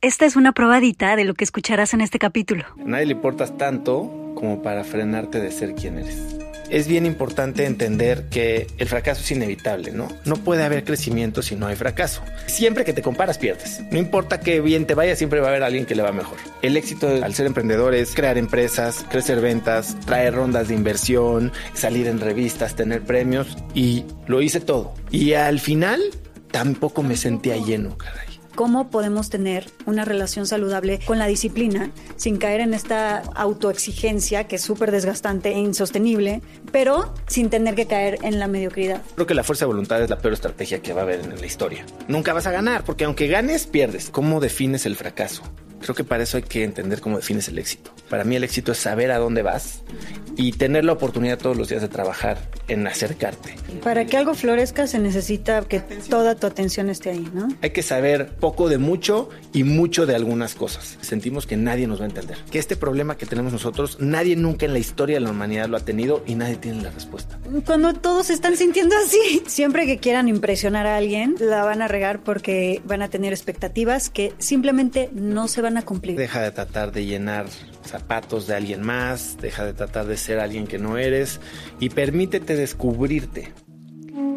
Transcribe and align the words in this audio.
Esta 0.00 0.26
es 0.26 0.36
una 0.36 0.52
probadita 0.52 1.16
de 1.16 1.24
lo 1.24 1.34
que 1.34 1.42
escucharás 1.42 1.92
en 1.92 2.00
este 2.00 2.20
capítulo. 2.20 2.64
Nadie 2.76 3.06
le 3.06 3.12
importas 3.14 3.58
tanto 3.58 4.32
como 4.36 4.62
para 4.62 4.84
frenarte 4.84 5.40
de 5.40 5.50
ser 5.50 5.74
quien 5.74 5.98
eres. 5.98 6.36
Es 6.70 6.86
bien 6.86 7.04
importante 7.04 7.66
entender 7.66 8.28
que 8.28 8.68
el 8.78 8.86
fracaso 8.86 9.22
es 9.22 9.30
inevitable, 9.32 9.90
¿no? 9.90 10.06
No 10.24 10.36
puede 10.36 10.62
haber 10.62 10.84
crecimiento 10.84 11.42
si 11.42 11.56
no 11.56 11.66
hay 11.66 11.74
fracaso. 11.74 12.22
Siempre 12.46 12.84
que 12.84 12.92
te 12.92 13.02
comparas 13.02 13.38
pierdes. 13.38 13.82
No 13.90 13.98
importa 13.98 14.38
qué 14.38 14.60
bien 14.60 14.86
te 14.86 14.94
vaya, 14.94 15.16
siempre 15.16 15.40
va 15.40 15.48
a 15.48 15.50
haber 15.50 15.64
alguien 15.64 15.84
que 15.84 15.96
le 15.96 16.04
va 16.04 16.12
mejor. 16.12 16.38
El 16.62 16.76
éxito 16.76 17.08
al 17.08 17.34
ser 17.34 17.46
emprendedor 17.46 17.92
es 17.92 18.14
crear 18.14 18.38
empresas, 18.38 19.04
crecer 19.10 19.40
ventas, 19.40 19.96
traer 20.06 20.32
rondas 20.32 20.68
de 20.68 20.74
inversión, 20.74 21.50
salir 21.74 22.06
en 22.06 22.20
revistas, 22.20 22.76
tener 22.76 23.02
premios 23.02 23.56
y 23.74 24.04
lo 24.28 24.42
hice 24.42 24.60
todo. 24.60 24.94
Y 25.10 25.32
al 25.32 25.58
final 25.58 26.00
tampoco 26.52 27.02
me 27.02 27.16
sentía 27.16 27.56
lleno, 27.56 27.98
caray 27.98 28.27
cómo 28.58 28.90
podemos 28.90 29.30
tener 29.30 29.70
una 29.86 30.04
relación 30.04 30.44
saludable 30.44 30.98
con 31.06 31.20
la 31.20 31.28
disciplina 31.28 31.92
sin 32.16 32.38
caer 32.38 32.60
en 32.60 32.74
esta 32.74 33.18
autoexigencia 33.36 34.48
que 34.48 34.56
es 34.56 34.62
súper 34.62 34.90
desgastante 34.90 35.50
e 35.50 35.58
insostenible, 35.60 36.42
pero 36.72 37.14
sin 37.28 37.50
tener 37.50 37.76
que 37.76 37.86
caer 37.86 38.18
en 38.22 38.40
la 38.40 38.48
mediocridad. 38.48 39.00
Creo 39.14 39.28
que 39.28 39.34
la 39.34 39.44
fuerza 39.44 39.64
de 39.64 39.68
voluntad 39.68 40.02
es 40.02 40.10
la 40.10 40.18
peor 40.18 40.34
estrategia 40.34 40.82
que 40.82 40.92
va 40.92 41.02
a 41.02 41.04
haber 41.04 41.20
en 41.20 41.40
la 41.40 41.46
historia. 41.46 41.86
Nunca 42.08 42.32
vas 42.32 42.48
a 42.48 42.50
ganar, 42.50 42.82
porque 42.82 43.04
aunque 43.04 43.28
ganes, 43.28 43.68
pierdes. 43.68 44.10
¿Cómo 44.10 44.40
defines 44.40 44.86
el 44.86 44.96
fracaso? 44.96 45.44
Creo 45.80 45.94
que 45.94 46.04
para 46.04 46.22
eso 46.22 46.36
hay 46.36 46.42
que 46.42 46.64
entender 46.64 47.00
cómo 47.00 47.16
defines 47.16 47.48
el 47.48 47.58
éxito. 47.58 47.92
Para 48.08 48.24
mí 48.24 48.36
el 48.36 48.44
éxito 48.44 48.72
es 48.72 48.78
saber 48.78 49.10
a 49.10 49.18
dónde 49.18 49.42
vas 49.42 49.82
y 50.36 50.52
tener 50.52 50.84
la 50.84 50.92
oportunidad 50.92 51.36
todos 51.36 51.56
los 51.56 51.68
días 51.68 51.82
de 51.82 51.88
trabajar 51.88 52.38
en 52.68 52.86
acercarte. 52.86 53.56
Para 53.82 54.06
que 54.06 54.16
algo 54.16 54.34
florezca 54.34 54.86
se 54.86 54.98
necesita 54.98 55.62
que 55.62 55.80
toda 55.80 56.36
tu 56.36 56.46
atención 56.46 56.88
esté 56.90 57.10
ahí, 57.10 57.28
¿no? 57.34 57.48
Hay 57.60 57.70
que 57.70 57.82
saber 57.82 58.36
poco 58.36 58.68
de 58.68 58.78
mucho 58.78 59.30
y 59.52 59.64
mucho 59.64 60.06
de 60.06 60.14
algunas 60.14 60.54
cosas. 60.54 60.96
Sentimos 61.00 61.46
que 61.46 61.56
nadie 61.56 61.86
nos 61.86 62.00
va 62.00 62.04
a 62.04 62.08
entender. 62.08 62.38
Que 62.50 62.58
este 62.58 62.76
problema 62.76 63.16
que 63.16 63.26
tenemos 63.26 63.52
nosotros, 63.52 63.98
nadie 64.00 64.36
nunca 64.36 64.66
en 64.66 64.72
la 64.72 64.78
historia 64.78 65.16
de 65.16 65.20
la 65.20 65.30
humanidad 65.30 65.68
lo 65.68 65.76
ha 65.76 65.80
tenido 65.80 66.22
y 66.26 66.34
nadie 66.34 66.56
tiene 66.56 66.82
la 66.82 66.90
respuesta. 66.90 67.38
Cuando 67.66 67.92
todos 67.94 68.30
están 68.30 68.56
sintiendo 68.56 68.94
así, 68.96 69.42
siempre 69.46 69.86
que 69.86 69.98
quieran 69.98 70.28
impresionar 70.28 70.86
a 70.86 70.96
alguien, 70.96 71.34
la 71.40 71.64
van 71.64 71.82
a 71.82 71.88
regar 71.88 72.20
porque 72.20 72.80
van 72.84 73.02
a 73.02 73.08
tener 73.08 73.32
expectativas 73.32 74.08
que 74.08 74.32
simplemente 74.38 75.10
no 75.12 75.48
se 75.48 75.62
van 75.62 75.67
a 75.76 75.82
cumplir. 75.82 76.16
Deja 76.16 76.40
de 76.40 76.50
tratar 76.50 76.92
de 76.92 77.04
llenar 77.04 77.46
zapatos 77.84 78.46
de 78.46 78.54
alguien 78.54 78.82
más, 78.82 79.36
deja 79.40 79.64
de 79.64 79.72
tratar 79.72 80.06
de 80.06 80.16
ser 80.16 80.40
alguien 80.40 80.66
que 80.66 80.78
no 80.78 80.98
eres 80.98 81.40
y 81.80 81.90
permítete 81.90 82.56
descubrirte. 82.56 83.52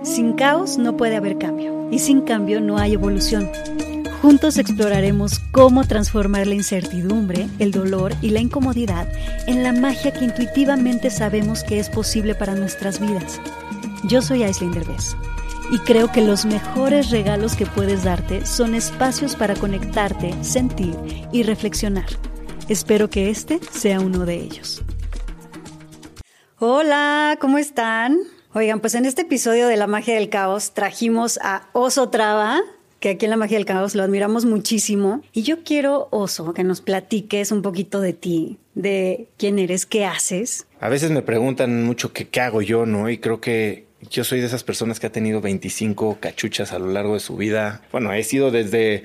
Sin 0.03 0.33
caos 0.33 0.77
no 0.77 0.97
puede 0.97 1.15
haber 1.15 1.37
cambio 1.37 1.89
y 1.91 1.99
sin 1.99 2.21
cambio 2.21 2.59
no 2.59 2.77
hay 2.77 2.93
evolución. 2.93 3.49
Juntos 4.21 4.57
exploraremos 4.57 5.39
cómo 5.51 5.83
transformar 5.83 6.45
la 6.45 6.53
incertidumbre, 6.53 7.47
el 7.57 7.71
dolor 7.71 8.13
y 8.21 8.29
la 8.29 8.39
incomodidad 8.39 9.07
en 9.47 9.63
la 9.63 9.73
magia 9.73 10.11
que 10.11 10.25
intuitivamente 10.25 11.09
sabemos 11.09 11.63
que 11.63 11.79
es 11.79 11.89
posible 11.89 12.35
para 12.35 12.55
nuestras 12.55 12.99
vidas. 12.99 13.41
Yo 14.03 14.21
soy 14.21 14.43
Aislinn 14.43 14.71
Derbez 14.71 15.15
y 15.71 15.79
creo 15.79 16.11
que 16.11 16.21
los 16.21 16.45
mejores 16.45 17.11
regalos 17.11 17.55
que 17.55 17.65
puedes 17.65 18.03
darte 18.03 18.45
son 18.45 18.75
espacios 18.75 19.37
para 19.37 19.55
conectarte, 19.55 20.33
sentir 20.43 20.93
y 21.31 21.43
reflexionar. 21.43 22.07
Espero 22.67 23.09
que 23.09 23.29
este 23.29 23.59
sea 23.71 24.01
uno 24.01 24.25
de 24.25 24.35
ellos. 24.35 24.83
Hola, 26.59 27.37
¿cómo 27.39 27.57
están? 27.57 28.19
Oigan, 28.53 28.81
pues 28.81 28.95
en 28.95 29.05
este 29.05 29.21
episodio 29.21 29.67
de 29.67 29.77
La 29.77 29.87
Magia 29.87 30.15
del 30.15 30.29
Caos 30.29 30.73
trajimos 30.73 31.39
a 31.41 31.69
Oso 31.71 32.09
Traba, 32.09 32.59
que 32.99 33.11
aquí 33.11 33.25
en 33.25 33.31
La 33.31 33.37
Magia 33.37 33.57
del 33.57 33.65
Caos 33.65 33.95
lo 33.95 34.03
admiramos 34.03 34.43
muchísimo. 34.43 35.21
Y 35.31 35.43
yo 35.43 35.63
quiero, 35.63 36.09
Oso, 36.11 36.53
que 36.53 36.65
nos 36.65 36.81
platiques 36.81 37.51
un 37.53 37.61
poquito 37.61 38.01
de 38.01 38.11
ti, 38.11 38.59
de 38.75 39.29
quién 39.37 39.57
eres, 39.57 39.85
qué 39.85 40.05
haces. 40.05 40.67
A 40.81 40.89
veces 40.89 41.11
me 41.11 41.21
preguntan 41.21 41.85
mucho 41.85 42.11
qué 42.11 42.41
hago 42.41 42.61
yo, 42.61 42.85
¿no? 42.85 43.09
Y 43.09 43.19
creo 43.19 43.39
que 43.39 43.90
yo 44.09 44.23
soy 44.23 44.39
de 44.39 44.47
esas 44.47 44.63
personas 44.63 44.99
que 44.99 45.07
ha 45.07 45.11
tenido 45.11 45.41
25 45.41 46.17
cachuchas 46.19 46.71
a 46.71 46.79
lo 46.79 46.87
largo 46.87 47.13
de 47.13 47.19
su 47.19 47.37
vida. 47.37 47.81
Bueno, 47.91 48.11
he 48.13 48.23
sido 48.23 48.51
desde 48.51 49.03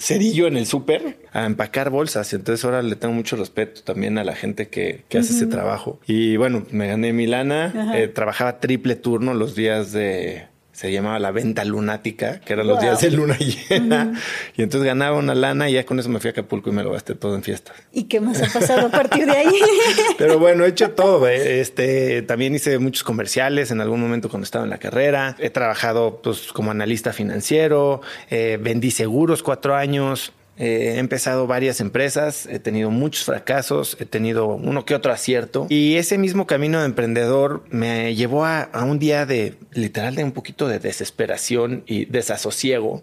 cerillo 0.00 0.46
en 0.46 0.56
el 0.56 0.66
súper 0.66 1.18
a 1.32 1.44
empacar 1.44 1.90
bolsas. 1.90 2.32
Entonces 2.32 2.64
ahora 2.64 2.82
le 2.82 2.96
tengo 2.96 3.14
mucho 3.14 3.36
respeto 3.36 3.82
también 3.82 4.18
a 4.18 4.24
la 4.24 4.34
gente 4.34 4.68
que, 4.68 5.04
hace 5.10 5.34
ese 5.34 5.46
trabajo. 5.46 6.00
Y 6.06 6.36
bueno, 6.36 6.66
me 6.70 6.88
gané 6.88 7.12
mi 7.12 7.26
lana. 7.26 7.92
Eh, 7.94 8.08
trabajaba 8.08 8.60
triple 8.60 8.96
turno 8.96 9.34
los 9.34 9.54
días 9.54 9.92
de 9.92 10.49
se 10.80 10.90
llamaba 10.90 11.18
la 11.18 11.30
venta 11.30 11.62
lunática, 11.66 12.40
que 12.40 12.54
eran 12.54 12.66
los 12.66 12.80
días 12.80 13.02
de 13.02 13.10
luna 13.10 13.36
llena. 13.68 14.18
Y 14.56 14.62
entonces 14.62 14.86
ganaba 14.86 15.18
una 15.18 15.34
lana 15.34 15.68
y 15.68 15.74
ya 15.74 15.84
con 15.84 15.98
eso 15.98 16.08
me 16.08 16.20
fui 16.20 16.28
a 16.28 16.30
Acapulco 16.30 16.70
y 16.70 16.72
me 16.72 16.82
lo 16.82 16.92
gasté 16.92 17.14
todo 17.14 17.34
en 17.34 17.42
fiestas. 17.42 17.76
¿Y 17.92 18.04
qué 18.04 18.18
más 18.18 18.40
ha 18.40 18.50
pasado 18.50 18.86
a 18.86 18.90
partir 18.90 19.26
de 19.26 19.32
ahí? 19.32 19.60
Pero 20.16 20.38
bueno, 20.38 20.64
he 20.64 20.68
hecho 20.68 20.92
todo. 20.92 21.28
Eh. 21.28 21.60
Este, 21.60 22.22
también 22.22 22.54
hice 22.54 22.78
muchos 22.78 23.04
comerciales 23.04 23.70
en 23.70 23.82
algún 23.82 24.00
momento 24.00 24.30
cuando 24.30 24.44
estaba 24.44 24.64
en 24.64 24.70
la 24.70 24.78
carrera. 24.78 25.36
He 25.38 25.50
trabajado 25.50 26.22
pues, 26.22 26.50
como 26.50 26.70
analista 26.70 27.12
financiero, 27.12 28.00
eh, 28.30 28.58
vendí 28.58 28.90
seguros 28.90 29.42
cuatro 29.42 29.76
años. 29.76 30.32
He 30.62 30.98
empezado 30.98 31.46
varias 31.46 31.80
empresas, 31.80 32.44
he 32.44 32.58
tenido 32.58 32.90
muchos 32.90 33.24
fracasos, 33.24 33.96
he 33.98 34.04
tenido 34.04 34.46
uno 34.48 34.84
que 34.84 34.94
otro 34.94 35.10
acierto 35.10 35.66
y 35.70 35.96
ese 35.96 36.18
mismo 36.18 36.46
camino 36.46 36.80
de 36.80 36.84
emprendedor 36.84 37.64
me 37.70 38.14
llevó 38.14 38.44
a, 38.44 38.68
un 38.84 38.98
día 38.98 39.24
de 39.24 39.54
literal 39.72 40.16
de 40.16 40.22
un 40.22 40.32
poquito 40.32 40.68
de 40.68 40.78
desesperación 40.78 41.82
y 41.86 42.04
desasosiego 42.04 43.02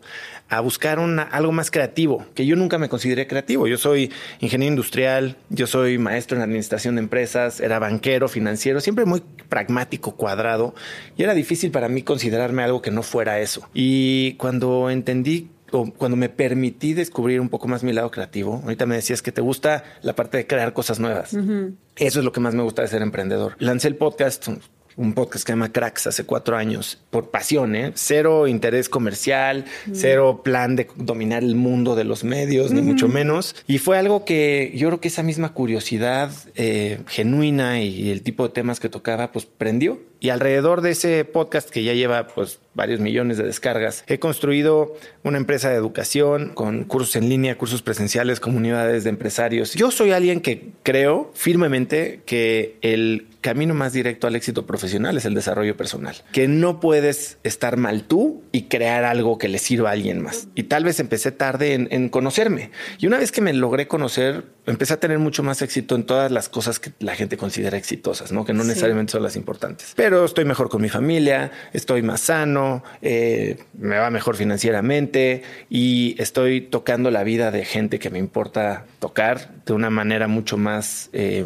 a 0.50 0.59
buscar 0.59 1.00
algo 1.00 1.51
más 1.51 1.72
creativo, 1.72 2.28
que 2.35 2.45
yo 2.45 2.56
nunca 2.56 2.78
me 2.78 2.90
consideré 2.90 3.25
creativo. 3.25 3.68
Yo 3.68 3.79
soy 3.79 4.12
ingeniero 4.39 4.74
industrial, 4.74 5.35
yo 5.50 5.66
soy 5.66 5.97
maestro 5.97 6.38
en 6.38 6.44
administración 6.44 6.95
de 6.95 7.01
empresas, 7.01 7.59
era 7.59 7.79
banquero, 7.79 8.28
financiero, 8.29 8.81
siempre 8.81 9.06
muy 9.06 9.24
pragmático, 9.50 10.16
cuadrado, 10.16 10.75
y 11.18 11.24
era 11.24 11.34
difícil 11.34 11.72
para 11.72 11.89
mí 11.89 12.03
considerarme 12.03 12.63
algo 12.63 12.84
que 12.84 12.91
no 12.91 13.01
fuera 13.01 13.39
eso. 13.39 13.68
Y 13.74 14.34
cuando 14.34 14.89
entendí 14.91 15.50
cuando 15.70 16.16
me 16.16 16.30
permití 16.30 16.94
descubrir 16.94 17.42
un 17.42 17.50
poco 17.50 17.68
más 17.68 17.84
mi 17.84 17.94
lado 17.94 18.10
creativo, 18.12 18.62
ahorita 18.64 18.86
me 18.86 18.96
decías 18.96 19.22
que 19.22 19.32
te 19.32 19.42
gusta 19.42 19.84
la 20.02 20.16
parte 20.16 20.38
de 20.38 20.48
crear 20.48 20.74
cosas 20.74 21.00
nuevas. 21.00 21.34
Eso 21.34 22.20
es 22.20 22.26
lo 22.26 22.32
que 22.32 22.40
más 22.40 22.56
me 22.56 22.64
gusta 22.64 22.82
de 22.84 22.88
ser 22.88 23.02
emprendedor. 23.02 23.56
Lancé 23.60 23.88
el 23.88 23.96
podcast, 23.96 24.48
un 24.97 25.13
podcast 25.13 25.46
que 25.46 25.52
se 25.52 25.53
llama 25.53 25.72
Cracks 25.72 26.08
hace 26.08 26.25
cuatro 26.25 26.58
años, 26.58 27.00
por 27.12 27.30
pasión, 27.30 27.75
¿eh? 27.75 27.91
cero 27.96 28.47
interés 28.47 28.90
comercial, 28.90 29.66
cero 29.94 30.41
plan 30.44 30.75
de 30.75 30.88
dominar 30.96 31.44
el 31.44 31.56
mundo 31.56 31.96
de 31.96 32.03
los 32.03 32.24
medios, 32.24 32.72
ni 32.72 32.81
mucho 32.81 33.07
menos. 33.07 33.56
Y 33.68 33.78
fue 33.78 33.97
algo 33.97 34.25
que 34.25 34.74
yo 34.75 34.90
creo 34.90 35.00
que 35.00 35.07
esa 35.07 35.24
misma 35.24 35.53
curiosidad 35.53 36.31
eh, 36.56 37.00
genuina 37.07 37.81
y 37.81 38.09
el 38.09 38.24
tipo 38.24 38.47
de 38.47 38.53
temas 38.53 38.80
que 38.80 38.90
tocaba, 38.90 39.31
pues 39.31 39.46
prendió. 39.46 40.00
Y 40.19 40.30
alrededor 40.30 40.81
de 40.81 40.91
ese 40.91 41.25
podcast 41.25 41.69
que 41.69 41.84
ya 41.84 41.94
lleva 41.94 42.28
pues 42.28 42.59
varios 42.74 43.00
millones 43.00 43.38
de 43.38 43.44
descargas, 43.44 44.03
he 44.07 44.19
construido 44.19 44.96
una 45.24 45.38
empresa 45.38 45.69
de 45.69 45.75
educación 45.75 46.53
con 46.53 46.86
cursos 46.86 47.16
en 47.16 47.30
línea, 47.30 47.57
cursos 47.57 47.81
presenciales, 47.81 48.40
comunidades 48.40 49.03
de 49.03 49.12
empresarios. 49.12 49.74
Yo 49.74 49.91
soy 49.91 50.12
alguien 50.12 50.41
que 50.41 50.69
creo 50.84 51.31
firmemente 51.36 52.22
que 52.25 52.78
el 52.81 53.28
camino 53.47 53.74
más 53.74 53.94
directo 53.94 54.28
al 54.28 54.35
éxito 54.35 54.66
profesional 54.66 55.16
es 55.16 55.24
el 55.24 55.34
desarrollo 55.34 55.78
personal. 55.78 56.18
Que 56.34 56.50
no 56.50 56.81
puedes 56.81 57.38
estar 57.44 57.78
mal 57.78 58.03
tú 58.03 58.44
y 58.52 58.63
crear 58.63 59.06
algo 59.06 59.38
que 59.38 59.47
le 59.47 59.58
sirva 59.58 59.88
a 59.88 59.94
alguien 59.94 60.22
más. 60.22 60.50
Y 60.53 60.63
tal 60.63 60.84
vez 60.84 61.00
empecé 61.00 61.31
tarde 61.31 61.74
en, 61.74 62.09
conocerme. 62.09 62.72
Y 63.00 63.07
una 63.07 63.19
vez 63.19 63.31
que 63.31 63.40
me 63.40 63.53
logré 63.53 63.88
conocer, 63.88 64.44
empecé 64.66 64.96
a 64.96 65.00
tener 65.00 65.19
mucho 65.19 65.44
más 65.44 65.62
éxito 65.62 65.96
en 65.96 66.03
todas 66.03 66.30
las 66.30 66.50
cosas 66.50 66.81
que 66.81 66.91
la 67.00 67.16
gente 67.16 67.38
considera 67.38 67.78
exitosas, 67.78 68.34
¿no? 68.34 68.44
Que 68.44 68.52
no 68.52 68.66
necesariamente 68.66 69.13
son 69.13 69.24
las 69.24 69.38
importantes. 69.38 69.94
Pero 69.96 70.25
estoy 70.25 70.44
mejor 70.44 70.68
con 70.68 70.81
mi 70.81 70.90
familia, 70.90 71.50
estoy 71.72 72.02
más 72.02 72.19
sano, 72.19 72.84
eh, 73.02 73.59
me 73.80 73.97
va 73.97 74.09
mejor 74.09 74.36
financieramente 74.36 75.44
y 75.69 76.22
estoy 76.22 76.59
tocando 76.59 77.12
la 77.12 77.24
vida 77.24 77.50
de 77.52 77.63
gente 77.63 77.97
que 77.97 78.09
me 78.09 78.19
importa 78.19 78.84
tocar 79.00 79.63
de 79.66 79.72
una 79.72 79.89
manera 79.89 80.27
mucho 80.27 80.57
más... 80.57 81.10
Eh, 81.13 81.45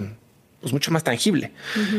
pues 0.62 0.74
mucho 0.74 0.92
más 0.92 1.04
tangible. 1.04 1.52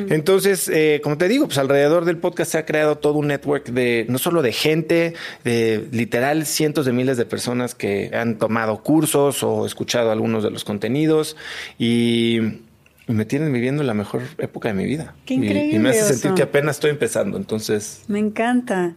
Entonces, 0.09 0.69
eh, 0.69 1.01
como 1.03 1.19
te 1.19 1.27
digo, 1.27 1.47
pues 1.47 1.59
alrededor 1.59 2.05
del 2.05 2.17
podcast 2.17 2.53
se 2.53 2.59
ha 2.59 2.65
creado 2.65 2.97
todo 2.97 3.15
un 3.15 3.27
network 3.27 3.67
de 3.67 4.07
no 4.09 4.19
solo 4.19 4.41
de 4.41 4.53
gente, 4.53 5.15
de 5.43 5.89
literal 5.91 6.47
cientos 6.47 6.87
de 6.87 6.93
miles 6.93 7.17
de 7.17 7.27
personas 7.27 7.75
que 7.75 8.13
han 8.15 8.39
tomado 8.39 8.83
cursos 8.83 9.43
o 9.43 9.67
escuchado 9.67 10.13
algunos 10.13 10.45
de 10.45 10.51
los 10.51 10.65
contenidos 10.65 11.37
y, 11.79 12.41
me 13.09 13.25
tienen 13.25 13.53
viviendo 13.53 13.83
la 13.83 13.95
mejor 13.95 14.23
época 14.39 14.69
de 14.69 14.75
mi 14.75 14.85
vida. 14.85 15.17
Qué 15.27 15.35
increíble. 15.35 15.77
Y, 15.77 15.79
me 15.81 15.91
hace 15.91 16.15
sentir 16.15 16.35
que 16.35 16.43
apenas 16.43 16.77
estoy 16.77 16.91
empezando. 16.91 17.37
Entonces, 17.37 18.05
me 18.07 18.21
encanta. 18.21 18.95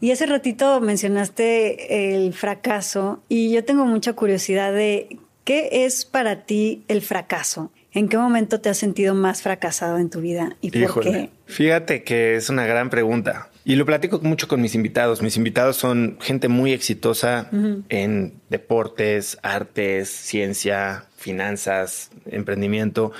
Y 0.00 0.10
hace 0.10 0.26
ratito 0.26 0.80
mencionaste 0.80 2.16
el 2.16 2.34
fracaso 2.34 3.22
y 3.28 3.52
yo 3.52 3.64
tengo 3.64 3.86
mucha 3.86 4.14
curiosidad 4.14 4.74
de 4.74 5.18
qué 5.44 5.84
es 5.84 6.04
para 6.04 6.44
ti 6.44 6.84
el 6.88 7.02
fracaso. 7.02 7.70
¿En 7.92 8.08
qué 8.08 8.16
momento 8.16 8.60
te 8.60 8.68
has 8.68 8.78
sentido 8.78 9.14
más 9.14 9.42
fracasado 9.42 9.98
en 9.98 10.10
tu 10.10 10.20
vida 10.20 10.56
y 10.60 10.70
por 10.70 11.02
qué? 11.02 11.30
Fíjate 11.46 12.04
que 12.04 12.36
es 12.36 12.48
una 12.48 12.66
gran 12.66 12.90
pregunta. 12.90 13.50
Y 13.64 13.76
lo 13.76 13.84
platico 13.84 14.20
mucho 14.22 14.48
con 14.48 14.60
mis 14.62 14.74
invitados. 14.74 15.22
Mis 15.22 15.36
invitados 15.36 15.76
son 15.76 16.16
gente 16.20 16.48
muy 16.48 16.72
exitosa 16.72 17.50
en 17.88 18.34
deportes, 18.48 19.38
artes, 19.42 20.08
ciencia, 20.08 21.04
finanzas, 21.20 22.10
emprendimiento. 22.30 23.12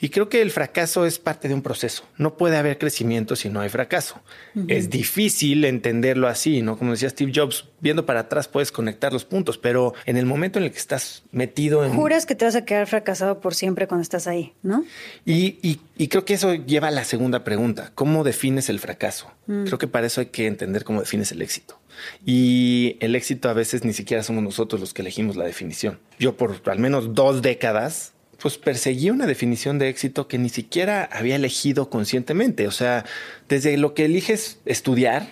Y 0.00 0.08
creo 0.08 0.28
que 0.28 0.40
el 0.40 0.50
fracaso 0.50 1.06
es 1.06 1.18
parte 1.18 1.48
de 1.48 1.54
un 1.54 1.62
proceso. 1.62 2.04
No 2.16 2.36
puede 2.36 2.56
haber 2.56 2.78
crecimiento 2.78 3.36
si 3.36 3.50
no 3.50 3.60
hay 3.60 3.68
fracaso. 3.68 4.20
Es 4.68 4.90
difícil 4.90 5.64
entenderlo 5.64 6.28
así, 6.28 6.62
¿no? 6.62 6.78
Como 6.78 6.92
decía 6.92 7.10
Steve 7.10 7.30
Jobs, 7.34 7.68
viendo 7.80 8.06
para 8.06 8.20
atrás 8.20 8.48
puedes 8.48 8.72
conectar 8.72 9.12
los 9.12 9.24
puntos, 9.24 9.58
pero 9.58 9.92
en 10.06 10.16
el 10.16 10.24
momento 10.24 10.58
en 10.58 10.64
el 10.64 10.72
que 10.72 10.78
estás 10.78 11.22
metido 11.30 11.84
en... 11.84 11.92
Juras 11.92 12.26
que 12.26 12.34
te 12.34 12.46
vas 12.46 12.56
a 12.56 12.64
quedar 12.64 12.86
fracasado 12.86 13.40
por 13.40 13.54
siempre 13.54 13.86
cuando 13.86 14.02
estás 14.02 14.26
ahí, 14.26 14.54
¿no? 14.62 14.84
Y, 15.26 15.80
creo 16.08 16.24
que 16.24 16.34
eso 16.34 16.54
lleva 16.54 16.88
a 16.88 16.90
la 16.90 17.04
segunda 17.04 17.44
pregunta. 17.44 17.92
¿Cómo 17.94 18.24
defines 18.24 18.70
el 18.70 18.80
fracaso? 18.80 19.30
Mm. 19.46 19.64
Creo 19.64 19.78
que 19.78 19.86
para 19.86 20.06
eso 20.06 20.20
hay 20.20 20.28
que 20.28 20.46
entender 20.46 20.84
cómo 20.84 21.00
defines 21.00 21.30
el 21.32 21.42
éxito. 21.42 21.78
Y 22.24 22.96
el 23.00 23.14
éxito 23.14 23.48
a 23.48 23.52
veces 23.52 23.84
ni 23.84 23.92
siquiera 23.92 24.22
somos 24.22 24.42
nosotros 24.42 24.80
los 24.80 24.94
que 24.94 25.02
elegimos 25.02 25.36
la 25.36 25.44
definición. 25.44 25.98
Yo 26.18 26.36
por 26.36 26.60
al 26.66 26.78
menos 26.78 27.14
dos 27.14 27.42
décadas 27.42 28.12
pues 28.42 28.58
perseguí 28.58 29.08
una 29.10 29.26
definición 29.26 29.78
de 29.78 29.88
éxito 29.88 30.26
que 30.26 30.36
ni 30.36 30.48
siquiera 30.48 31.08
había 31.12 31.36
elegido 31.36 31.88
conscientemente. 31.88 32.66
O 32.66 32.72
sea, 32.72 33.04
desde 33.48 33.76
lo 33.76 33.94
que 33.94 34.06
eliges 34.06 34.58
estudiar, 34.66 35.28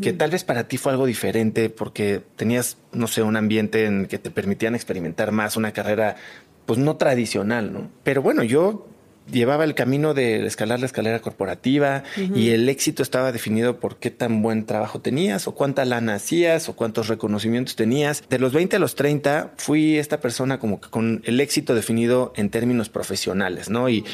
que 0.00 0.14
tal 0.14 0.30
vez 0.30 0.44
para 0.44 0.66
ti 0.66 0.78
fue 0.78 0.92
algo 0.92 1.04
diferente 1.04 1.68
porque 1.68 2.22
tenías, 2.36 2.78
no 2.92 3.06
sé, 3.06 3.22
un 3.22 3.36
ambiente 3.36 3.84
en 3.84 4.06
que 4.06 4.18
te 4.18 4.30
permitían 4.30 4.74
experimentar 4.74 5.30
más, 5.30 5.56
una 5.56 5.72
carrera 5.72 6.16
pues 6.64 6.78
no 6.78 6.96
tradicional, 6.96 7.72
¿no? 7.72 7.90
Pero 8.02 8.22
bueno, 8.22 8.42
yo 8.44 8.86
llevaba 9.30 9.64
el 9.64 9.74
camino 9.74 10.14
de 10.14 10.46
escalar 10.46 10.80
la 10.80 10.86
escalera 10.86 11.20
corporativa 11.20 12.02
y 12.16 12.50
el 12.50 12.68
éxito 12.68 13.02
estaba 13.02 13.32
definido 13.32 13.80
por 13.80 13.96
qué 13.96 14.10
tan 14.10 14.42
buen 14.42 14.66
trabajo 14.66 15.00
tenías 15.00 15.48
o 15.48 15.54
cuánta 15.54 15.84
lana 15.84 16.14
hacías 16.14 16.68
o 16.68 16.76
cuántos 16.76 17.08
reconocimientos 17.08 17.76
tenías. 17.76 18.22
De 18.28 18.38
los 18.38 18.52
20 18.52 18.76
a 18.76 18.78
los 18.78 18.94
30 18.94 19.52
fui 19.56 19.98
esta 19.98 20.20
persona 20.20 20.58
como 20.58 20.80
que 20.80 20.90
con 20.90 21.22
el 21.24 21.40
éxito 21.40 21.74
definido 21.74 22.32
en 22.36 22.50
términos 22.50 22.88
profesionales, 22.88 23.70
¿no? 23.70 23.88
Y, 23.88 24.04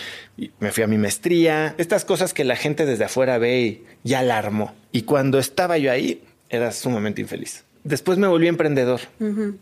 me 0.59 0.73
fui 0.73 0.83
a 0.83 0.87
mi 0.87 0.97
maestría, 0.97 1.75
estas 1.77 2.07
cosas 2.07 2.33
que 2.33 2.45
la 2.45 2.57
gente 2.57 2.87
desde 2.87 3.05
afuera 3.05 3.37
ve 3.37 3.61
y 3.61 3.85
ya 4.05 4.21
alarmó. 4.21 4.75
Y 4.91 5.03
cuando 5.03 5.39
estaba 5.39 5.77
yo 5.77 5.93
ahí, 5.93 6.23
era 6.49 6.73
sumamente 6.73 7.21
infeliz. 7.21 7.65
Después 7.85 8.17
me 8.17 8.27
volví 8.27 8.47
emprendedor, 8.47 9.01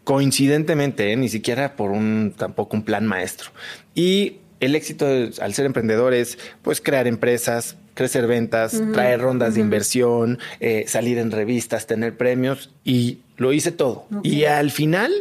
coincidentemente, 0.04 1.12
¿eh? 1.12 1.16
ni 1.16 1.28
siquiera 1.28 1.74
por 1.74 1.90
un 1.90 2.32
tampoco 2.36 2.76
un 2.76 2.84
plan 2.84 3.06
maestro. 3.06 3.50
Y 3.94 4.38
el 4.60 4.74
éxito 4.74 5.06
al 5.06 5.54
ser 5.54 5.66
emprendedor 5.66 6.14
es 6.14 6.38
pues 6.62 6.80
crear 6.80 7.06
empresas, 7.06 7.76
crecer 7.94 8.26
ventas, 8.26 8.80
traer 8.92 9.20
rondas 9.20 9.54
de 9.54 9.60
inversión, 9.60 10.38
eh, 10.60 10.84
salir 10.86 11.18
en 11.18 11.30
revistas, 11.30 11.86
tener 11.86 12.16
premios 12.16 12.70
y 12.84 13.18
lo 13.36 13.52
hice 13.52 13.72
todo. 13.72 14.06
Y 14.22 14.44
al 14.44 14.70
final 14.70 15.12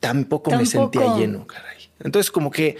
tampoco, 0.00 0.50
tampoco, 0.50 0.56
me 0.56 0.66
sentía 0.66 1.16
lleno, 1.16 1.46
caray. 1.46 1.76
Entonces 2.02 2.30
como 2.30 2.50
que 2.50 2.76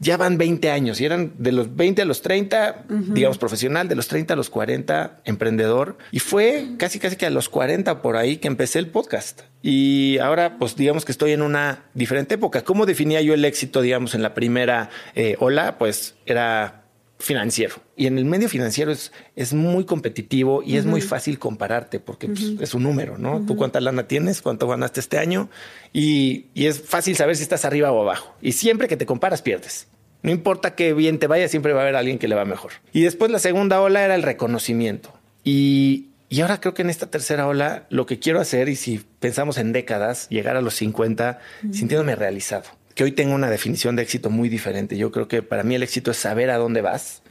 ya 0.00 0.16
van 0.16 0.38
20 0.38 0.70
años 0.70 1.00
y 1.00 1.04
eran 1.04 1.32
de 1.38 1.52
los 1.52 1.76
20 1.76 2.02
a 2.02 2.04
los 2.04 2.22
30, 2.22 2.84
digamos 2.88 3.38
profesional, 3.38 3.88
de 3.88 3.94
los 3.94 4.08
30 4.08 4.34
a 4.34 4.36
los 4.36 4.50
40, 4.50 5.20
emprendedor. 5.24 5.96
Y 6.10 6.18
fue 6.18 6.68
casi, 6.78 6.98
casi 6.98 7.16
que 7.16 7.26
a 7.26 7.30
los 7.30 7.48
40 7.48 8.02
por 8.02 8.16
ahí 8.16 8.36
que 8.38 8.48
empecé 8.48 8.78
el 8.78 8.88
podcast. 8.88 9.42
Y 9.62 10.18
ahora, 10.18 10.58
pues 10.58 10.76
digamos 10.76 11.04
que 11.04 11.12
estoy 11.12 11.32
en 11.32 11.42
una 11.42 11.84
diferente 11.94 12.34
época. 12.34 12.62
¿Cómo 12.62 12.86
definía 12.86 13.22
yo 13.22 13.34
el 13.34 13.44
éxito, 13.44 13.80
digamos, 13.80 14.14
en 14.14 14.22
la 14.22 14.34
primera 14.34 14.90
eh, 15.14 15.36
ola? 15.38 15.78
Pues 15.78 16.16
era 16.26 16.83
financiero. 17.24 17.76
Y 17.96 18.06
en 18.06 18.18
el 18.18 18.24
medio 18.24 18.48
financiero 18.48 18.92
es, 18.92 19.12
es 19.34 19.54
muy 19.54 19.84
competitivo 19.84 20.62
y 20.62 20.76
es 20.76 20.84
muy 20.84 21.00
fácil 21.00 21.38
compararte 21.38 21.98
porque 21.98 22.28
pues, 22.28 22.54
es 22.60 22.74
un 22.74 22.82
número, 22.82 23.18
¿no? 23.18 23.44
Tú 23.46 23.56
cuánta 23.56 23.80
lana 23.80 24.06
tienes, 24.06 24.42
cuánto 24.42 24.68
ganaste 24.68 25.00
este 25.00 25.18
año 25.18 25.48
y, 25.92 26.46
y, 26.54 26.66
es 26.66 26.82
fácil 26.82 27.16
saber 27.16 27.36
si 27.36 27.42
estás 27.42 27.64
arriba 27.64 27.90
o 27.92 28.02
abajo. 28.02 28.34
Y 28.40 28.52
siempre 28.52 28.88
que 28.88 28.96
te 28.96 29.06
comparas 29.06 29.42
pierdes. 29.42 29.88
No 30.22 30.30
importa 30.30 30.74
qué 30.74 30.94
bien 30.94 31.18
te 31.18 31.26
vaya, 31.26 31.48
siempre 31.48 31.72
va 31.72 31.80
a 31.80 31.82
haber 31.82 31.96
alguien 31.96 32.18
que 32.18 32.28
le 32.28 32.34
va 32.34 32.44
mejor. 32.44 32.72
Y 32.92 33.02
después 33.02 33.30
la 33.30 33.38
segunda 33.38 33.80
ola 33.80 34.04
era 34.04 34.14
el 34.14 34.22
reconocimiento. 34.22 35.12
Y, 35.44 36.10
y 36.28 36.40
ahora 36.40 36.60
creo 36.60 36.74
que 36.74 36.82
en 36.82 36.90
esta 36.90 37.10
tercera 37.10 37.46
ola 37.46 37.86
lo 37.90 38.06
que 38.06 38.18
quiero 38.18 38.40
hacer, 38.40 38.68
y 38.68 38.76
si 38.76 39.02
pensamos 39.20 39.58
en 39.58 39.72
décadas, 39.72 40.28
llegar 40.30 40.56
a 40.56 40.62
los 40.62 40.74
50 40.74 41.38
sintiéndome 41.72 42.16
realizado 42.16 42.64
que 42.94 43.04
hoy 43.04 43.12
tengo 43.12 43.34
una 43.34 43.50
definición 43.50 43.96
de 43.96 44.02
éxito 44.02 44.30
muy 44.30 44.48
diferente. 44.48 44.96
Yo 44.96 45.10
creo 45.10 45.28
que 45.28 45.42
para 45.42 45.62
mí 45.62 45.74
el 45.74 45.82
éxito 45.82 46.10
es 46.10 46.16
saber 46.16 46.50
a 46.50 46.58
dónde 46.58 46.80
vas 46.80 47.22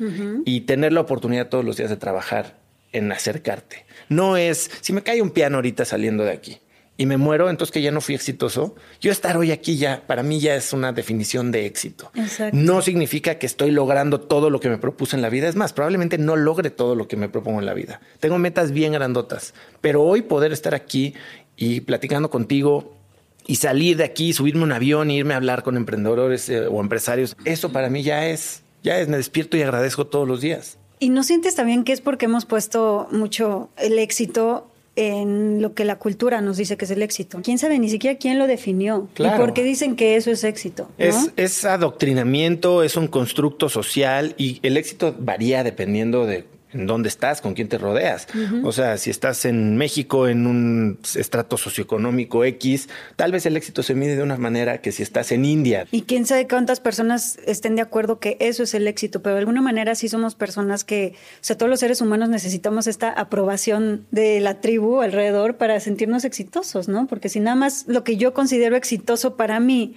y 0.45 0.62
tener 0.62 0.94
la 0.94 1.01
oportunidad 1.01 1.50
todos 1.50 1.63
los 1.63 1.77
días 1.77 1.89
de 1.89 1.98
trabajar 1.98 2.57
en 2.92 3.12
acercarte. 3.12 3.86
No 4.10 4.38
es, 4.38 4.69
si 4.81 4.94
me 4.94 5.01
cae 5.01 5.21
un 5.21 5.31
piano 5.31 5.57
ahorita 5.57 5.86
saliendo 5.86 6.24
de 6.24 6.31
aquí 6.31 6.60
y 6.95 7.06
me 7.06 7.18
muero, 7.18 7.50
entonces 7.50 7.71
que 7.74 7.81
ya 7.81 7.92
no 7.92 8.01
fui 8.01 8.13
exitoso. 8.13 8.75
Yo 9.01 9.12
estar 9.12 9.36
hoy 9.36 9.51
aquí 9.51 9.77
ya, 9.77 10.04
para 10.06 10.21
mí 10.21 10.39
ya 10.39 10.56
es 10.56 10.74
una 10.74 10.92
definición 10.92 11.51
de 11.51 11.65
éxito. 11.65 12.12
No 12.51 12.81
significa 12.81 13.39
que 13.39 13.48
estoy 13.48 13.71
logrando 13.71 14.21
todo 14.21 14.50
lo 14.50 14.60
que 14.60 14.69
me 14.69 14.77
propuse 14.77 15.15
en 15.15 15.21
la 15.21 15.30
vida. 15.30 15.48
Es 15.48 15.56
más, 15.56 15.74
probablemente 15.74 16.18
no 16.18 16.36
logre 16.36 16.69
todo 16.69 16.95
lo 16.95 17.07
que 17.07 17.18
me 17.18 17.30
propongo 17.30 17.60
en 17.60 17.65
la 17.65 17.74
vida. 17.74 18.00
Tengo 18.19 18.38
metas 18.38 18.71
bien 18.71 18.94
grandotas, 18.94 19.54
pero 19.81 20.04
hoy 20.04 20.21
poder 20.21 20.51
estar 20.51 20.75
aquí 20.75 21.15
y 21.56 21.81
platicando 21.81 22.30
contigo, 22.30 22.95
y 23.45 23.55
salir 23.55 23.97
de 23.97 24.03
aquí, 24.03 24.33
subirme 24.33 24.63
un 24.63 24.71
avión 24.71 25.09
e 25.09 25.15
irme 25.15 25.33
a 25.33 25.37
hablar 25.37 25.63
con 25.63 25.77
emprendedores 25.77 26.49
eh, 26.49 26.67
o 26.67 26.81
empresarios, 26.81 27.35
eso 27.45 27.71
para 27.71 27.89
mí 27.89 28.03
ya 28.03 28.27
es, 28.27 28.63
ya 28.83 28.99
es, 28.99 29.07
me 29.07 29.17
despierto 29.17 29.57
y 29.57 29.61
agradezco 29.61 30.07
todos 30.07 30.27
los 30.27 30.41
días. 30.41 30.77
¿Y 30.99 31.09
no 31.09 31.23
sientes 31.23 31.55
también 31.55 31.83
que 31.83 31.91
es 31.91 32.01
porque 32.01 32.25
hemos 32.25 32.45
puesto 32.45 33.07
mucho 33.11 33.69
el 33.77 33.99
éxito 33.99 34.67
en 34.95 35.61
lo 35.61 35.73
que 35.73 35.85
la 35.85 35.97
cultura 35.97 36.41
nos 36.41 36.57
dice 36.57 36.77
que 36.77 36.85
es 36.85 36.91
el 36.91 37.01
éxito. 37.01 37.39
¿Quién 37.43 37.57
sabe 37.57 37.79
ni 37.79 37.89
siquiera 37.89 38.17
quién 38.17 38.37
lo 38.37 38.47
definió? 38.47 39.07
¿Y 39.17 39.27
por 39.37 39.53
qué 39.53 39.63
dicen 39.63 39.95
que 39.95 40.15
eso 40.15 40.29
es 40.31 40.43
éxito? 40.43 40.89
Es, 40.97 41.31
es 41.35 41.65
adoctrinamiento, 41.65 42.83
es 42.83 42.95
un 42.95 43.07
constructo 43.07 43.69
social 43.69 44.35
y 44.37 44.59
el 44.61 44.77
éxito 44.77 45.15
varía 45.17 45.63
dependiendo 45.63 46.25
de 46.25 46.45
en 46.73 46.87
dónde 46.87 47.09
estás, 47.09 47.41
con 47.41 47.53
quién 47.53 47.67
te 47.67 47.77
rodeas. 47.77 48.27
O 48.63 48.71
sea, 48.71 48.97
si 48.97 49.09
estás 49.09 49.45
en 49.45 49.77
México 49.77 50.27
en 50.27 50.47
un 50.47 50.99
estrato 51.15 51.57
socioeconómico 51.57 52.43
X, 52.43 52.89
tal 53.15 53.31
vez 53.31 53.45
el 53.45 53.57
éxito 53.57 53.83
se 53.83 53.95
mide 53.95 54.15
de 54.15 54.23
una 54.23 54.37
manera 54.37 54.79
que 54.79 54.91
si 54.91 55.03
estás 55.03 55.31
en 55.31 55.45
India. 55.45 55.85
Y 55.91 56.03
quién 56.03 56.25
sabe 56.25 56.47
cuántas 56.47 56.79
personas 56.79 57.37
estén 57.45 57.75
de 57.75 57.81
acuerdo 57.81 58.19
que 58.19 58.37
eso 58.39 58.63
es 58.63 58.73
el 58.73 58.87
éxito, 58.87 59.21
pero 59.21 59.35
de 59.35 59.39
alguna 59.39 59.61
manera 59.61 59.95
sí 59.95 60.09
somos 60.09 60.35
personas 60.35 60.83
que, 60.83 61.13
o 61.15 61.37
sea, 61.41 61.57
todos 61.57 61.69
los 61.69 61.79
seres 61.79 62.01
humanos 62.01 62.29
necesitamos 62.29 62.87
esta 62.87 63.09
aprobación 63.09 64.05
de 64.11 64.39
la 64.39 64.61
tribu 64.61 65.01
alrededor 65.01 65.57
para 65.57 65.79
sentirnos 65.79 66.25
exitosos, 66.25 66.87
¿no? 66.87 67.07
Porque 67.07 67.29
si 67.29 67.39
nada 67.39 67.55
más 67.55 67.85
lo 67.87 68.03
que 68.03 68.17
yo 68.17 68.33
considero 68.33 68.75
exitoso 68.75 69.35
para 69.35 69.59
mí 69.59 69.95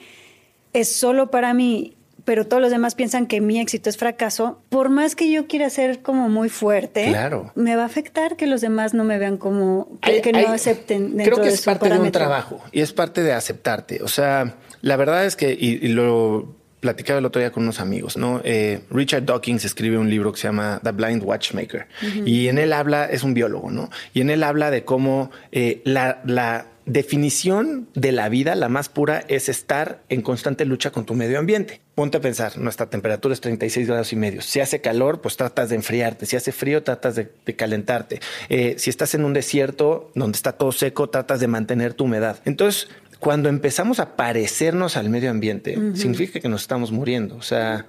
es 0.72 0.92
solo 0.92 1.30
para 1.30 1.54
mí 1.54 1.96
pero 2.26 2.44
todos 2.44 2.60
los 2.60 2.72
demás 2.72 2.96
piensan 2.96 3.26
que 3.26 3.40
mi 3.40 3.60
éxito 3.60 3.88
es 3.88 3.96
fracaso, 3.96 4.60
por 4.68 4.90
más 4.90 5.14
que 5.14 5.30
yo 5.30 5.46
quiera 5.46 5.70
ser 5.70 6.02
como 6.02 6.28
muy 6.28 6.48
fuerte, 6.48 7.14
me 7.54 7.76
va 7.76 7.82
a 7.84 7.86
afectar 7.86 8.36
que 8.36 8.48
los 8.48 8.60
demás 8.60 8.94
no 8.94 9.04
me 9.04 9.16
vean 9.16 9.38
como 9.38 9.88
que, 10.02 10.32
no 10.32 10.48
acepten. 10.48 11.16
Dentro 11.16 11.36
creo 11.36 11.46
que 11.46 11.54
es 11.54 11.62
parte 11.62 11.88
de 11.88 11.98
un 11.98 12.10
trabajo 12.10 12.60
y 12.72 12.80
es 12.80 12.92
parte 12.92 13.22
de 13.22 13.32
aceptarte. 13.32 14.02
O 14.02 14.08
sea, 14.08 14.56
la 14.82 14.96
verdad 14.96 15.24
es 15.24 15.36
que, 15.36 15.56
y, 15.58 15.86
lo 15.86 16.52
platicaba 16.80 17.20
el 17.20 17.26
otro 17.26 17.40
día 17.40 17.52
con 17.52 17.62
unos 17.62 17.78
amigos, 17.78 18.16
¿no? 18.16 18.40
Eh, 18.42 18.80
Richard 18.90 19.24
Dawkins 19.24 19.64
escribe 19.64 19.96
un 19.96 20.10
libro 20.10 20.32
que 20.32 20.40
se 20.40 20.48
llama 20.48 20.80
The 20.82 20.90
Blind 20.90 21.22
Watchmaker 21.22 21.86
y 22.24 22.48
en 22.48 22.58
él 22.58 22.72
habla, 22.72 23.04
es 23.04 23.22
un 23.22 23.34
biólogo, 23.34 23.70
¿no? 23.70 23.88
Y 24.14 24.20
en 24.20 24.30
él 24.30 24.42
habla 24.42 24.72
de 24.72 24.84
cómo 24.84 25.30
eh, 25.52 25.80
la, 25.84 26.20
la 26.24 26.66
definición 26.86 27.88
de 27.94 28.12
la 28.12 28.28
vida, 28.28 28.54
la 28.54 28.68
más 28.68 28.88
pura, 28.88 29.24
es 29.28 29.48
estar 29.48 30.02
en 30.08 30.22
constante 30.22 30.64
lucha 30.64 30.92
con 30.92 31.04
tu 31.04 31.14
medio 31.14 31.38
ambiente. 31.38 31.80
Ponte 31.94 32.18
a 32.18 32.20
pensar, 32.20 32.56
nuestra 32.58 32.88
temperatura 32.88 33.34
es 33.34 33.40
36 33.40 33.88
grados 33.88 34.12
y 34.12 34.16
medio. 34.16 34.40
Si 34.40 34.60
hace 34.60 34.80
calor, 34.80 35.20
pues 35.20 35.36
tratas 35.36 35.68
de 35.68 35.76
enfriarte. 35.76 36.26
Si 36.26 36.36
hace 36.36 36.52
frío, 36.52 36.82
tratas 36.82 37.16
de, 37.16 37.28
calentarte. 37.56 38.20
Eh, 38.48 38.76
si 38.78 38.90
estás 38.90 39.14
en 39.14 39.24
un 39.24 39.32
desierto 39.32 40.10
donde 40.14 40.36
está 40.36 40.52
todo 40.52 40.72
seco, 40.72 41.10
tratas 41.10 41.40
de 41.40 41.48
mantener 41.48 41.94
tu 41.94 42.04
humedad. 42.04 42.40
Entonces, 42.44 42.88
cuando 43.18 43.48
empezamos 43.48 43.98
a 43.98 44.16
parecernos 44.16 44.96
al 44.96 45.10
medio 45.10 45.30
ambiente, 45.30 45.76
significa 45.94 46.38
que 46.38 46.48
nos 46.48 46.62
estamos 46.62 46.92
muriendo. 46.92 47.36
O 47.36 47.42
sea, 47.42 47.86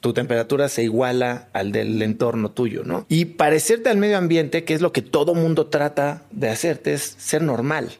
tu 0.00 0.12
temperatura 0.12 0.68
se 0.68 0.82
iguala 0.82 1.48
al 1.52 1.70
del 1.70 2.02
entorno 2.02 2.50
tuyo, 2.50 2.82
¿no? 2.84 3.06
Y 3.08 3.26
parecerte 3.26 3.90
al 3.90 3.98
medio 3.98 4.18
ambiente, 4.18 4.64
que 4.64 4.74
es 4.74 4.80
lo 4.80 4.92
que 4.92 5.02
todo 5.02 5.34
mundo 5.34 5.66
trata 5.66 6.24
de 6.32 6.48
hacerte, 6.48 6.94
es 6.94 7.14
ser 7.18 7.42
normal. 7.42 7.92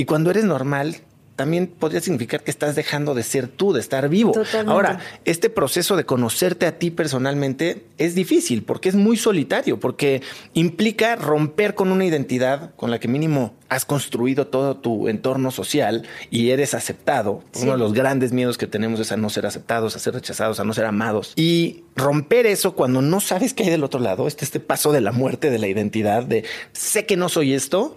Y 0.00 0.06
cuando 0.06 0.30
eres 0.30 0.44
normal, 0.44 0.96
también 1.36 1.66
podría 1.66 2.00
significar 2.00 2.42
que 2.42 2.50
estás 2.50 2.74
dejando 2.74 3.14
de 3.14 3.22
ser 3.22 3.48
tú, 3.48 3.74
de 3.74 3.80
estar 3.80 4.08
vivo. 4.08 4.32
Ahora, 4.66 4.98
este 5.26 5.50
proceso 5.50 5.94
de 5.94 6.06
conocerte 6.06 6.64
a 6.64 6.78
ti 6.78 6.90
personalmente 6.90 7.84
es 7.98 8.14
difícil 8.14 8.62
porque 8.62 8.88
es 8.88 8.94
muy 8.94 9.18
solitario, 9.18 9.78
porque 9.78 10.22
implica 10.54 11.16
romper 11.16 11.74
con 11.74 11.92
una 11.92 12.06
identidad 12.06 12.74
con 12.76 12.90
la 12.90 12.98
que 12.98 13.08
mínimo 13.08 13.52
has 13.68 13.84
construido 13.84 14.46
todo 14.46 14.78
tu 14.78 15.08
entorno 15.08 15.50
social 15.50 16.06
y 16.30 16.48
eres 16.48 16.72
aceptado. 16.72 17.44
Uno 17.60 17.72
de 17.72 17.78
los 17.78 17.92
grandes 17.92 18.32
miedos 18.32 18.56
que 18.56 18.66
tenemos 18.66 19.00
es 19.00 19.12
a 19.12 19.18
no 19.18 19.28
ser 19.28 19.44
aceptados, 19.44 19.96
a 19.96 19.98
ser 19.98 20.14
rechazados, 20.14 20.60
a 20.60 20.64
no 20.64 20.72
ser 20.72 20.86
amados. 20.86 21.34
Y 21.36 21.84
romper 21.94 22.46
eso 22.46 22.74
cuando 22.74 23.02
no 23.02 23.20
sabes 23.20 23.52
qué 23.52 23.64
hay 23.64 23.70
del 23.70 23.84
otro 23.84 24.00
lado, 24.00 24.26
este, 24.26 24.46
este 24.46 24.60
paso 24.60 24.92
de 24.92 25.02
la 25.02 25.12
muerte 25.12 25.50
de 25.50 25.58
la 25.58 25.68
identidad, 25.68 26.22
de 26.22 26.44
sé 26.72 27.04
que 27.04 27.18
no 27.18 27.28
soy 27.28 27.52
esto, 27.52 27.96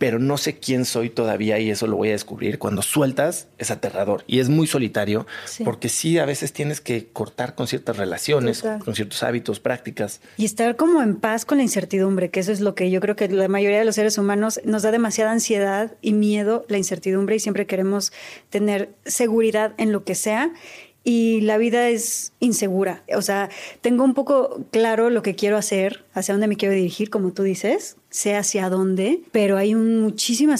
pero 0.00 0.18
no 0.18 0.38
sé 0.38 0.56
quién 0.56 0.86
soy 0.86 1.10
todavía 1.10 1.58
y 1.58 1.68
eso 1.68 1.86
lo 1.86 1.98
voy 1.98 2.08
a 2.08 2.12
descubrir. 2.12 2.58
Cuando 2.58 2.80
sueltas 2.80 3.48
es 3.58 3.70
aterrador 3.70 4.24
y 4.26 4.40
es 4.40 4.48
muy 4.48 4.66
solitario 4.66 5.26
porque 5.62 5.90
sí, 5.90 6.18
a 6.18 6.24
veces 6.24 6.54
tienes 6.54 6.80
que 6.80 7.08
cortar 7.08 7.54
con 7.54 7.66
ciertas 7.66 7.98
relaciones, 7.98 8.64
con 8.82 8.94
ciertos 8.94 9.22
hábitos, 9.22 9.60
prácticas. 9.60 10.22
Y 10.38 10.46
estar 10.46 10.76
como 10.76 11.02
en 11.02 11.16
paz 11.16 11.44
con 11.44 11.58
la 11.58 11.64
incertidumbre, 11.64 12.30
que 12.30 12.40
eso 12.40 12.50
es 12.50 12.62
lo 12.62 12.74
que 12.74 12.90
yo 12.90 12.98
creo 13.00 13.14
que 13.14 13.28
la 13.28 13.46
mayoría 13.48 13.78
de 13.78 13.84
los 13.84 13.96
seres 13.96 14.16
humanos 14.16 14.62
nos 14.64 14.82
da 14.84 14.90
demasiada 14.90 15.32
ansiedad 15.32 15.92
y 16.00 16.14
miedo 16.14 16.64
la 16.68 16.78
incertidumbre 16.78 17.36
y 17.36 17.40
siempre 17.40 17.66
queremos 17.66 18.10
tener 18.48 18.94
seguridad 19.04 19.74
en 19.76 19.92
lo 19.92 20.04
que 20.04 20.14
sea 20.14 20.50
y 21.04 21.42
la 21.42 21.58
vida 21.58 21.90
es 21.90 22.32
insegura. 22.40 23.04
O 23.14 23.20
sea, 23.20 23.50
tengo 23.82 24.02
un 24.02 24.14
poco 24.14 24.64
claro 24.70 25.10
lo 25.10 25.20
que 25.20 25.34
quiero 25.34 25.58
hacer, 25.58 26.06
hacia 26.14 26.32
dónde 26.32 26.46
me 26.46 26.56
quiero 26.56 26.74
dirigir, 26.74 27.10
como 27.10 27.32
tú 27.32 27.42
dices, 27.42 27.96
sé 28.10 28.36
hacia 28.36 28.68
dónde, 28.68 29.22
pero 29.32 29.56
hay 29.56 29.74
muchísima, 29.74 30.56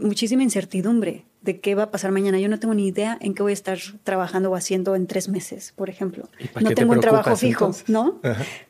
muchísima 0.00 0.42
incertidumbre 0.42 1.24
de 1.44 1.60
qué 1.60 1.74
va 1.74 1.84
a 1.84 1.90
pasar 1.90 2.10
mañana. 2.10 2.38
Yo 2.38 2.48
no 2.48 2.58
tengo 2.58 2.72
ni 2.72 2.86
idea 2.86 3.18
en 3.20 3.34
qué 3.34 3.42
voy 3.42 3.52
a 3.52 3.54
estar 3.54 3.78
trabajando 4.02 4.50
o 4.50 4.56
haciendo 4.56 4.96
en 4.96 5.06
tres 5.06 5.28
meses, 5.28 5.74
por 5.76 5.90
ejemplo. 5.90 6.28
No 6.60 6.70
tengo 6.70 6.92
un 6.92 7.00
trabajo 7.00 7.36
fijo, 7.36 7.72
¿no? 7.86 8.20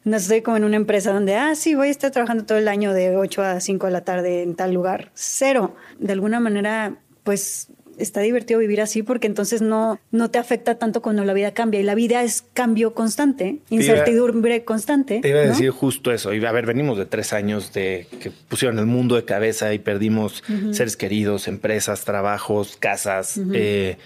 No 0.03 0.17
estoy 0.17 0.43
como 0.43 0.57
en 0.57 0.65
una 0.65 0.77
empresa 0.77 1.13
donde, 1.13 1.37
ah, 1.37 1.55
sí, 1.55 1.77
voy 1.77 1.89
a 1.89 1.91
estar 1.93 2.11
trabajando 2.11 2.45
todo 2.45 2.59
el 2.59 2.67
año 2.67 2.93
de 2.93 3.17
8 3.17 3.43
a 3.43 3.61
5 3.61 3.87
de 3.87 3.93
la 3.93 4.01
tarde 4.01 4.43
en 4.43 4.57
tal 4.57 4.75
lugar. 4.75 5.13
Cero. 5.15 5.77
De 6.01 6.13
alguna 6.13 6.41
manera, 6.41 6.97
pues 7.23 7.69
está 7.99 8.21
divertido 8.21 8.61
vivir 8.61 8.81
así 8.81 9.03
porque 9.03 9.27
entonces 9.27 9.63
no, 9.63 9.99
no 10.11 10.31
te 10.31 10.39
afecta 10.39 10.77
tanto 10.77 11.03
cuando 11.03 11.25
la 11.25 11.33
vida 11.33 11.53
cambia. 11.53 11.81
Y 11.81 11.83
la 11.83 11.95
vida 11.95 12.23
es 12.23 12.45
cambio 12.55 12.95
constante, 12.95 13.59
incertidumbre 13.71 14.65
constante. 14.65 15.21
Te 15.21 15.29
iba 15.29 15.41
a 15.41 15.45
decir 15.45 15.71
justo 15.71 16.13
eso. 16.13 16.33
Y 16.35 16.45
a 16.45 16.53
ver, 16.53 16.67
venimos 16.67 16.99
de 16.99 17.07
tres 17.07 17.33
años 17.33 17.73
de 17.73 18.07
que 18.21 18.31
pusieron 18.31 18.79
el 18.79 18.87
mundo 18.87 19.17
de 19.17 19.25
cabeza 19.25 19.73
y 19.75 19.79
perdimos 19.79 20.43
seres 20.73 20.97
queridos, 20.97 21.49
empresas, 21.49 22.05
trabajos, 22.05 22.77
casas, 22.79 23.41
eh, 23.53 23.97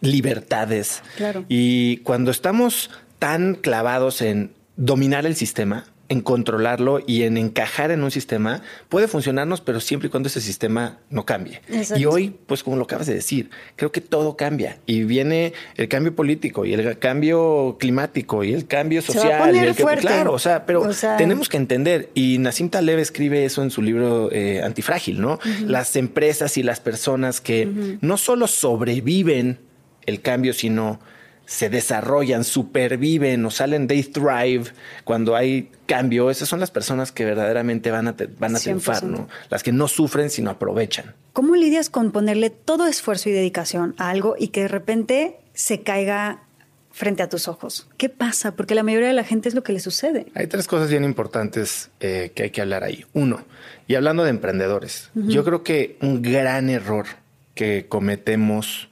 libertades. 0.00 1.02
Claro. 1.16 1.44
Y 1.48 1.98
cuando 1.98 2.30
estamos 2.30 2.90
tan 3.18 3.54
clavados 3.54 4.20
en 4.22 4.52
dominar 4.76 5.26
el 5.26 5.36
sistema, 5.36 5.84
en 6.08 6.20
controlarlo 6.20 7.00
y 7.06 7.22
en 7.22 7.38
encajar 7.38 7.90
en 7.90 8.02
un 8.02 8.10
sistema 8.10 8.62
puede 8.88 9.08
funcionarnos, 9.08 9.60
pero 9.60 9.80
siempre 9.80 10.08
y 10.08 10.10
cuando 10.10 10.28
ese 10.28 10.40
sistema 10.40 10.98
no 11.10 11.24
cambie. 11.24 11.62
Y 11.96 12.04
hoy, 12.04 12.36
pues 12.46 12.62
como 12.62 12.76
lo 12.76 12.84
acabas 12.84 13.06
de 13.06 13.14
decir, 13.14 13.50
creo 13.76 13.90
que 13.90 14.00
todo 14.00 14.36
cambia 14.36 14.78
y 14.86 15.04
viene 15.04 15.54
el 15.76 15.88
cambio 15.88 16.14
político 16.14 16.64
y 16.64 16.74
el 16.74 16.98
cambio 16.98 17.76
climático 17.78 18.44
y 18.44 18.52
el 18.52 18.66
cambio 18.66 19.02
social. 19.02 19.54
y 19.54 19.74
claro, 20.00 20.32
o 20.32 20.38
sea, 20.38 20.66
pero 20.66 20.88
tenemos 21.16 21.48
que 21.48 21.56
entender 21.56 22.10
y 22.14 22.38
Nassim 22.38 22.68
Taleb 22.68 22.98
escribe 22.98 23.44
eso 23.44 23.62
en 23.62 23.70
su 23.70 23.82
libro 23.82 24.30
eh, 24.30 24.62
Antifrágil, 24.62 25.20
¿no? 25.20 25.38
Las 25.66 25.96
empresas 25.96 26.56
y 26.58 26.62
las 26.62 26.80
personas 26.80 27.40
que 27.40 27.98
no 28.00 28.16
solo 28.16 28.46
sobreviven 28.46 29.58
el 30.06 30.20
cambio, 30.20 30.52
sino 30.52 31.00
se 31.46 31.68
desarrollan, 31.68 32.44
superviven 32.44 33.44
o 33.44 33.50
salen, 33.50 33.86
they 33.86 34.02
thrive 34.02 34.64
cuando 35.04 35.36
hay 35.36 35.70
cambio. 35.86 36.30
Esas 36.30 36.48
son 36.48 36.60
las 36.60 36.70
personas 36.70 37.12
que 37.12 37.24
verdaderamente 37.24 37.90
van 37.90 38.08
a, 38.08 38.16
van 38.38 38.56
a 38.56 38.58
triunfar, 38.58 39.04
¿no? 39.04 39.28
Las 39.50 39.62
que 39.62 39.72
no 39.72 39.88
sufren, 39.88 40.30
sino 40.30 40.50
aprovechan. 40.50 41.14
¿Cómo 41.32 41.56
lidias 41.56 41.90
con 41.90 42.12
ponerle 42.12 42.50
todo 42.50 42.86
esfuerzo 42.86 43.28
y 43.28 43.32
dedicación 43.32 43.94
a 43.98 44.10
algo 44.10 44.36
y 44.38 44.48
que 44.48 44.62
de 44.62 44.68
repente 44.68 45.36
se 45.52 45.82
caiga 45.82 46.42
frente 46.90 47.22
a 47.22 47.28
tus 47.28 47.48
ojos? 47.48 47.88
¿Qué 47.96 48.08
pasa? 48.08 48.54
Porque 48.54 48.74
la 48.74 48.82
mayoría 48.82 49.08
de 49.08 49.14
la 49.14 49.24
gente 49.24 49.48
es 49.48 49.54
lo 49.54 49.62
que 49.62 49.72
le 49.72 49.80
sucede. 49.80 50.26
Hay 50.34 50.46
tres 50.46 50.66
cosas 50.66 50.88
bien 50.88 51.04
importantes 51.04 51.90
eh, 52.00 52.32
que 52.34 52.44
hay 52.44 52.50
que 52.50 52.60
hablar 52.60 52.84
ahí. 52.84 53.04
Uno, 53.12 53.44
y 53.86 53.96
hablando 53.96 54.24
de 54.24 54.30
emprendedores, 54.30 55.10
yo 55.14 55.44
creo 55.44 55.62
que 55.62 55.98
un 56.00 56.22
gran 56.22 56.70
error 56.70 57.06
que 57.54 57.86
cometemos 57.88 58.88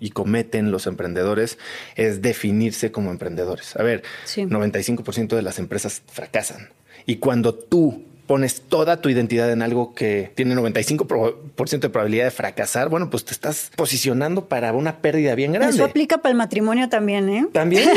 y 0.00 0.10
cometen 0.10 0.70
los 0.70 0.86
emprendedores 0.86 1.58
es 1.94 2.22
definirse 2.22 2.92
como 2.92 3.10
emprendedores. 3.10 3.76
A 3.76 3.82
ver, 3.82 4.02
95% 4.26 5.36
de 5.36 5.42
las 5.42 5.58
empresas 5.58 6.02
fracasan. 6.06 6.70
Y 7.06 7.16
cuando 7.16 7.54
tú 7.54 8.04
pones 8.26 8.62
toda 8.62 9.00
tu 9.00 9.08
identidad 9.08 9.50
en 9.52 9.62
algo 9.62 9.94
que 9.94 10.32
tiene 10.34 10.54
95% 10.56 11.78
de 11.78 11.88
probabilidad 11.88 12.24
de 12.24 12.30
fracasar, 12.30 12.88
bueno, 12.88 13.08
pues 13.08 13.24
te 13.24 13.32
estás 13.32 13.70
posicionando 13.76 14.46
para 14.46 14.72
una 14.72 14.98
pérdida 14.98 15.34
bien 15.34 15.52
grande. 15.52 15.74
Eso 15.74 15.84
aplica 15.84 16.18
para 16.18 16.32
el 16.32 16.36
matrimonio 16.36 16.88
también, 16.88 17.28
¿eh? 17.28 17.46
También. 17.52 17.88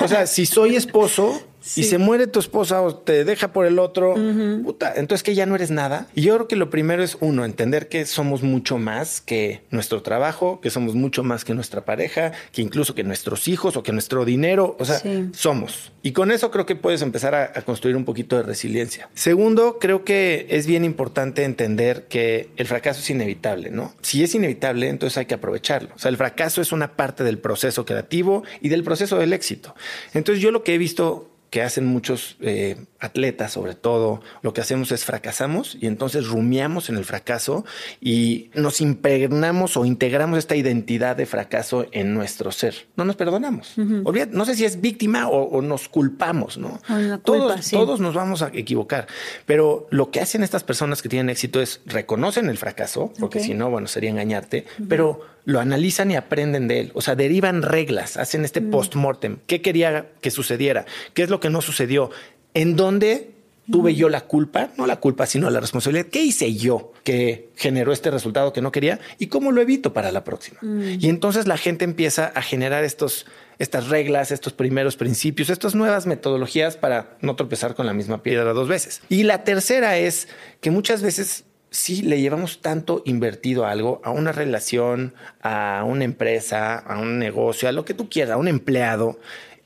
O 0.00 0.08
sea, 0.08 0.26
si 0.26 0.44
soy 0.44 0.76
esposo, 0.76 1.40
y 1.74 1.84
se 1.84 1.98
muere 1.98 2.26
tu 2.26 2.38
esposa 2.38 2.82
o 2.82 2.94
te 2.94 3.24
deja 3.24 3.52
por 3.52 3.66
el 3.66 3.78
otro, 3.78 4.14
puta, 4.62 4.94
entonces 4.96 5.22
que 5.22 5.34
ya 5.34 5.46
no 5.46 5.54
eres 5.54 5.70
nada. 5.70 6.06
Y 6.14 6.22
yo 6.22 6.34
creo 6.34 6.48
que 6.48 6.56
lo 6.56 6.70
primero 6.70 7.02
es 7.02 7.16
uno, 7.20 7.44
entender 7.44 7.88
que 7.88 8.06
somos 8.06 8.42
mucho 8.42 8.78
más 8.78 9.20
que 9.20 9.62
nuestro 9.70 10.02
trabajo, 10.02 10.60
que 10.60 10.70
somos 10.70 10.94
mucho 10.94 11.24
más 11.24 11.44
que 11.44 11.54
nuestra 11.54 11.84
pareja, 11.84 12.32
que 12.52 12.62
incluso 12.62 12.94
que 12.94 13.04
nuestros 13.04 13.48
hijos 13.48 13.76
o 13.76 13.82
que 13.82 13.92
nuestro 13.92 14.24
dinero, 14.24 14.76
o 14.78 14.84
sea, 14.84 15.00
somos. 15.32 15.92
Y 16.02 16.12
con 16.12 16.30
eso 16.30 16.50
creo 16.50 16.66
que 16.66 16.76
puedes 16.76 17.02
empezar 17.02 17.34
a, 17.34 17.52
a 17.54 17.62
construir 17.62 17.96
un 17.96 18.04
poquito 18.04 18.36
de 18.36 18.42
resiliencia. 18.42 19.08
Segundo, 19.14 19.78
creo 19.80 20.04
que 20.04 20.46
es 20.50 20.66
bien 20.66 20.84
importante 20.84 21.44
entender 21.44 22.06
que 22.08 22.50
el 22.56 22.66
fracaso 22.66 23.00
es 23.00 23.10
inevitable, 23.10 23.70
¿no? 23.70 23.94
Si 24.02 24.22
es 24.22 24.34
inevitable, 24.34 24.88
entonces 24.88 25.18
hay 25.18 25.26
que 25.26 25.34
aprovecharlo. 25.34 25.90
O 25.94 25.98
sea, 25.98 26.10
el 26.10 26.16
fracaso 26.16 26.60
es 26.60 26.72
una 26.72 26.96
parte 26.96 27.24
del 27.24 27.38
proceso 27.38 27.84
creativo 27.84 28.44
y 28.60 28.68
del 28.68 28.84
proceso 28.84 29.18
del 29.18 29.32
éxito. 29.32 29.74
Entonces 30.14 30.42
yo 30.42 30.50
lo 30.50 30.62
que 30.62 30.74
he 30.74 30.78
visto 30.78 31.35
que 31.56 31.62
hacen 31.62 31.86
muchos 31.86 32.36
eh, 32.40 32.76
atletas, 33.00 33.52
sobre 33.52 33.74
todo, 33.74 34.20
lo 34.42 34.52
que 34.52 34.60
hacemos 34.60 34.92
es 34.92 35.06
fracasamos 35.06 35.78
y 35.80 35.86
entonces 35.86 36.26
rumiamos 36.26 36.90
en 36.90 36.98
el 36.98 37.06
fracaso 37.06 37.64
y 37.98 38.50
nos 38.52 38.82
impregnamos 38.82 39.78
o 39.78 39.86
integramos 39.86 40.38
esta 40.38 40.54
identidad 40.54 41.16
de 41.16 41.24
fracaso 41.24 41.86
en 41.92 42.12
nuestro 42.12 42.52
ser. 42.52 42.88
No 42.94 43.06
nos 43.06 43.16
perdonamos. 43.16 43.72
no 43.78 44.44
sé 44.44 44.54
si 44.54 44.66
es 44.66 44.82
víctima 44.82 45.30
o, 45.30 45.62
nos 45.62 45.88
culpamos, 45.88 46.58
¿no? 46.58 46.78
todos, 47.24 47.70
todos 47.70 48.00
nos 48.00 48.12
vamos 48.12 48.42
a 48.42 48.48
equivocar. 48.52 49.06
Pero 49.46 49.86
lo 49.90 50.10
que 50.10 50.20
hacen 50.20 50.42
estas 50.42 50.62
personas 50.62 51.00
que 51.00 51.08
tienen 51.08 51.30
éxito 51.30 51.62
es 51.62 51.80
reconocen 51.86 52.50
el 52.50 52.58
fracaso, 52.58 53.14
porque 53.18 53.40
si 53.40 53.54
no, 53.54 53.70
bueno, 53.70 53.86
sería 53.86 54.10
engañarte, 54.10 54.66
pero 54.90 55.35
lo 55.46 55.60
analizan 55.60 56.10
y 56.10 56.16
aprenden 56.16 56.68
de 56.68 56.80
él. 56.80 56.90
O 56.92 57.00
sea, 57.00 57.14
derivan 57.14 57.62
reglas, 57.62 58.18
hacen 58.18 58.44
este 58.44 58.60
mm. 58.60 58.70
post-mortem. 58.70 59.38
¿Qué 59.46 59.62
quería 59.62 60.10
que 60.20 60.30
sucediera? 60.30 60.84
¿Qué 61.14 61.22
es 61.22 61.30
lo 61.30 61.40
que 61.40 61.48
no 61.48 61.62
sucedió? 61.62 62.10
¿En 62.52 62.76
dónde 62.76 63.30
tuve 63.70 63.94
yo 63.94 64.08
la 64.08 64.22
culpa? 64.22 64.70
No 64.76 64.86
la 64.86 64.96
culpa, 64.96 65.24
sino 65.24 65.48
la 65.48 65.60
responsabilidad. 65.60 66.06
¿Qué 66.06 66.22
hice 66.22 66.54
yo 66.54 66.92
que 67.04 67.50
generó 67.56 67.92
este 67.92 68.10
resultado 68.10 68.52
que 68.52 68.60
no 68.60 68.72
quería? 68.72 68.98
¿Y 69.18 69.28
cómo 69.28 69.52
lo 69.52 69.62
evito 69.62 69.92
para 69.92 70.10
la 70.10 70.24
próxima? 70.24 70.58
Mm. 70.62 70.98
Y 71.00 71.08
entonces 71.08 71.46
la 71.46 71.56
gente 71.56 71.84
empieza 71.84 72.26
a 72.26 72.42
generar 72.42 72.84
estos 72.84 73.26
estas 73.58 73.88
reglas, 73.88 74.32
estos 74.32 74.52
primeros 74.52 74.96
principios, 74.96 75.48
estas 75.48 75.74
nuevas 75.74 76.06
metodologías 76.06 76.76
para 76.76 77.16
no 77.22 77.36
tropezar 77.36 77.74
con 77.74 77.86
la 77.86 77.94
misma 77.94 78.22
piedra 78.22 78.52
dos 78.52 78.68
veces. 78.68 79.00
Y 79.08 79.22
la 79.22 79.44
tercera 79.44 79.96
es 79.96 80.28
que 80.60 80.70
muchas 80.70 81.00
veces 81.00 81.44
sí 81.76 82.00
le 82.00 82.20
llevamos 82.20 82.62
tanto 82.62 83.02
invertido 83.04 83.66
a 83.66 83.70
algo, 83.70 84.00
a 84.02 84.10
una 84.10 84.32
relación, 84.32 85.12
a 85.42 85.84
una 85.86 86.04
empresa, 86.04 86.78
a 86.78 86.98
un 86.98 87.18
negocio, 87.18 87.68
a 87.68 87.72
lo 87.72 87.84
que 87.84 87.92
tú 87.92 88.08
quieras, 88.08 88.32
a 88.32 88.36
un 88.38 88.48
empleado, 88.48 89.20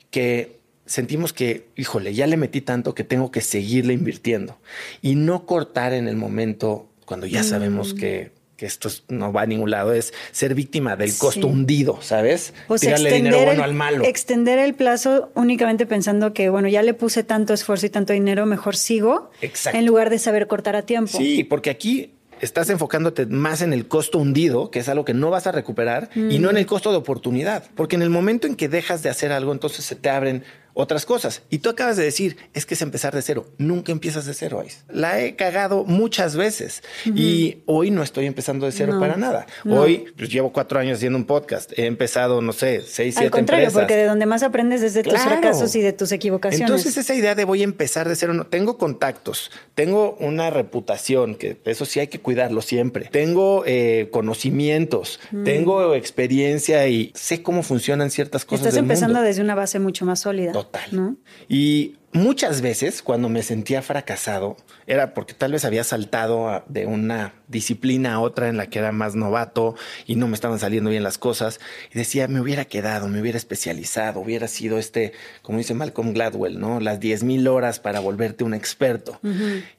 que 0.09 0.59
sentimos 0.85 1.31
que, 1.31 1.69
híjole, 1.77 2.13
ya 2.13 2.27
le 2.27 2.35
metí 2.35 2.59
tanto 2.59 2.93
que 2.93 3.05
tengo 3.05 3.31
que 3.31 3.39
seguirle 3.39 3.93
invirtiendo 3.93 4.59
y 5.01 5.15
no 5.15 5.45
cortar 5.45 5.93
en 5.93 6.09
el 6.09 6.17
momento 6.17 6.89
cuando 7.05 7.27
ya 7.27 7.43
sabemos 7.43 7.93
mm. 7.93 7.97
que 7.97 8.31
que 8.61 8.67
esto 8.67 8.89
no 9.07 9.33
va 9.33 9.41
a 9.41 9.45
ningún 9.47 9.71
lado, 9.71 9.91
es 9.91 10.13
ser 10.31 10.53
víctima 10.53 10.95
del 10.95 11.17
costo 11.17 11.47
hundido, 11.47 11.97
¿sabes? 12.03 12.53
Pues 12.67 12.81
Tirarle 12.81 13.11
dinero 13.11 13.43
bueno 13.43 13.63
al 13.63 13.73
malo. 13.73 14.05
Extender 14.05 14.59
el 14.59 14.75
plazo 14.75 15.31
únicamente 15.33 15.87
pensando 15.87 16.31
que, 16.31 16.47
bueno, 16.49 16.67
ya 16.67 16.83
le 16.83 16.93
puse 16.93 17.23
tanto 17.23 17.55
esfuerzo 17.55 17.87
y 17.87 17.89
tanto 17.89 18.13
dinero, 18.13 18.45
mejor 18.45 18.75
sigo. 18.75 19.31
Exacto. 19.41 19.79
En 19.79 19.87
lugar 19.87 20.11
de 20.11 20.19
saber 20.19 20.45
cortar 20.45 20.75
a 20.75 20.83
tiempo. 20.83 21.17
Sí, 21.17 21.43
porque 21.43 21.71
aquí 21.71 22.13
estás 22.39 22.69
enfocándote 22.69 23.25
más 23.25 23.63
en 23.63 23.73
el 23.73 23.87
costo 23.87 24.19
hundido, 24.19 24.69
que 24.69 24.77
es 24.77 24.89
algo 24.89 25.05
que 25.05 25.15
no 25.15 25.31
vas 25.31 25.47
a 25.47 25.51
recuperar, 25.51 26.11
y 26.13 26.37
no 26.37 26.51
en 26.51 26.57
el 26.57 26.67
costo 26.67 26.91
de 26.91 26.97
oportunidad. 26.97 27.63
Porque 27.73 27.95
en 27.95 28.03
el 28.03 28.11
momento 28.11 28.45
en 28.45 28.55
que 28.55 28.69
dejas 28.69 29.01
de 29.01 29.09
hacer 29.09 29.31
algo, 29.31 29.53
entonces 29.53 29.85
se 29.85 29.95
te 29.95 30.11
abren 30.11 30.43
otras 30.73 31.05
cosas. 31.05 31.41
Y 31.49 31.59
tú 31.59 31.69
acabas 31.69 31.97
de 31.97 32.03
decir, 32.03 32.37
es 32.53 32.65
que 32.65 32.73
es 32.75 32.81
empezar 32.81 33.13
de 33.13 33.21
cero. 33.21 33.45
Nunca 33.57 33.91
empiezas 33.91 34.25
de 34.25 34.33
cero, 34.33 34.59
Ais. 34.61 34.83
La 34.89 35.21
he 35.21 35.35
cagado 35.35 35.83
muchas 35.85 36.35
veces 36.35 36.83
y 37.05 37.59
hoy 37.65 37.91
no 37.91 38.03
estoy 38.03 38.25
empezando 38.25 38.65
de 38.65 38.71
cero 38.71 38.97
para 38.99 39.15
nada. 39.17 39.45
Hoy 39.69 40.05
pues, 40.17 40.29
llevo 40.29 40.51
cuatro 40.51 40.79
años 40.79 40.97
haciendo 40.97 41.17
un 41.17 41.25
podcast. 41.25 41.71
He 41.77 41.85
empezado, 41.85 42.41
no 42.41 42.53
sé, 42.53 42.81
seis, 42.81 43.15
siete 43.15 43.25
Al 43.25 43.31
contrario, 43.31 43.65
empresas. 43.65 43.81
porque 43.83 43.95
de 43.95 44.05
donde 44.05 44.25
más 44.25 44.43
aprendes 44.43 44.81
es 44.81 44.93
de 44.93 45.03
tus 45.03 45.13
Claro. 45.13 45.29
fracasos 45.31 45.75
y 45.75 45.81
de 45.81 45.93
tus 45.93 46.11
equivocaciones. 46.11 46.69
Entonces 46.69 46.97
esa 46.97 47.13
idea 47.15 47.35
de 47.35 47.43
voy 47.45 47.61
a 47.61 47.65
empezar 47.65 48.07
de 48.07 48.15
cero, 48.15 48.33
no, 48.33 48.45
tengo 48.47 48.77
contactos, 48.77 49.51
tengo 49.75 50.15
una 50.19 50.49
reputación, 50.49 51.35
que 51.35 51.59
eso 51.65 51.85
sí 51.85 51.99
hay 51.99 52.07
que 52.07 52.19
cuidarlo 52.19 52.61
siempre, 52.61 53.09
tengo 53.11 53.63
eh, 53.65 54.09
conocimientos, 54.11 55.19
Mm. 55.31 55.43
tengo 55.43 55.95
experiencia 55.95 56.87
y 56.87 57.11
sé 57.15 57.41
cómo 57.43 57.63
funcionan 57.63 58.09
ciertas 58.11 58.45
cosas. 58.45 58.61
Estás 58.61 58.73
del 58.75 58.83
empezando 58.85 59.15
mundo. 59.15 59.27
desde 59.27 59.41
una 59.41 59.55
base 59.55 59.79
mucho 59.79 60.05
más 60.05 60.19
sólida. 60.21 60.51
Total. 60.63 60.89
¿no? 60.91 61.17
Y 61.49 61.95
muchas 62.13 62.61
veces 62.61 63.01
cuando 63.01 63.29
me 63.29 63.41
sentía 63.41 63.81
fracasado 63.81 64.57
era 64.85 65.13
porque 65.13 65.33
tal 65.33 65.53
vez 65.53 65.65
había 65.65 65.83
saltado 65.83 66.63
de 66.67 66.85
una 66.85 67.33
disciplina 67.47 68.13
a 68.13 68.19
otra 68.19 68.49
en 68.49 68.57
la 68.57 68.67
que 68.67 68.79
era 68.79 68.91
más 68.91 69.15
novato 69.15 69.75
y 70.05 70.15
no 70.15 70.27
me 70.27 70.35
estaban 70.35 70.59
saliendo 70.59 70.89
bien 70.89 71.03
las 71.03 71.17
cosas 71.17 71.59
y 71.93 71.97
decía, 71.97 72.27
me 72.27 72.41
hubiera 72.41 72.65
quedado, 72.65 73.07
me 73.07 73.21
hubiera 73.21 73.37
especializado, 73.37 74.19
hubiera 74.19 74.47
sido 74.47 74.77
este, 74.77 75.13
como 75.41 75.57
dice 75.57 75.73
Malcolm 75.73 76.13
Gladwell, 76.13 76.59
¿no? 76.59 76.79
Las 76.79 76.99
10 76.99 77.23
mil 77.23 77.47
horas 77.47 77.79
para 77.79 77.99
volverte 77.99 78.43
un 78.43 78.53
experto. 78.53 79.19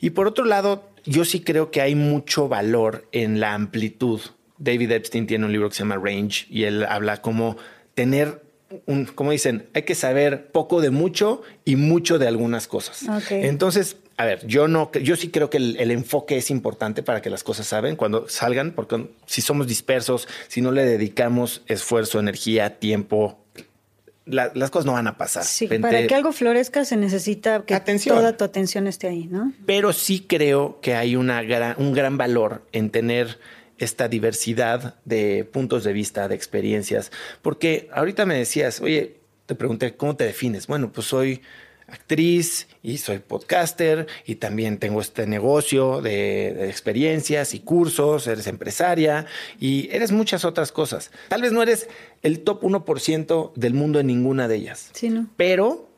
Y 0.01 0.11
por 0.11 0.27
otro 0.27 0.45
lado, 0.45 0.91
yo 1.05 1.25
sí 1.25 1.41
creo 1.41 1.71
que 1.71 1.81
hay 1.81 1.95
mucho 1.95 2.49
valor 2.49 3.07
en 3.13 3.41
la 3.41 3.55
amplitud. 3.55 4.21
David 4.59 4.93
Epstein 4.93 5.27
tiene 5.27 5.45
un 5.45 5.53
libro 5.53 5.69
que 5.69 5.75
se 5.75 5.81
llama 5.81 5.97
Range 5.97 6.47
y 6.49 6.65
él 6.65 6.85
habla 6.85 7.21
como 7.21 7.57
tener 7.95 8.43
un, 8.87 9.05
como 9.07 9.31
dicen, 9.33 9.67
hay 9.75 9.83
que 9.83 9.95
saber 9.95 10.47
poco 10.53 10.81
de 10.81 10.91
mucho 10.91 11.43
y 11.65 11.77
mucho 11.77 12.19
de 12.19 12.29
algunas 12.29 12.67
cosas. 12.69 13.05
Entonces, 13.31 13.97
a 14.17 14.25
ver, 14.27 14.47
yo 14.47 14.69
no, 14.69 14.91
yo 14.93 15.17
sí 15.17 15.29
creo 15.31 15.51
que 15.51 15.57
el, 15.57 15.77
el 15.81 15.91
enfoque 15.91 16.37
es 16.37 16.51
importante 16.51 17.03
para 17.03 17.23
que 17.23 17.31
las 17.31 17.43
cosas 17.45 17.67
saben 17.67 17.97
cuando 17.97 18.29
salgan, 18.29 18.73
porque 18.73 19.09
si 19.27 19.41
somos 19.41 19.67
dispersos, 19.67 20.29
si 20.49 20.61
no 20.61 20.71
le 20.73 20.85
dedicamos 20.85 21.63
esfuerzo, 21.67 22.21
energía, 22.21 22.79
tiempo, 22.79 23.39
la- 24.27 24.53
las 24.55 24.71
cosas 24.71 24.87
no 24.87 24.93
van 24.93 25.07
a 25.09 25.17
pasar. 25.17 25.45
Sí, 25.45 25.67
para 25.67 26.07
que 26.07 26.15
algo 26.15 26.31
florezca 26.33 26.85
se 26.85 26.97
necesita 26.97 27.65
que 27.65 27.75
Atención. 27.75 28.17
toda 28.17 28.37
tu 28.37 28.45
atención 28.45 28.87
esté 28.87 29.09
ahí, 29.09 29.27
¿no? 29.27 29.53
pero 29.67 29.93
sí 29.93 30.25
creo 30.29 30.79
que 30.81 30.95
hay 30.95 31.17
una 31.17 31.43
gran, 31.43 31.75
un 31.79 31.93
gran 31.93 32.17
valor 32.17 32.63
en 32.73 32.91
tener 32.91 33.39
esta 33.83 34.09
diversidad 34.09 34.95
de 35.05 35.45
puntos 35.45 35.85
de 35.85 35.93
vista, 35.93 36.29
de 36.29 36.35
experiencias, 36.35 37.11
porque 37.43 37.89
ahorita 37.93 38.27
me 38.27 38.37
decías, 38.37 38.81
oye, 38.81 39.17
te 39.47 39.55
pregunté, 39.55 39.97
¿cómo 39.97 40.17
te 40.17 40.25
defines? 40.25 40.67
Bueno, 40.67 40.93
pues 40.93 41.09
soy 41.09 41.43
actriz 41.89 42.69
y 42.83 42.99
soy 42.99 43.19
podcaster 43.19 44.07
y 44.25 44.37
también 44.37 44.79
tengo 44.79 45.01
este 45.01 45.27
negocio 45.27 46.01
de, 46.01 46.55
de 46.57 46.71
experiencias 46.71 47.55
y 47.55 47.61
cursos, 47.61 48.27
eres 48.27 48.47
empresaria 48.47 49.27
y 49.59 49.89
eres 49.91 50.13
muchas 50.13 50.45
otras 50.45 50.73
cosas. 50.73 51.11
Tal 51.29 51.43
vez 51.43 51.53
no 51.53 51.63
eres 51.63 51.89
el 52.23 52.41
top 52.41 52.63
1% 52.63 53.53
del 53.57 53.75
mundo 53.75 53.99
en 54.01 54.07
ninguna 54.07 54.49
de 54.49 54.57
ellas. 54.57 54.91
Sí, 54.93 55.11
¿no? 55.11 55.29
Pero 55.37 55.89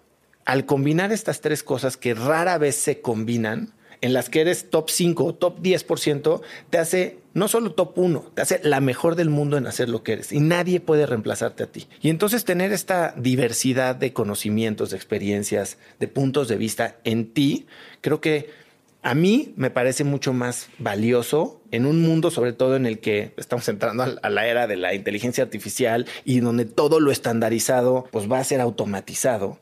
al 0.47 0.67
combinar 0.67 1.13
estas 1.13 1.41
tres 1.41 1.63
cosas 1.63 1.97
que 1.97 2.15
rara 2.15 2.59
vez 2.59 2.77
se 2.77 3.01
combinan, 3.01 3.73
en 4.01 4.13
las 4.13 4.31
que 4.31 4.41
eres 4.41 4.71
top 4.71 4.91
5 4.91 5.25
o 5.25 5.35
top 5.35 5.61
10%, 5.61 6.41
te 6.71 6.79
hace 6.79 7.19
no 7.35 7.49
solo 7.49 7.73
top 7.73 7.99
1, 7.99 8.33
te 8.35 8.43
hace 8.43 8.61
la 8.63 8.81
mejor 8.81 9.17
del 9.17 9.29
mundo 9.29 9.57
en 9.57 9.67
hacer 9.67 9.89
lo 9.89 10.03
que 10.03 10.13
eres 10.13 10.33
y 10.33 10.41
nadie 10.41 10.81
puede 10.81 11.07
reemplazarte 11.07 11.65
a 11.65 11.67
ti. 11.67 11.89
Y 12.01 12.11
entonces 12.11 12.45
tener 12.45 12.73
esta 12.73 13.15
diversidad 13.17 13.97
de 13.97 14.13
conocimientos, 14.13 14.91
de 14.91 14.97
experiencias, 14.97 15.79
de 15.99 16.09
puntos 16.09 16.49
de 16.49 16.57
vista 16.57 16.97
en 17.05 17.33
ti, 17.33 17.67
creo 18.01 18.21
que 18.21 18.65
a 19.05 19.15
mí 19.15 19.53
me 19.57 19.71
parece 19.71 20.03
mucho 20.03 20.33
más 20.33 20.71
valioso 20.79 21.61
en 21.71 21.85
un 21.85 22.01
mundo, 22.01 22.31
sobre 22.31 22.55
todo 22.55 22.75
en 22.75 22.87
el 22.87 23.01
que 23.01 23.35
estamos 23.37 23.69
entrando 23.69 24.03
a 24.23 24.31
la 24.31 24.47
era 24.47 24.67
de 24.67 24.77
la 24.77 24.95
inteligencia 24.95 25.45
artificial 25.45 26.07
y 26.25 26.41
donde 26.41 26.65
todo 26.65 27.01
lo 27.01 27.11
estandarizado 27.11 28.07
pues 28.11 28.33
va 28.33 28.39
a 28.39 28.45
ser 28.45 28.63
automatizado. 28.63 29.59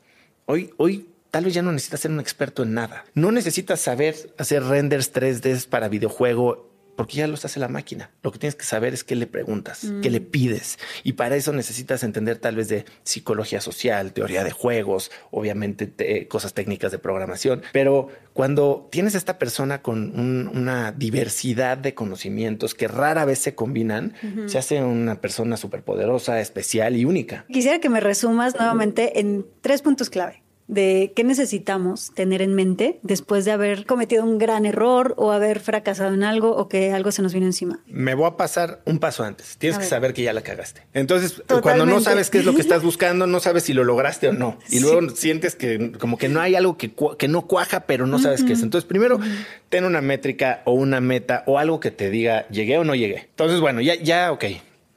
Hoy, 0.47 0.71
hoy 0.77 1.09
tal 1.33 1.45
vez 1.47 1.55
ya 1.55 1.63
no 1.63 1.73
necesitas 1.73 2.01
ser 2.01 2.13
un 2.13 2.21
experto 2.21 2.63
en 2.63 2.75
nada. 2.75 3.05
No 3.15 3.33
necesitas 3.33 3.81
saber 3.81 4.15
hacer 4.39 4.63
renders 4.63 5.13
3D 5.13 5.67
para 5.69 5.89
videojuego 5.89 6.71
porque 6.95 7.17
ya 7.17 7.27
los 7.27 7.43
hace 7.47 7.59
la 7.59 7.69
máquina. 7.69 8.11
Lo 8.23 8.31
que 8.33 8.39
tienes 8.39 8.55
que 8.55 8.67
saber 8.67 8.93
es 8.93 9.03
qué 9.03 9.17
le 9.17 9.27
preguntas, 9.27 9.91
qué 10.03 10.11
le 10.11 10.21
pides. 10.21 10.79
Y 11.05 11.15
para 11.15 11.37
eso 11.37 11.55
necesitas 11.55 12.03
entender 12.05 12.37
tal 12.37 12.55
vez 12.55 12.69
de 12.69 12.85
psicología 13.03 13.63
social, 13.63 14.13
teoría 14.13 14.45
de 14.45 14.51
juegos, 14.51 15.11
obviamente 15.31 15.87
te- 15.87 16.29
cosas 16.29 16.53
técnicas 16.53 16.93
de 16.93 16.99
programación. 16.99 17.63
Pero 17.73 18.09
cuando 18.35 18.89
tienes 18.93 19.15
esta 19.15 19.39
persona 19.39 19.81
con 19.81 20.13
un- 20.21 20.51
una 20.55 20.93
diversidad 20.93 21.79
de 21.79 21.95
conocimientos 21.95 22.75
que 22.75 22.89
rara 22.89 23.25
vez 23.25 23.39
se 23.39 23.55
combinan, 23.55 24.13
se 24.47 24.59
hace 24.59 24.83
una 24.83 25.19
persona 25.23 25.57
superpoderosa, 25.57 26.41
especial 26.43 26.95
y 26.97 27.07
única. 27.07 27.47
Quisiera 27.51 27.79
que 27.79 27.89
me 27.89 28.01
resumas 28.01 28.55
nuevamente 28.55 29.19
en 29.19 29.47
tres 29.63 29.81
puntos 29.81 30.11
clave 30.11 30.42
de 30.73 31.13
qué 31.15 31.23
necesitamos 31.23 32.13
tener 32.15 32.41
en 32.41 32.55
mente 32.55 32.99
después 33.03 33.45
de 33.45 33.53
haber 33.53 33.85
cometido 33.85 34.25
un 34.25 34.39
gran 34.39 34.65
error 34.65 35.15
o 35.19 35.31
haber 35.33 35.61
fracasado 35.61 36.15
en 36.15 36.25
algo 36.25 36.57
o 36.57 36.69
que 36.69 36.93
algo 36.93 37.13
se 37.13 37.21
nos 37.23 37.35
vino 37.35 37.45
encima. 37.47 37.81
Me 37.87 38.15
voy 38.15 38.27
a 38.27 38.37
pasar 38.39 38.81
un 38.87 38.99
paso 38.99 39.23
antes. 39.23 39.57
Tienes 39.59 39.77
A 39.77 39.79
que 39.81 39.85
ver. 39.85 39.91
saber 39.91 40.15
que 40.15 40.23
ya 40.23 40.33
la 40.33 40.41
cagaste. 40.41 40.83
Entonces, 40.95 41.35
Totalmente. 41.35 41.63
cuando 41.63 41.87
no 41.87 42.01
sabes 42.01 42.31
qué 42.31 42.39
es 42.39 42.45
lo 42.47 42.55
que 42.55 42.63
estás 42.63 42.83
buscando, 42.83 43.27
no 43.27 43.39
sabes 43.41 43.65
si 43.65 43.75
lo 43.75 43.85
lograste 43.85 44.29
o 44.29 44.33
no. 44.33 44.59
Y 44.69 44.77
Sí. 44.77 44.81
luego 44.81 45.11
sientes 45.11 45.55
que 45.55 45.93
como 45.93 46.17
que 46.17 46.29
no 46.29 46.41
hay 46.41 46.55
algo 46.55 46.79
que, 46.79 46.93
que 47.19 47.29
no 47.29 47.47
cuaja, 47.47 47.81
pero 47.81 48.07
no 48.07 48.19
sabes 48.19 48.43
qué 48.45 48.55
es. 48.55 48.63
Entonces, 48.63 48.89
primero, 48.89 49.21
ten 49.69 49.85
una 49.85 50.01
métrica 50.01 50.63
o 50.65 50.73
una 50.73 51.01
meta 51.01 51.45
o 51.47 51.59
algo 51.59 51.81
que 51.81 51.91
te 51.91 52.09
diga, 52.11 52.49
llegué 52.49 52.79
o 52.79 52.85
no 52.85 52.95
llegué. 52.95 53.27
Entonces, 53.29 53.61
bueno, 53.61 53.81
ya, 53.83 53.95
ya, 53.97 54.33
ok, 54.33 54.45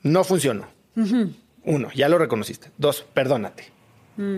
no 0.03 0.23
funcionó. 0.23 0.67
Uno, 1.65 1.89
ya 1.95 2.07
lo 2.09 2.17
reconociste. 2.17 2.69
Dos, 2.77 3.05
perdónate. 3.13 3.74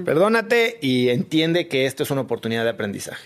Perdónate 0.06 0.80
y 0.82 1.10
entiende 1.10 1.68
que 1.68 1.86
esto 1.86 2.04
es 2.04 2.12
una 2.12 2.22
oportunidad 2.22 2.64
de 2.64 2.70
aprendizaje. 2.72 3.26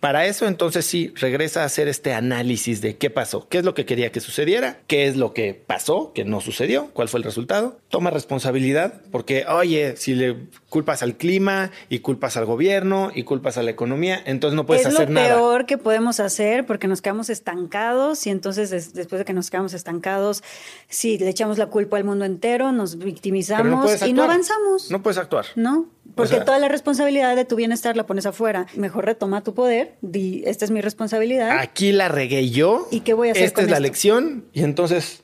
Para 0.00 0.26
eso, 0.26 0.46
entonces 0.46 0.84
sí, 0.86 1.12
regresa 1.16 1.62
a 1.62 1.66
hacer 1.66 1.88
este 1.88 2.12
análisis 2.12 2.80
de 2.80 2.96
qué 2.96 3.10
pasó, 3.10 3.48
qué 3.48 3.58
es 3.58 3.64
lo 3.64 3.74
que 3.74 3.84
quería 3.86 4.10
que 4.10 4.20
sucediera, 4.20 4.78
qué 4.86 5.06
es 5.06 5.16
lo 5.16 5.32
que 5.34 5.54
pasó, 5.54 6.12
que 6.14 6.24
no 6.24 6.40
sucedió, 6.40 6.88
cuál 6.92 7.08
fue 7.08 7.18
el 7.18 7.24
resultado. 7.24 7.78
Toma 7.88 8.10
responsabilidad, 8.10 9.00
porque, 9.12 9.44
oye, 9.46 9.96
si 9.96 10.14
le 10.14 10.36
culpas 10.68 11.02
al 11.02 11.16
clima 11.16 11.70
y 11.88 12.00
culpas 12.00 12.36
al 12.36 12.44
gobierno 12.46 13.10
y 13.14 13.22
culpas 13.22 13.58
a 13.58 13.62
la 13.62 13.70
economía, 13.70 14.20
entonces 14.24 14.56
no 14.56 14.66
puedes 14.66 14.86
es 14.86 14.94
hacer 14.94 15.08
lo 15.08 15.14
nada. 15.14 15.34
peor 15.36 15.66
que 15.66 15.78
podemos 15.78 16.20
hacer 16.20 16.66
porque 16.66 16.88
nos 16.88 17.00
quedamos 17.02 17.30
estancados 17.30 18.26
y 18.26 18.30
entonces 18.30 18.70
des- 18.70 18.94
después 18.94 19.18
de 19.20 19.24
que 19.24 19.32
nos 19.32 19.50
quedamos 19.50 19.74
estancados, 19.74 20.42
sí, 20.88 21.18
le 21.18 21.28
echamos 21.28 21.58
la 21.58 21.66
culpa 21.66 21.96
al 21.96 22.04
mundo 22.04 22.24
entero, 22.24 22.72
nos 22.72 22.98
victimizamos 22.98 24.00
no 24.00 24.06
y 24.06 24.12
no 24.12 24.24
avanzamos. 24.24 24.90
No 24.90 25.02
puedes 25.02 25.18
actuar. 25.18 25.46
No, 25.54 25.83
porque 26.14 26.36
sea- 26.36 26.44
toda 26.44 26.58
la 26.58 26.68
responsabilidad 26.68 27.34
de 27.36 27.44
tu 27.44 27.56
bienestar 27.56 27.96
la 27.96 28.06
pones 28.06 28.26
afuera. 28.26 28.66
Mejor 28.76 29.04
retoma 29.06 29.42
tu 29.42 29.54
poder, 29.54 29.96
di, 30.00 30.42
esta 30.46 30.64
es 30.64 30.70
mi 30.70 30.80
responsabilidad. 30.80 31.58
Aquí 31.58 31.92
la 31.92 32.08
regué 32.08 32.50
yo. 32.50 32.86
¿Y 32.90 33.00
qué 33.00 33.14
voy 33.14 33.28
a 33.28 33.32
hacer 33.32 33.44
Esta 33.44 33.56
con 33.56 33.64
es 33.64 33.70
la 33.70 33.76
esto? 33.78 33.82
lección 33.82 34.44
y 34.52 34.62
entonces 34.62 35.22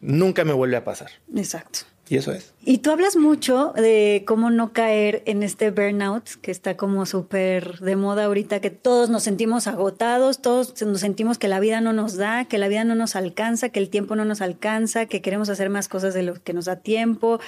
nunca 0.00 0.44
me 0.44 0.52
vuelve 0.52 0.76
a 0.76 0.84
pasar. 0.84 1.10
Exacto. 1.36 1.80
Y 2.08 2.16
eso 2.16 2.32
es. 2.32 2.52
Y 2.64 2.78
tú 2.78 2.90
hablas 2.90 3.16
mucho 3.16 3.72
de 3.74 4.22
cómo 4.26 4.50
no 4.50 4.72
caer 4.72 5.22
en 5.26 5.42
este 5.42 5.70
burnout 5.70 6.28
que 6.42 6.50
está 6.50 6.76
como 6.76 7.06
súper 7.06 7.78
de 7.80 7.96
moda 7.96 8.24
ahorita, 8.24 8.60
que 8.60 8.70
todos 8.70 9.10
nos 9.10 9.24
sentimos 9.24 9.66
agotados, 9.66 10.40
todos 10.40 10.80
nos 10.82 11.00
sentimos 11.00 11.38
que 11.38 11.48
la 11.48 11.58
vida 11.58 11.80
no 11.80 11.92
nos 11.92 12.16
da, 12.16 12.44
que 12.44 12.58
la 12.58 12.68
vida 12.68 12.84
no 12.84 12.94
nos 12.94 13.16
alcanza, 13.16 13.70
que 13.70 13.80
el 13.80 13.88
tiempo 13.88 14.14
no 14.14 14.24
nos 14.24 14.40
alcanza, 14.42 15.06
que 15.06 15.22
queremos 15.22 15.48
hacer 15.48 15.70
más 15.70 15.88
cosas 15.88 16.14
de 16.14 16.22
lo 16.22 16.34
que 16.34 16.52
nos 16.52 16.66
da 16.66 16.76
tiempo 16.76 17.40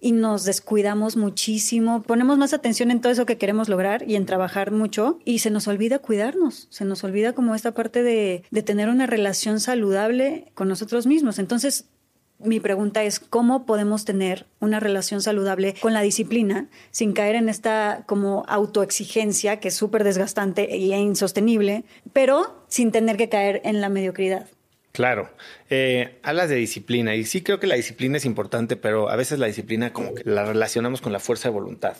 y 0.00 0.12
nos 0.12 0.44
descuidamos 0.44 1.16
muchísimo, 1.16 2.02
ponemos 2.02 2.38
más 2.38 2.54
atención 2.54 2.90
en 2.90 3.00
todo 3.00 3.12
eso 3.12 3.26
que 3.26 3.38
queremos 3.38 3.68
lograr 3.68 4.08
y 4.08 4.16
en 4.16 4.24
trabajar 4.24 4.70
mucho 4.70 5.18
y 5.24 5.40
se 5.40 5.50
nos 5.50 5.68
olvida 5.68 5.98
cuidarnos, 5.98 6.68
se 6.70 6.84
nos 6.84 7.04
olvida 7.04 7.34
como 7.34 7.54
esta 7.54 7.72
parte 7.72 8.02
de, 8.02 8.44
de 8.50 8.62
tener 8.62 8.88
una 8.88 9.06
relación 9.06 9.60
saludable 9.60 10.50
con 10.54 10.68
nosotros 10.68 11.06
mismos. 11.06 11.38
Entonces, 11.38 11.86
mi 12.44 12.60
pregunta 12.60 13.02
es 13.02 13.20
cómo 13.20 13.66
podemos 13.66 14.04
tener 14.04 14.46
una 14.60 14.80
relación 14.80 15.22
saludable 15.22 15.74
con 15.80 15.92
la 15.92 16.02
disciplina 16.02 16.68
sin 16.90 17.12
caer 17.12 17.36
en 17.36 17.48
esta 17.48 18.04
como 18.06 18.44
autoexigencia 18.48 19.60
que 19.60 19.68
es 19.68 19.74
súper 19.74 20.04
desgastante 20.04 20.74
e 20.74 20.78
insostenible, 20.78 21.84
pero 22.12 22.64
sin 22.68 22.92
tener 22.92 23.16
que 23.16 23.28
caer 23.28 23.60
en 23.64 23.80
la 23.80 23.88
mediocridad. 23.88 24.48
Claro, 24.92 25.30
Eh, 25.70 26.18
hablas 26.22 26.50
de 26.50 26.56
disciplina 26.56 27.14
y 27.14 27.24
sí 27.24 27.40
creo 27.42 27.58
que 27.58 27.66
la 27.66 27.76
disciplina 27.76 28.18
es 28.18 28.26
importante, 28.26 28.76
pero 28.76 29.08
a 29.08 29.16
veces 29.16 29.38
la 29.38 29.46
disciplina 29.46 29.90
como 29.92 30.14
que 30.14 30.22
la 30.24 30.44
relacionamos 30.44 31.00
con 31.00 31.12
la 31.12 31.18
fuerza 31.18 31.48
de 31.48 31.54
voluntad. 31.54 31.96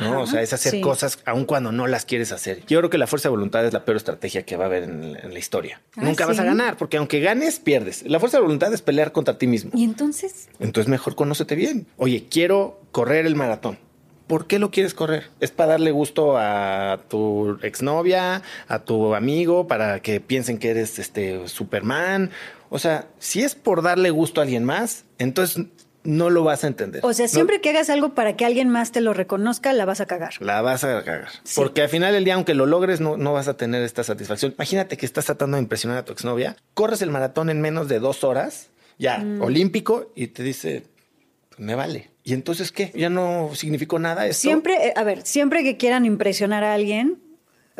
¿no? 0.00 0.20
O 0.22 0.26
sea, 0.26 0.42
es 0.42 0.52
hacer 0.52 0.72
sí. 0.72 0.80
cosas 0.80 1.20
aun 1.26 1.44
cuando 1.44 1.70
no 1.70 1.86
las 1.86 2.04
quieres 2.04 2.32
hacer. 2.32 2.64
Yo 2.66 2.78
creo 2.78 2.90
que 2.90 2.98
la 2.98 3.06
fuerza 3.06 3.28
de 3.28 3.30
voluntad 3.30 3.64
es 3.64 3.72
la 3.72 3.84
peor 3.84 3.96
estrategia 3.96 4.44
que 4.44 4.56
va 4.56 4.64
a 4.64 4.66
haber 4.66 4.82
en, 4.84 5.16
en 5.16 5.32
la 5.32 5.38
historia. 5.38 5.80
Ah, 5.96 6.02
Nunca 6.02 6.26
vas 6.26 6.38
a 6.40 6.44
ganar, 6.44 6.76
porque 6.76 6.96
aunque 6.96 7.20
ganes, 7.20 7.60
pierdes. 7.60 8.02
La 8.04 8.18
fuerza 8.18 8.38
de 8.38 8.42
voluntad 8.42 8.72
es 8.74 8.82
pelear 8.82 9.12
contra 9.12 9.38
ti 9.38 9.46
mismo. 9.46 9.70
Y 9.74 9.84
entonces, 9.84 10.48
Entonces 10.58 10.88
mejor 10.88 11.14
conócete 11.14 11.54
bien. 11.54 11.86
Oye, 11.98 12.26
quiero 12.28 12.80
correr 12.90 13.26
el 13.26 13.36
maratón. 13.36 13.78
¿Por 14.26 14.46
qué 14.46 14.58
lo 14.58 14.70
quieres 14.70 14.94
correr? 14.94 15.24
¿Es 15.40 15.50
para 15.50 15.72
darle 15.72 15.90
gusto 15.90 16.36
a 16.38 17.00
tu 17.08 17.58
exnovia, 17.62 18.42
a 18.68 18.78
tu 18.80 19.14
amigo, 19.14 19.66
para 19.66 20.00
que 20.00 20.20
piensen 20.20 20.58
que 20.58 20.70
eres 20.70 20.98
este 20.98 21.48
Superman? 21.48 22.30
O 22.70 22.78
sea, 22.78 23.06
si 23.18 23.42
es 23.42 23.54
por 23.54 23.82
darle 23.82 24.10
gusto 24.10 24.40
a 24.40 24.44
alguien 24.44 24.64
más, 24.64 25.04
entonces 25.18 25.64
no 26.02 26.30
lo 26.30 26.44
vas 26.44 26.62
a 26.62 26.68
entender. 26.68 27.00
O 27.04 27.12
sea, 27.12 27.26
siempre 27.26 27.60
que 27.60 27.70
hagas 27.70 27.90
algo 27.90 28.14
para 28.14 28.36
que 28.36 28.44
alguien 28.44 28.68
más 28.68 28.92
te 28.92 29.00
lo 29.00 29.12
reconozca, 29.12 29.72
la 29.72 29.84
vas 29.84 30.00
a 30.00 30.06
cagar. 30.06 30.34
La 30.40 30.62
vas 30.62 30.84
a 30.84 31.02
cagar. 31.02 31.28
Porque 31.56 31.82
al 31.82 31.88
final 31.88 32.12
del 32.12 32.24
día, 32.24 32.34
aunque 32.34 32.54
lo 32.54 32.66
logres, 32.66 33.00
no, 33.00 33.16
no 33.16 33.32
vas 33.32 33.48
a 33.48 33.56
tener 33.56 33.82
esta 33.82 34.04
satisfacción. 34.04 34.52
Imagínate 34.56 34.96
que 34.96 35.04
estás 35.06 35.24
tratando 35.26 35.56
de 35.56 35.62
impresionar 35.64 35.98
a 35.98 36.04
tu 36.04 36.12
exnovia, 36.12 36.56
corres 36.74 37.02
el 37.02 37.10
maratón 37.10 37.50
en 37.50 37.60
menos 37.60 37.88
de 37.88 37.98
dos 37.98 38.22
horas, 38.22 38.68
ya, 38.98 39.18
Mm. 39.18 39.42
olímpico, 39.42 40.12
y 40.14 40.28
te 40.28 40.42
dice, 40.44 40.82
"Pues 40.82 40.95
me 41.58 41.74
vale. 41.74 42.10
¿Y 42.22 42.34
entonces 42.34 42.72
qué? 42.72 42.92
¿Ya 42.94 43.08
no 43.08 43.50
significó 43.54 43.98
nada 43.98 44.26
esto? 44.26 44.42
Siempre, 44.42 44.88
eh, 44.88 44.92
a 44.96 45.04
ver, 45.04 45.22
siempre 45.26 45.62
que 45.62 45.76
quieran 45.76 46.04
impresionar 46.04 46.64
a 46.64 46.74
alguien, 46.74 47.22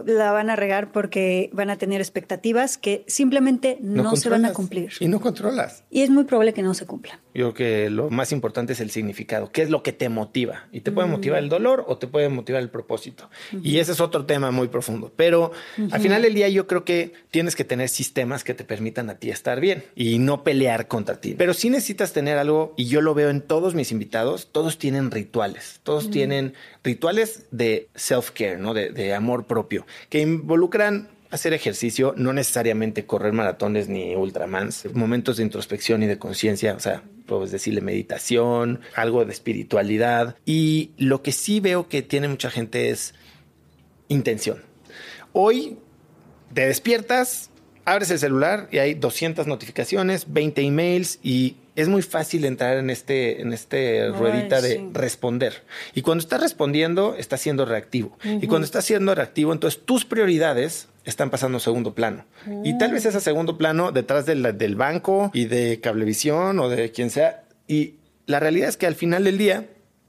la 0.05 0.33
van 0.33 0.51
a 0.51 0.57
regar 0.57 0.93
porque 0.93 1.51
van 1.53 1.71
a 1.71 1.77
tener 1.77 2.01
expectativas 2.01 2.79
que 2.79 3.05
simplemente 3.07 3.79
no, 3.81 4.15
se 4.17 4.29
van 4.29 4.45
a 4.45 4.53
cumplir. 4.53 4.93
Y 5.01 5.09
no 5.09 5.21
controlas. 5.21 5.85
Y 5.91 6.03
es 6.03 6.11
muy 6.11 6.25
probable 6.25 6.53
que 6.53 6.63
no 6.63 6.75
se 6.75 6.87
cumplan. 6.87 7.19
Yo 7.35 7.53
creo 7.53 7.55
que 7.55 7.91
lo 7.91 8.11
más 8.11 8.33
importante 8.33 8.73
es 8.73 8.81
el 8.81 8.91
significado. 8.91 9.51
¿Qué 9.53 9.63
es 9.63 9.71
lo 9.71 9.83
que 9.83 9.93
te 9.93 10.09
motiva? 10.09 10.67
Y 10.73 10.81
te 10.81 10.93
puede 10.93 11.09
motivar 11.09 11.43
el 11.43 11.49
dolor 11.49 11.85
o 11.87 11.99
te 11.99 12.07
puede 12.07 12.29
motivar 12.29 12.63
el 12.63 12.71
propósito. 12.71 13.31
Y 13.63 13.79
ese 13.79 13.93
es 13.93 14.01
otro 14.01 14.27
tema 14.27 14.51
muy 14.51 14.69
profundo. 14.69 15.13
Pero 15.17 15.53
al 15.91 16.01
final 16.01 16.23
del 16.23 16.35
día 16.35 16.49
yo 16.49 16.67
creo 16.67 16.85
que 16.85 17.13
tienes 17.31 17.57
que 17.57 17.65
tener 17.65 17.89
sistemas 17.89 18.45
que 18.45 18.55
te 18.55 18.65
permitan 18.65 19.11
a 19.11 19.19
ti 19.19 19.31
estar 19.31 19.61
bien 19.61 19.85
y 19.95 20.19
no 20.19 20.45
pelear 20.45 20.89
contra 20.89 21.21
ti. 21.21 21.35
Pero 21.37 21.55
sí 21.55 21.71
necesitas 21.71 22.13
tener 22.13 22.39
algo, 22.39 22.75
y 22.77 22.87
yo 22.87 23.01
lo 23.01 23.15
veo 23.15 23.31
en 23.31 23.41
todos 23.41 23.75
mis 23.75 23.93
invitados, 23.93 24.49
todos 24.53 24.79
tienen 24.79 25.11
rituales. 25.11 25.81
Todos 25.83 26.11
tienen 26.11 26.55
rituales 26.87 27.47
de 27.51 27.89
self-care, 27.97 28.59
¿no? 28.59 28.73
De, 28.73 29.13
amor 29.13 29.47
propio, 29.47 29.85
que 30.09 30.21
involucran 30.21 31.09
hacer 31.31 31.53
ejercicio, 31.53 32.15
no 32.17 32.33
necesariamente 32.33 33.05
correr 33.05 33.33
maratones 33.33 33.89
ni 33.89 34.15
ultramans, 34.15 34.87
momentos 34.95 35.37
de 35.37 35.43
introspección 35.43 36.05
y 36.05 36.07
de 36.07 36.19
conciencia, 36.19 36.75
o 36.75 36.81
sea, 36.81 37.03
puedes 37.27 37.51
decirle 37.51 37.81
meditación, 37.81 38.81
algo 38.95 39.25
de 39.25 39.33
espiritualidad. 39.33 40.37
Y 40.47 40.93
lo 40.97 41.23
que 41.23 41.33
sí 41.33 41.59
veo 41.59 41.89
que 41.89 42.03
tiene 42.03 42.29
mucha 42.29 42.51
gente 42.51 42.91
es 42.91 43.15
intención. 44.07 44.63
Hoy 45.33 45.79
te 46.55 46.69
despiertas, 46.69 47.51
abres 47.85 48.11
el 48.13 48.21
celular 48.21 48.69
y 48.71 48.79
hay 48.79 48.95
200 48.95 49.49
notificaciones, 49.49 50.33
20 50.33 50.63
emails 50.63 51.19
y 51.25 51.57
es 51.77 51.89
muy 51.89 52.03
fácil 52.03 52.45
entrar 52.45 52.79
en 52.79 52.91
este, 52.91 53.41
en 53.41 53.53
este 53.53 54.03
Ay, 54.03 54.11
ruedita 54.11 54.61
de 54.61 54.77
sí. 54.77 54.91
responder. 54.93 55.63
Y 55.95 56.03
cuando 56.03 56.23
estás 56.23 56.41
respondiendo, 56.41 57.15
estás 57.17 57.41
siendo 57.41 57.65
reactivo. 57.67 58.19
Y 58.25 58.47
cuando 58.47 58.65
estás 58.65 58.85
siendo 58.85 59.15
reactivo, 59.15 59.53
entonces 59.53 59.83
tus 59.85 60.05
prioridades 60.05 60.89
están 61.05 61.31
pasando 61.31 61.59
a 61.59 61.61
segundo 61.61 61.95
plano. 61.95 62.25
Y 62.65 62.77
tal 62.79 62.93
vez 62.93 63.05
ese 63.05 63.21
segundo 63.21 63.57
plano 63.57 63.93
detrás 63.93 64.27
del, 64.27 64.57
del 64.59 64.75
banco 64.75 65.31
y 65.33 65.45
de 65.45 65.81
cablevisión 65.81 66.59
o 66.59 66.69
de 66.69 66.91
quien 66.91 67.11
sea. 67.11 67.45
Y 67.69 67.95
la 68.27 68.41
realidad 68.41 68.69
es 68.69 68.77
que 68.77 68.87
al 68.87 68.95
final 68.97 69.25
del 69.25 69.39
día 69.39 69.67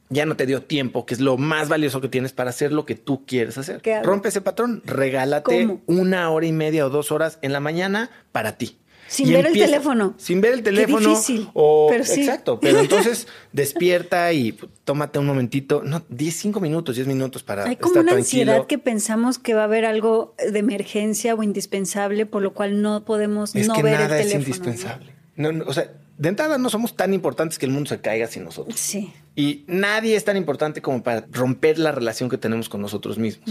ya 0.10 0.26
no 0.26 0.36
te 0.38 0.46
dio 0.46 0.64
tiempo, 0.64 1.06
que 1.06 1.14
es 1.14 1.20
lo 1.20 1.38
más 1.38 1.68
valioso 1.70 2.00
que 2.02 2.08
tienes 2.08 2.32
para 2.32 2.50
hacer 2.50 2.72
lo 2.72 2.86
que 2.86 2.96
tú 2.96 3.26
quieres 3.26 3.58
hacer. 3.58 3.82
Rompe 4.04 4.30
ese 4.30 4.42
patrón, 4.42 4.82
regálate 4.86 5.66
¿Cómo? 5.68 5.82
una 5.86 6.30
hora 6.30 6.46
y 6.46 6.52
media 6.54 6.86
o 6.86 6.90
dos 6.90 7.12
horas 7.12 7.40
en 7.42 7.52
la 7.52 7.60
mañana 7.60 8.10
para 8.32 8.58
ti. 8.58 8.78
Sin 9.08 9.30
ver 9.32 9.46
el 9.48 9.54
teléfono. 9.54 10.14
Sin 10.18 10.42
ver 10.42 10.54
el 10.54 10.60
Qué 10.60 10.64
teléfono. 10.66 11.10
difícil, 11.10 11.50
o, 11.54 11.88
pero 11.90 12.04
sí. 12.04 12.22
Exacto. 12.22 12.60
Pero 12.60 12.80
entonces 12.80 13.28
despierta 13.54 14.32
y 14.34 14.58
tómate 14.84 15.20
un 15.20 15.26
momentito. 15.26 15.82
No, 15.84 16.04
10, 16.10 16.36
5 16.36 16.60
minutos, 16.60 16.96
10 16.96 17.08
minutos 17.08 17.44
para 17.44 17.66
Hay 17.66 17.76
como 17.78 17.88
estar 17.94 18.04
una 18.04 18.12
tranquilo. 18.14 18.52
ansiedad 18.52 18.68
que 18.68 18.78
pensamos 18.78 19.40
que 19.40 19.54
va 19.54 19.62
a 19.62 19.66
haber 19.66 19.86
algo 19.86 20.36
de 20.52 20.60
emergencia 20.60 21.36
o 21.36 21.44
indispensable, 21.44 22.26
por 22.26 22.42
lo 22.42 22.54
cual 22.54 22.82
no 22.82 23.06
podemos 23.06 23.56
Es 23.56 23.68
no 23.68 23.74
que 23.74 23.84
ver 23.84 24.00
nada 24.00 24.20
el 24.20 24.28
es 24.28 24.32
teléfono. 24.32 24.56
¿no? 24.66 24.70
indispensable. 24.72 25.14
No, 25.36 25.52
no, 25.52 25.66
o 25.68 25.74
sea, 25.74 25.92
de 26.18 26.30
entrada 26.30 26.58
no 26.58 26.70
somos 26.70 26.96
tan 26.96 27.14
importantes 27.14 27.60
que 27.60 27.66
el 27.68 27.72
mundo 27.72 27.90
se 27.90 28.02
caiga 28.02 28.28
sin 28.28 28.44
nosotros. 28.44 28.80
Sí. 28.80 29.14
Y 29.36 29.64
nadie 29.68 30.16
es 30.16 30.24
tan 30.26 30.36
importante 30.36 30.82
como 30.82 31.04
para 31.04 31.28
romper 31.32 31.78
la 31.78 31.92
relación 31.92 32.28
que 32.28 32.40
tenemos 32.40 32.70
con 32.70 32.82
nosotros 32.82 33.20
mismos. 33.20 33.48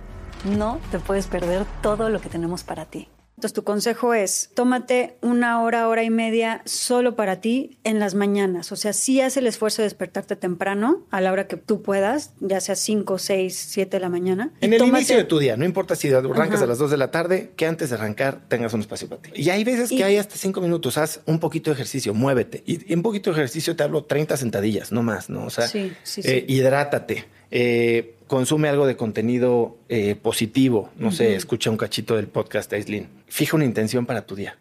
No 0.56 0.80
te 0.92 1.00
puedes 1.00 1.28
perder 1.28 1.66
todo 1.82 2.10
lo 2.10 2.22
que 2.22 2.30
tenemos 2.30 2.64
para 2.64 2.86
ti. 2.86 3.10
Entonces 3.36 3.54
tu 3.54 3.64
consejo 3.64 4.16
es, 4.16 4.50
tómate 4.56 5.18
una 5.22 5.62
hora, 5.62 5.88
hora 5.90 6.02
y 6.04 6.10
media 6.10 6.64
solo 6.66 7.16
para 7.16 7.40
ti 7.40 7.78
en 7.84 8.00
las 8.00 8.16
mañanas. 8.16 8.72
O 8.72 8.76
sea, 8.76 8.94
sí 8.94 9.22
haz 9.22 9.38
el 9.38 9.46
esfuerzo 9.46 9.84
de 9.84 9.84
despertarte 9.84 10.36
temprano 10.36 11.06
a 11.12 11.22
la 11.22 11.32
hora 11.32 11.46
que 11.48 11.56
tú 11.56 11.84
puedas, 11.84 12.32
ya 12.40 12.60
sea 12.62 12.76
5, 12.76 13.20
6, 13.20 13.56
7 13.70 13.98
de 13.98 14.02
la 14.02 14.10
mañana. 14.10 14.54
En 14.60 14.74
el 14.74 14.80
tómate- 14.80 14.98
inicio 15.02 15.18
de 15.18 15.24
tu 15.26 15.38
día, 15.38 15.56
no 15.56 15.66
importa 15.66 15.96
si 15.96 16.12
arrancas 16.12 16.56
Ajá. 16.56 16.64
a 16.64 16.68
las 16.68 16.80
2 16.80 16.90
de 16.90 16.98
la 16.98 17.12
tarde, 17.12 17.52
que 17.56 17.68
antes 17.68 17.92
de 17.92 17.96
arrancar 17.98 18.42
tengas 18.48 18.74
un 18.74 18.80
espacio 18.82 19.08
para 19.08 19.22
ti. 19.22 19.30
Y 19.36 19.52
hay 19.52 19.64
veces 19.64 19.92
Y- 19.92 19.98
que 19.98 20.04
hay 20.04 20.18
hasta 20.18 20.36
5 20.36 20.60
minutos, 20.60 20.98
haz 20.98 21.20
un 21.28 21.38
poquito 21.40 21.70
de 21.70 21.76
ejercicio, 21.76 22.16
muévete. 22.16 22.64
Y 22.66 22.92
en 22.92 23.04
poquito 23.04 23.30
de 23.30 23.36
ejercicio 23.36 23.76
te 23.76 23.84
hablo 23.84 24.04
30 24.06 24.36
sentadillas, 24.36 24.92
no 24.92 25.04
más, 25.04 25.30
¿no? 25.30 25.46
O 25.46 25.52
sea, 25.52 25.68
Sí, 25.68 25.94
sí, 26.02 26.22
eh, 26.24 26.44
sí. 26.48 26.54
hidrátate, 26.56 27.26
eh, 27.52 28.16
consume 28.28 28.70
algo 28.70 28.86
de 28.86 28.96
contenido 28.96 29.78
eh, 29.90 30.16
positivo, 30.16 30.90
no 30.98 31.12
sé, 31.12 31.36
escucha 31.36 31.70
un 31.70 31.78
cachito 31.78 32.16
del 32.16 32.28
podcast 32.28 32.70
de 32.70 32.78
Aislinn. 32.78 33.08
Fija 33.28 33.56
una 33.56 33.66
intención 33.66 34.06
para 34.06 34.26
tu 34.26 34.36
día. 34.36 34.58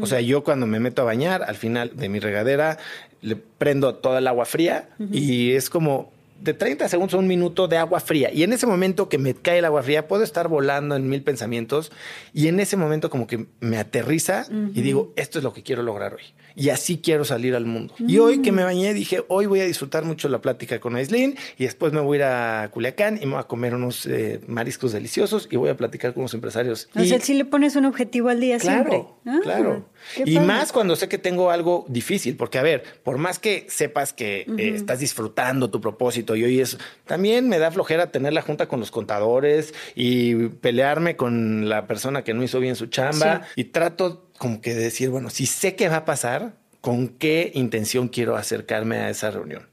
O 0.00 0.06
sea, 0.06 0.22
yo 0.22 0.42
cuando 0.42 0.66
me 0.66 0.80
meto 0.80 1.02
a 1.02 1.04
bañar, 1.04 1.42
al 1.42 1.56
final 1.56 1.92
de 1.96 2.08
mi 2.08 2.18
regadera, 2.18 2.78
le 3.20 3.36
prendo 3.36 3.94
toda 3.96 4.20
el 4.20 4.26
agua 4.26 4.46
fría 4.46 4.88
y 5.12 5.50
es 5.52 5.68
como 5.68 6.10
de 6.40 6.54
30 6.54 6.88
segundos 6.88 7.14
a 7.14 7.18
un 7.18 7.26
minuto 7.26 7.68
de 7.68 7.76
agua 7.76 8.00
fría. 8.00 8.32
Y 8.32 8.42
en 8.42 8.52
ese 8.52 8.66
momento 8.66 9.08
que 9.08 9.18
me 9.18 9.34
cae 9.34 9.58
el 9.58 9.64
agua 9.64 9.82
fría, 9.82 10.08
puedo 10.08 10.22
estar 10.22 10.48
volando 10.48 10.96
en 10.96 11.08
mil 11.08 11.22
pensamientos 11.22 11.92
y 12.32 12.48
en 12.48 12.60
ese 12.60 12.76
momento 12.76 13.10
como 13.10 13.26
que 13.26 13.46
me 13.60 13.78
aterriza 13.78 14.46
y 14.74 14.80
digo, 14.80 15.12
esto 15.16 15.38
es 15.38 15.44
lo 15.44 15.52
que 15.52 15.62
quiero 15.62 15.82
lograr 15.82 16.14
hoy. 16.14 16.22
Y 16.56 16.70
así 16.70 16.98
quiero 16.98 17.24
salir 17.26 17.54
al 17.54 17.66
mundo. 17.66 17.94
Y 17.98 18.16
hoy 18.18 18.40
que 18.40 18.50
me 18.50 18.64
bañé, 18.64 18.94
dije, 18.94 19.22
hoy 19.28 19.44
voy 19.46 19.60
a 19.60 19.64
disfrutar 19.66 20.04
mucho 20.04 20.28
la 20.30 20.40
plática 20.40 20.80
con 20.80 20.96
Aislinn 20.96 21.36
y 21.58 21.64
después 21.64 21.92
me 21.92 22.00
voy 22.00 22.16
a 22.16 22.18
ir 22.18 22.24
a 22.24 22.70
Culiacán 22.72 23.18
y 23.22 23.26
me 23.26 23.32
voy 23.32 23.40
a 23.40 23.44
comer 23.44 23.74
unos 23.74 24.06
eh, 24.06 24.40
mariscos 24.48 24.92
deliciosos 24.92 25.48
y 25.50 25.56
voy 25.56 25.68
a 25.68 25.76
platicar 25.76 26.14
con 26.14 26.22
unos 26.22 26.32
empresarios. 26.34 26.88
O 26.96 27.02
Y- 27.02 27.08
sea, 27.08 27.20
si 27.20 27.34
le 27.34 27.44
pones 27.44 27.76
un 27.76 27.84
objetivo 27.84 28.30
al 28.30 28.40
día 28.40 28.58
Claro, 28.58 28.90
siempre. 28.90 29.04
Ah, 29.26 29.38
claro. 29.42 29.86
qué 30.14 30.22
Y 30.24 30.34
padre. 30.36 30.46
más 30.46 30.72
cuando 30.72 30.96
sé 30.96 31.08
que 31.08 31.18
tengo 31.18 31.50
algo 31.50 31.84
difícil, 31.88 32.36
porque 32.36 32.58
a 32.58 32.62
ver, 32.62 32.82
por 33.04 33.18
más 33.18 33.38
que 33.38 33.66
sepas 33.68 34.14
que 34.14 34.46
eh, 34.56 34.72
estás 34.74 35.00
disfrutando 35.00 35.68
tu 35.68 35.80
propósito 35.82 36.36
y 36.36 36.44
hoy 36.44 36.60
es, 36.60 36.78
también 37.06 37.48
me 37.50 37.58
da 37.58 37.70
flojera 37.70 38.10
tener 38.10 38.32
la 38.32 38.40
junta 38.40 38.66
con 38.66 38.80
los 38.80 38.90
contadores 38.90 39.74
y 39.94 40.34
pelearme 40.48 41.16
con 41.16 41.68
la 41.68 41.86
persona 41.86 42.24
que 42.24 42.32
no 42.32 42.42
hizo 42.42 42.60
bien 42.60 42.76
su 42.76 42.86
chamba 42.86 43.42
y 43.56 43.64
trato 43.64 44.25
como 44.38 44.60
que 44.60 44.74
de 44.74 44.82
decir, 44.82 45.10
bueno, 45.10 45.30
si 45.30 45.46
sé 45.46 45.76
qué 45.76 45.88
va 45.88 45.96
a 45.96 46.04
pasar, 46.04 46.54
¿con 46.80 47.08
qué 47.08 47.50
intención 47.54 48.08
quiero 48.08 48.36
acercarme 48.36 48.98
a 48.98 49.10
esa 49.10 49.30
reunión? 49.30 49.68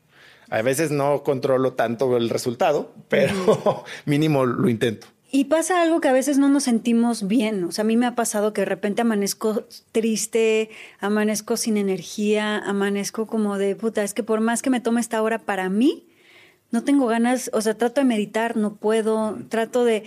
A 0.50 0.62
veces 0.62 0.92
no 0.92 1.24
controlo 1.24 1.74
tanto 1.74 2.16
el 2.18 2.30
resultado, 2.30 2.94
pero 3.10 3.84
mínimo 4.06 4.46
lo 4.46 4.70
intento. 4.70 5.08
Y 5.36 5.46
pasa 5.46 5.82
algo 5.82 6.00
que 6.00 6.10
a 6.10 6.14
veces 6.14 6.38
no 6.38 6.48
nos 6.48 6.66
sentimos 6.66 7.28
bien. 7.28 7.64
O 7.64 7.72
sea, 7.72 7.82
a 7.82 7.86
mí 7.86 7.98
me 7.98 8.06
ha 8.06 8.14
pasado 8.14 8.54
que 8.54 8.62
de 8.62 8.66
repente 8.66 9.02
amanezco 9.02 9.66
triste, 9.92 10.70
amanezco 11.00 11.58
sin 11.58 11.78
energía, 11.78 12.60
amanezco 12.60 13.26
como 13.26 13.58
de 13.58 13.76
puta, 13.76 14.04
es 14.04 14.14
que 14.14 14.22
por 14.22 14.42
más 14.42 14.62
que 14.62 14.70
me 14.70 14.80
tome 14.80 15.02
esta 15.02 15.24
hora 15.24 15.40
para 15.40 15.70
mí, 15.70 16.06
no 16.70 16.84
tengo 16.84 17.08
ganas, 17.08 17.50
o 17.52 17.62
sea, 17.62 17.76
trato 17.76 18.02
de 18.02 18.06
meditar, 18.06 18.58
no 18.58 18.76
puedo, 18.76 19.40
trato 19.50 19.86
de... 19.86 20.04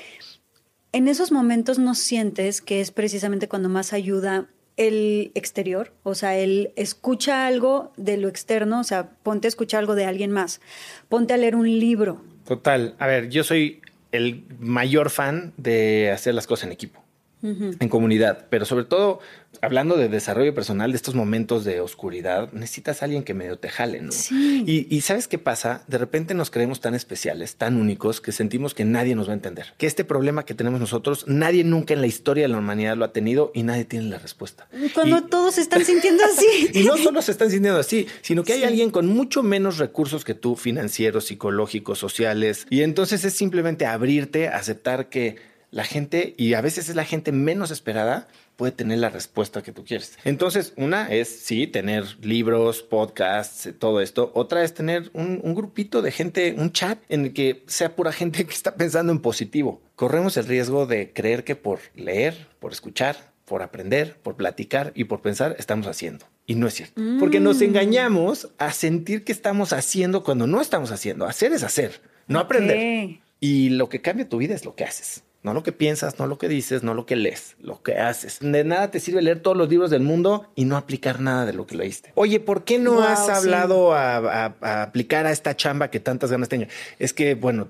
En 0.97 1.09
esos 1.09 1.31
momentos 1.31 1.79
no 1.79 1.95
sientes 1.95 2.63
que 2.63 2.81
es 2.81 2.91
precisamente 2.91 3.49
cuando 3.49 3.69
más 3.69 3.93
ayuda 3.93 4.47
el 4.79 5.31
exterior, 5.35 5.93
o 6.05 6.15
sea, 6.15 6.39
el 6.39 6.73
escucha 6.75 7.47
algo 7.47 7.93
de 7.99 8.17
lo 8.17 8.29
externo, 8.29 8.81
o 8.81 8.83
sea, 8.83 9.11
ponte 9.23 9.47
a 9.47 9.51
escuchar 9.51 9.81
algo 9.81 9.95
de 9.95 10.07
alguien 10.07 10.31
más, 10.31 10.63
ponte 11.11 11.35
a 11.35 11.37
leer 11.37 11.55
un 11.55 11.69
libro. 11.69 12.23
Total, 12.47 12.95
a 12.99 13.07
ver, 13.07 13.29
yo 13.29 13.45
soy 13.45 13.83
el 14.11 14.47
mayor 14.59 15.11
fan 15.11 15.53
de 15.59 16.11
hacer 16.11 16.35
las 16.35 16.47
cosas 16.47 16.69
en 16.69 16.73
equipo, 16.73 17.05
en 17.43 17.89
comunidad, 17.89 18.47
pero 18.51 18.65
sobre 18.65 18.85
todo 18.85 19.21
hablando 19.61 19.97
de 19.97 20.09
desarrollo 20.09 20.55
personal, 20.55 20.93
de 20.93 20.97
estos 20.97 21.15
momentos 21.15 21.65
de 21.65 21.81
oscuridad, 21.81 22.53
necesitas 22.53 23.03
a 23.03 23.07
alguien 23.07 23.23
que 23.23 23.35
medio 23.35 23.59
te 23.59 23.69
jale, 23.69 24.01
¿no? 24.01 24.13
Sí. 24.13 24.65
Y, 24.67 25.01
¿sabes 25.01 25.29
qué 25.29 25.39
pasa? 25.39 25.85
De 25.87 25.99
repente 25.99 26.35
nos 26.35 26.51
creemos 26.51 26.81
tan 26.81 26.95
especiales, 26.95 27.57
tan 27.57 27.77
únicos, 27.77 28.21
que 28.21 28.33
sentimos 28.33 28.75
que 28.75 28.85
nadie 28.85 29.15
nos 29.15 29.29
va 29.29 29.33
a 29.33 29.35
entender. 29.35 29.75
Que 29.79 29.87
este 29.87 30.05
problema 30.05 30.45
que 30.45 30.55
tenemos 30.55 30.81
nosotros, 30.81 31.25
nadie 31.27 31.65
nunca 31.65 31.95
en 31.95 32.01
la 32.01 32.07
historia 32.07 32.45
de 32.45 32.49
la 32.49 32.59
humanidad 32.59 32.97
lo 32.97 33.05
ha 33.05 33.13
tenido 33.13 33.53
y 33.55 33.63
nadie 33.63 33.85
tiene 33.85 34.07
la 34.07 34.19
respuesta. 34.19 34.69
Cuando 34.95 35.25
todos 35.25 35.55
se 35.55 35.61
están 35.61 35.85
sintiendo 35.85 36.25
así. 36.25 36.71
y 36.75 36.85
no 36.85 36.97
solo 36.97 37.23
se 37.23 37.33
están 37.33 37.51
sintiendo 37.51 37.81
así, 37.81 38.07
sino 38.23 38.45
que 38.45 38.55
hay 38.55 38.65
alguien 38.65 38.91
con 38.91 39.07
mucho 39.07 39.43
menos 39.43 39.79
recursos 39.79 40.25
que 40.25 40.35
tú, 40.35 40.57
financieros, 40.57 41.27
psicológicos, 41.27 41.99
sociales. 41.99 42.67
Y 42.71 42.83
entonces 42.83 43.25
es 43.25 43.35
simplemente 43.35 43.87
abrirte, 43.87 44.49
aceptar 44.49 45.09
que 45.09 45.56
la 45.77 45.85
gente, 45.85 46.33
y 46.39 46.55
a 46.55 46.63
veces 46.63 46.89
es 46.89 46.97
la 46.97 47.05
gente 47.05 47.33
menos 47.33 47.71
esperada, 47.71 48.29
puede 48.57 48.73
tener 48.73 48.99
la 48.99 49.11
respuesta 49.11 49.63
que 49.63 49.73
tú 49.73 49.85
quieres. 49.85 50.19
Entonces, 50.25 50.73
una 50.79 51.13
es, 51.13 51.29
sí, 51.29 51.67
tener 51.67 52.17
libros, 52.25 52.83
podcasts, 52.83 53.69
todo 53.79 54.01
esto. 54.01 54.33
Otra 54.35 54.65
es 54.65 54.73
tener 54.73 55.11
un, 55.13 55.39
un, 55.45 55.55
grupito 55.55 56.01
de 56.01 56.13
gente, 56.13 56.55
un 56.57 56.73
chat 56.73 56.99
en 57.11 57.27
el 57.27 57.35
que 57.35 57.63
sea 57.67 57.95
pura 57.95 58.11
gente 58.11 58.47
que 58.47 58.55
está 58.55 58.77
pensando 58.77 59.13
en 59.13 59.19
positivo. 59.19 59.83
Corremos 59.97 60.39
el 60.39 60.47
riesgo 60.47 60.87
de 60.87 61.13
creer 61.13 61.45
que 61.45 61.57
por 61.57 61.81
leer, 61.95 62.49
por 62.59 62.73
escuchar, 62.73 63.35
por 63.45 63.61
aprender, 63.61 64.17
por 64.23 64.35
platicar 64.35 64.93
y 64.95 65.05
por 65.05 65.21
pensar, 65.21 65.57
estamos 65.59 65.87
haciendo. 65.89 66.25
Y 66.47 66.55
no 66.55 66.69
es 66.69 66.73
cierto. 66.73 67.03
Porque 67.21 67.39
nos 67.39 67.59
mm. 67.59 67.65
engañamos 67.65 68.49
a 68.57 68.73
sentir 68.73 69.25
que 69.25 69.33
estamos 69.33 69.75
haciendo 69.75 70.25
cuando 70.25 70.47
no 70.47 70.63
estamos 70.63 70.91
haciendo. 70.91 71.27
Hacer 71.27 71.53
es 71.53 71.63
hacer, 71.63 72.01
no 72.29 72.39
aprender. 72.39 73.21
Y 73.41 73.69
lo 73.69 73.91
que 73.91 74.01
cambia 74.01 74.27
tu 74.27 74.39
vida 74.39 74.55
es 74.55 74.65
lo 74.65 74.75
que 74.75 74.85
haces. 74.85 75.23
No 75.43 75.55
lo 75.55 75.63
que 75.63 75.71
piensas, 75.73 76.19
no 76.19 76.27
lo 76.27 76.39
que 76.39 76.49
dices, 76.49 76.83
no 76.83 76.93
lo 76.93 77.07
que 77.07 77.15
lees, 77.15 77.55
lo 77.61 77.81
que 77.81 77.99
haces. 77.99 78.39
De 78.41 78.65
nada 78.65 78.91
te 78.91 78.99
sirve 78.99 79.23
leer 79.23 79.41
todos 79.41 79.57
los 79.57 79.69
libros 79.69 79.91
del 79.91 80.03
mundo 80.03 80.51
y 80.57 80.65
no 80.65 80.77
aplicar 80.77 81.21
nada 81.21 81.47
de 81.47 81.53
lo 81.53 81.67
que 81.67 81.77
leíste. 81.77 82.11
Oye, 82.17 82.41
¿por 82.41 82.65
qué 82.65 82.81
no 82.81 83.01
has 83.03 83.29
hablado 83.29 83.95
a, 83.95 84.47
aplicar 84.83 85.27
a 85.27 85.31
esta 85.31 85.55
chamba 85.55 85.89
que 85.89 86.01
tantas 86.01 86.33
ganas 86.33 86.49
tenga? 86.49 86.67
Es 86.99 87.13
que, 87.13 87.37
bueno, 87.37 87.69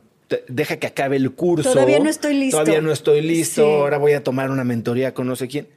deja 0.48 0.79
que 0.79 0.87
acabe 0.87 1.16
el 1.16 1.33
curso. 1.33 1.70
Todavía 1.70 1.98
no 1.98 2.09
estoy 2.09 2.35
listo. 2.35 2.59
Todavía 2.59 2.81
no 2.81 2.92
estoy 2.92 3.20
listo. 3.20 3.64
Ahora 3.64 3.98
voy 3.98 4.12
a 4.12 4.24
tomar 4.24 4.50
una 4.50 4.64
mentoría 4.64 5.12
con 5.12 5.26
no 5.26 5.37
sé 5.37 5.46
quién. 5.46 5.68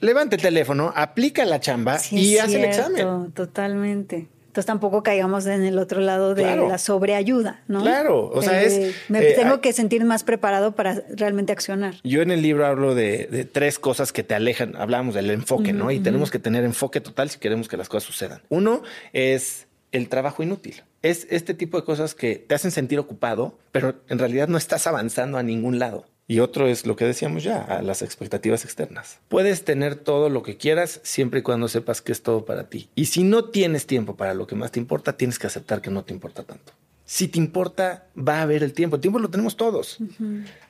Levante 0.00 0.36
el 0.36 0.42
teléfono, 0.42 0.92
aplica 0.94 1.44
la 1.44 1.60
chamba 1.60 1.98
y 2.10 2.38
haz 2.38 2.52
el 2.52 2.64
examen. 2.64 3.32
Totalmente. 3.32 4.28
Entonces 4.48 4.66
tampoco 4.66 5.02
caigamos 5.02 5.46
en 5.46 5.62
el 5.62 5.78
otro 5.78 6.00
lado 6.00 6.34
de 6.34 6.56
la 6.56 6.78
sobreayuda, 6.78 7.62
¿no? 7.68 7.82
Claro, 7.82 8.30
o 8.30 8.42
sea, 8.42 8.62
es... 8.62 8.94
Me 9.08 9.20
eh, 9.20 9.34
tengo 9.34 9.60
que 9.60 9.72
sentir 9.74 10.04
más 10.04 10.24
preparado 10.24 10.74
para 10.74 11.02
realmente 11.14 11.52
accionar. 11.52 11.96
Yo 12.02 12.22
en 12.22 12.30
el 12.30 12.40
libro 12.42 12.66
hablo 12.66 12.94
de, 12.94 13.46
tres 13.52 13.78
cosas 13.78 14.12
que 14.12 14.22
te 14.22 14.34
alejan, 14.34 14.74
hablamos 14.74 15.14
del 15.14 15.30
enfoque, 15.30 15.72
¿no? 15.72 15.90
Y 15.90 16.00
tenemos 16.00 16.30
que 16.30 16.38
tener 16.38 16.64
enfoque 16.64 17.00
total 17.00 17.28
si 17.28 17.38
queremos 17.38 17.68
que 17.68 17.76
las 17.76 17.88
cosas 17.88 18.04
sucedan. 18.04 18.40
Uno 18.48 18.82
es 19.12 19.66
el 19.92 20.08
trabajo 20.08 20.42
inútil. 20.42 20.82
Es 21.02 21.26
este 21.30 21.54
tipo 21.54 21.78
de 21.78 21.84
cosas 21.84 22.14
que 22.14 22.36
te 22.36 22.54
hacen 22.54 22.70
sentir 22.70 22.98
ocupado, 22.98 23.58
pero 23.70 23.96
en 24.08 24.18
realidad 24.18 24.48
no 24.48 24.58
estás 24.58 24.86
avanzando 24.86 25.38
a 25.38 25.42
ningún 25.42 25.78
lado. 25.78 26.06
Y 26.30 26.40
otro 26.40 26.68
es 26.68 26.86
lo 26.86 26.94
que 26.94 27.06
decíamos 27.06 27.42
ya, 27.42 27.62
a 27.62 27.80
las 27.80 28.02
expectativas 28.02 28.64
externas. 28.64 29.18
Puedes 29.28 29.64
tener 29.64 29.94
todo 29.94 30.28
lo 30.28 30.42
que 30.42 30.58
quieras 30.58 31.00
siempre 31.02 31.40
y 31.40 31.42
cuando 31.42 31.68
sepas 31.68 32.02
que 32.02 32.12
es 32.12 32.22
todo 32.22 32.44
para 32.44 32.68
ti. 32.68 32.90
Y 32.94 33.06
si 33.06 33.24
no 33.24 33.46
tienes 33.46 33.86
tiempo 33.86 34.14
para 34.14 34.34
lo 34.34 34.46
que 34.46 34.54
más 34.54 34.70
te 34.70 34.78
importa, 34.78 35.16
tienes 35.16 35.38
que 35.38 35.46
aceptar 35.46 35.80
que 35.80 35.90
no 35.90 36.04
te 36.04 36.12
importa 36.12 36.42
tanto. 36.42 36.74
Si 37.06 37.28
te 37.28 37.38
importa, 37.38 38.08
va 38.14 38.40
a 38.40 38.42
haber 38.42 38.62
el 38.62 38.74
tiempo. 38.74 38.96
El 38.96 39.00
tiempo 39.00 39.18
lo 39.18 39.30
tenemos 39.30 39.56
todos. 39.56 39.96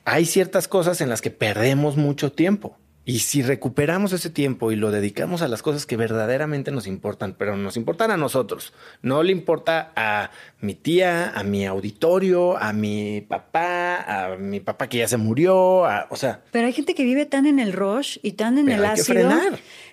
Hay 0.05 0.25
ciertas 0.25 0.69
cosas 0.69 1.01
en 1.01 1.09
las 1.09 1.21
que 1.21 1.29
perdemos 1.29 1.97
mucho 1.97 2.31
tiempo. 2.31 2.77
Y 3.05 3.19
si 3.19 3.41
recuperamos 3.41 4.13
ese 4.13 4.29
tiempo 4.29 4.71
y 4.71 4.75
lo 4.75 4.91
dedicamos 4.91 5.41
a 5.41 5.47
las 5.47 5.63
cosas 5.63 5.85
que 5.85 5.97
verdaderamente 5.97 6.69
nos 6.71 6.85
importan, 6.85 7.35
pero 7.37 7.57
nos 7.57 7.75
importan 7.75 8.11
a 8.11 8.17
nosotros, 8.17 8.73
no 9.01 9.23
le 9.23 9.31
importa 9.31 9.91
a 9.95 10.29
mi 10.61 10.75
tía, 10.75 11.31
a 11.31 11.43
mi 11.43 11.65
auditorio, 11.65 12.57
a 12.57 12.71
mi 12.71 13.21
papá, 13.21 13.95
a 13.97 14.35
mi 14.35 14.59
papá 14.59 14.87
que 14.87 14.99
ya 14.99 15.07
se 15.07 15.17
murió, 15.17 15.55
o 16.09 16.15
sea. 16.15 16.41
Pero 16.51 16.67
hay 16.67 16.73
gente 16.73 16.93
que 16.93 17.03
vive 17.03 17.25
tan 17.25 17.47
en 17.47 17.59
el 17.59 17.73
rush 17.73 18.19
y 18.21 18.33
tan 18.33 18.57
en 18.57 18.69
el 18.69 18.85
ácido 18.85 19.31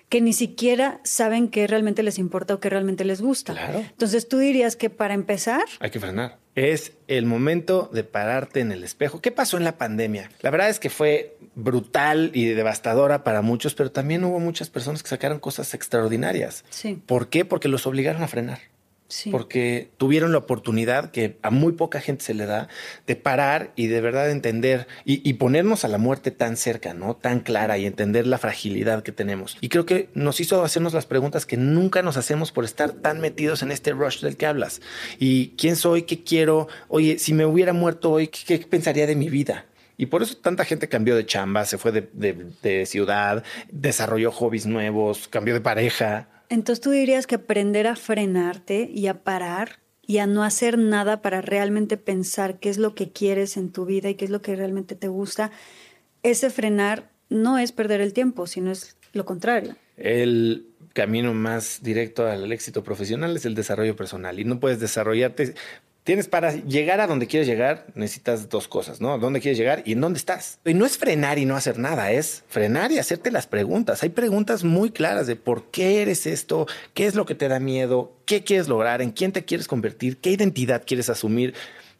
que, 0.09 0.21
ni 0.21 0.33
siquiera 0.33 1.01
saben 1.03 1.47
qué 1.47 1.65
realmente 1.65 2.03
les 2.03 2.19
importa 2.19 2.53
o 2.53 2.59
qué 2.59 2.69
realmente 2.69 3.03
les 3.03 3.21
gusta. 3.21 3.53
Claro. 3.53 3.79
Entonces 3.79 4.27
tú 4.27 4.37
dirías 4.37 4.75
que 4.75 4.89
para 4.89 5.13
empezar 5.13 5.63
hay 5.79 5.89
que 5.89 5.99
frenar 5.99 6.37
es 6.57 6.93
el 7.07 7.27
momento 7.27 7.87
de 7.93 8.03
pararte 8.03 8.61
en 8.61 8.71
el 8.71 8.83
espejo. 8.83 9.21
¿Qué 9.21 9.31
pasó 9.31 9.57
en 9.57 9.63
la 9.63 9.77
pandemia? 9.77 10.31
La 10.41 10.49
verdad 10.49 10.69
es 10.69 10.79
que 10.79 10.89
fue 10.89 11.37
brutal 11.53 12.31
y 12.33 12.45
devastadora 12.45 13.23
para 13.23 13.43
muchos, 13.43 13.75
pero 13.75 13.91
también 13.91 14.23
hubo 14.23 14.39
muchas 14.39 14.71
personas 14.71 15.03
que 15.03 15.09
sacaron 15.09 15.39
cosas 15.39 15.75
extraordinarias. 15.75 16.65
Sí. 16.71 16.99
¿Por 17.05 17.29
qué? 17.29 17.45
Porque 17.45 17.67
los 17.67 17.85
obligaron 17.85 18.23
a 18.23 18.27
frenar. 18.27 18.57
Porque 19.31 19.89
tuvieron 19.97 20.33
la 20.33 20.39
oportunidad 20.39 21.11
que 21.11 21.37
a 21.41 21.49
muy 21.49 21.73
poca 21.73 22.01
gente 22.01 22.25
se 22.25 22.33
le 22.33 22.45
da 22.45 22.67
de 23.05 23.15
parar 23.15 23.71
y 23.77 23.87
de 23.87 24.01
verdad 24.01 24.29
entender 24.29 24.87
y, 25.05 25.33
ponernos 25.33 25.85
a 25.85 25.87
la 25.87 25.97
muerte 25.97 26.31
tan 26.31 26.57
cerca, 26.57 26.93
¿no? 26.93 27.15
Tan 27.15 27.39
clara 27.39 27.77
y 27.77 27.85
entender 27.85 28.27
la 28.27 28.37
fragilidad 28.37 29.03
que 29.03 29.13
tenemos. 29.13 29.57
Y 29.61 29.69
creo 29.69 29.85
que 29.85 30.09
nos 30.13 30.41
hizo 30.41 30.61
hacernos 30.63 30.93
las 30.93 31.05
preguntas 31.05 31.45
que 31.45 31.55
nunca 31.55 32.01
nos 32.01 32.17
hacemos 32.17 32.51
por 32.51 32.65
estar 32.65 32.91
tan 32.91 33.21
metidos 33.21 33.61
en 33.61 33.71
este 33.71 33.91
rush 33.91 34.21
del 34.21 34.35
que 34.35 34.45
hablas. 34.45 34.81
¿Y 35.19 35.49
quién 35.57 35.77
soy? 35.77 36.03
¿Qué 36.03 36.23
quiero? 36.23 36.67
Oye, 36.89 37.17
si 37.17 37.33
me 37.33 37.45
hubiera 37.45 37.71
muerto 37.71 38.11
hoy, 38.11 38.27
¿qué, 38.27 38.59
pensaría 38.59 39.07
de 39.07 39.15
mi 39.15 39.29
vida? 39.29 39.65
Y 39.95 40.07
por 40.07 40.21
eso 40.21 40.35
tanta 40.37 40.65
gente 40.65 40.89
cambió 40.89 41.15
de 41.15 41.25
chamba, 41.25 41.65
se 41.65 41.77
fue 41.77 41.91
de 41.91 42.85
ciudad, 42.85 43.43
desarrolló 43.71 44.31
hobbies 44.31 44.65
nuevos, 44.65 45.27
cambió 45.29 45.53
de 45.53 45.61
pareja. 45.61 46.27
Entonces 46.49 46.81
tú 46.81 46.91
dirías 46.91 47.27
que 47.27 47.35
aprender 47.35 47.87
a 47.87 47.95
frenarte 47.95 48.89
y 48.93 49.07
a 49.07 49.23
parar 49.23 49.79
y 50.01 50.19
a 50.19 50.27
no 50.27 50.43
hacer 50.43 50.77
nada 50.77 51.21
para 51.21 51.41
realmente 51.41 51.97
pensar 51.97 52.59
qué 52.59 52.69
es 52.69 52.77
lo 52.77 52.95
que 52.95 53.11
quieres 53.11 53.57
en 53.57 53.71
tu 53.71 53.85
vida 53.85 54.09
y 54.09 54.15
qué 54.15 54.25
es 54.25 54.31
lo 54.31 54.41
que 54.41 54.55
realmente 54.55 54.95
te 54.95 55.09
gusta, 55.09 55.51
ese 56.23 56.49
frenar 56.49 57.11
no 57.29 57.57
es 57.57 57.73
perder 57.73 57.99
el 57.99 58.13
tiempo, 58.13 58.47
sino 58.47 58.71
es 58.71 58.95
lo 59.11 59.25
contrario. 59.25 59.75
El 59.97 60.67
camino 60.93 61.33
más 61.33 61.81
directo 61.83 62.25
al 62.25 62.51
éxito 62.51 62.83
profesional 62.83 63.35
es 63.35 63.45
el 63.45 63.53
desarrollo 63.53 63.95
personal 63.95 64.39
y 64.39 64.45
no 64.45 64.59
puedes 64.59 64.79
desarrollarte 64.79 65.55
Tienes 66.07 66.29
para 66.29 66.53
llegar 66.53 67.01
a 67.01 67.07
donde 67.07 67.27
quieres 67.27 67.49
llegar, 67.49 67.87
necesitas 67.93 68.47
dos 68.47 68.69
cosas, 68.69 69.01
¿no? 69.01 69.19
¿Dónde 69.19 69.41
quieres 69.41 69.57
llegar 69.57 69.83
y 69.85 69.91
en 69.91 69.99
dónde 69.99 70.19
estás? 70.19 70.57
Y 70.63 70.73
no 70.73 70.85
es 70.85 70.97
frenar 70.97 71.37
y 71.37 71.43
no 71.43 71.57
hacer 71.57 71.77
nada, 71.77 72.13
es 72.13 72.45
frenar 72.47 72.93
y 72.93 72.97
hacerte 72.97 73.29
las 73.29 73.45
preguntas. 73.45 74.03
Hay 74.03 74.07
preguntas 74.07 74.63
muy 74.63 74.91
claras 74.91 75.27
de 75.27 75.35
por 75.35 75.69
qué 75.69 76.01
eres 76.01 76.25
esto, 76.25 76.65
qué 76.93 77.07
es 77.07 77.15
lo 77.15 77.25
que 77.25 77.35
te 77.35 77.49
da 77.49 77.59
miedo, 77.59 78.13
qué 78.23 78.45
quieres 78.45 78.69
lograr, 78.69 79.01
en 79.01 79.11
quién 79.11 79.33
te 79.33 79.43
quieres 79.43 79.67
convertir, 79.67 80.15
qué 80.15 80.31
identidad 80.31 80.83
quieres 80.87 81.09
asumir, 81.09 81.53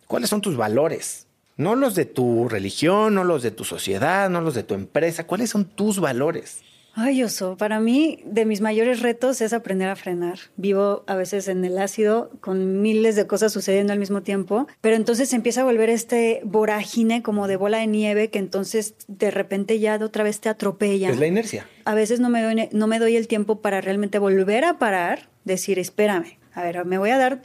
cuáles 0.07 0.29
son 0.29 0.39
tus 0.39 0.55
valores. 0.55 1.27
No 1.57 1.75
los 1.75 1.93
de 1.93 2.05
tu 2.05 2.47
religión, 2.47 3.13
no 3.13 3.25
los 3.25 3.43
de 3.43 3.51
tu 3.51 3.65
sociedad, 3.65 4.29
no 4.29 4.39
los 4.39 4.53
de 4.53 4.63
tu 4.63 4.73
empresa, 4.73 5.27
cuáles 5.27 5.49
son 5.49 5.65
tus 5.65 5.99
valores. 5.99 6.61
Ay, 6.99 7.21
Oso, 7.21 7.57
para 7.57 7.79
mí 7.79 8.23
de 8.25 8.43
mis 8.43 8.59
mayores 8.59 9.01
retos 9.01 9.39
es 9.41 9.53
aprender 9.53 9.87
a 9.87 9.95
frenar. 9.95 10.39
Vivo 10.55 11.03
a 11.05 11.15
veces 11.15 11.47
en 11.47 11.63
el 11.63 11.77
ácido 11.77 12.31
con 12.41 12.81
miles 12.81 13.15
de 13.15 13.27
cosas 13.27 13.53
sucediendo 13.53 13.93
al 13.93 13.99
mismo 13.99 14.23
tiempo, 14.23 14.65
pero 14.81 14.95
entonces 14.95 15.31
empieza 15.33 15.61
a 15.61 15.63
volver 15.63 15.91
este 15.91 16.41
vorágine 16.43 17.21
como 17.21 17.47
de 17.47 17.55
bola 17.55 17.77
de 17.77 17.85
nieve 17.85 18.31
que 18.31 18.39
entonces 18.39 18.95
de 19.07 19.29
repente 19.29 19.77
ya 19.77 19.99
de 19.99 20.05
otra 20.05 20.23
vez 20.23 20.39
te 20.39 20.49
atropella. 20.49 21.11
Es 21.11 21.19
la 21.19 21.27
inercia. 21.27 21.67
A 21.85 21.93
veces 21.93 22.19
no 22.19 22.29
me 22.29 22.41
doy, 22.41 22.67
no 22.71 22.87
me 22.87 22.97
doy 22.97 23.15
el 23.15 23.27
tiempo 23.27 23.61
para 23.61 23.79
realmente 23.79 24.17
volver 24.17 24.65
a 24.65 24.79
parar, 24.79 25.29
decir, 25.45 25.77
espérame, 25.77 26.39
a 26.55 26.63
ver, 26.63 26.83
me 26.85 26.97
voy 26.97 27.11
a 27.11 27.19
dar 27.19 27.43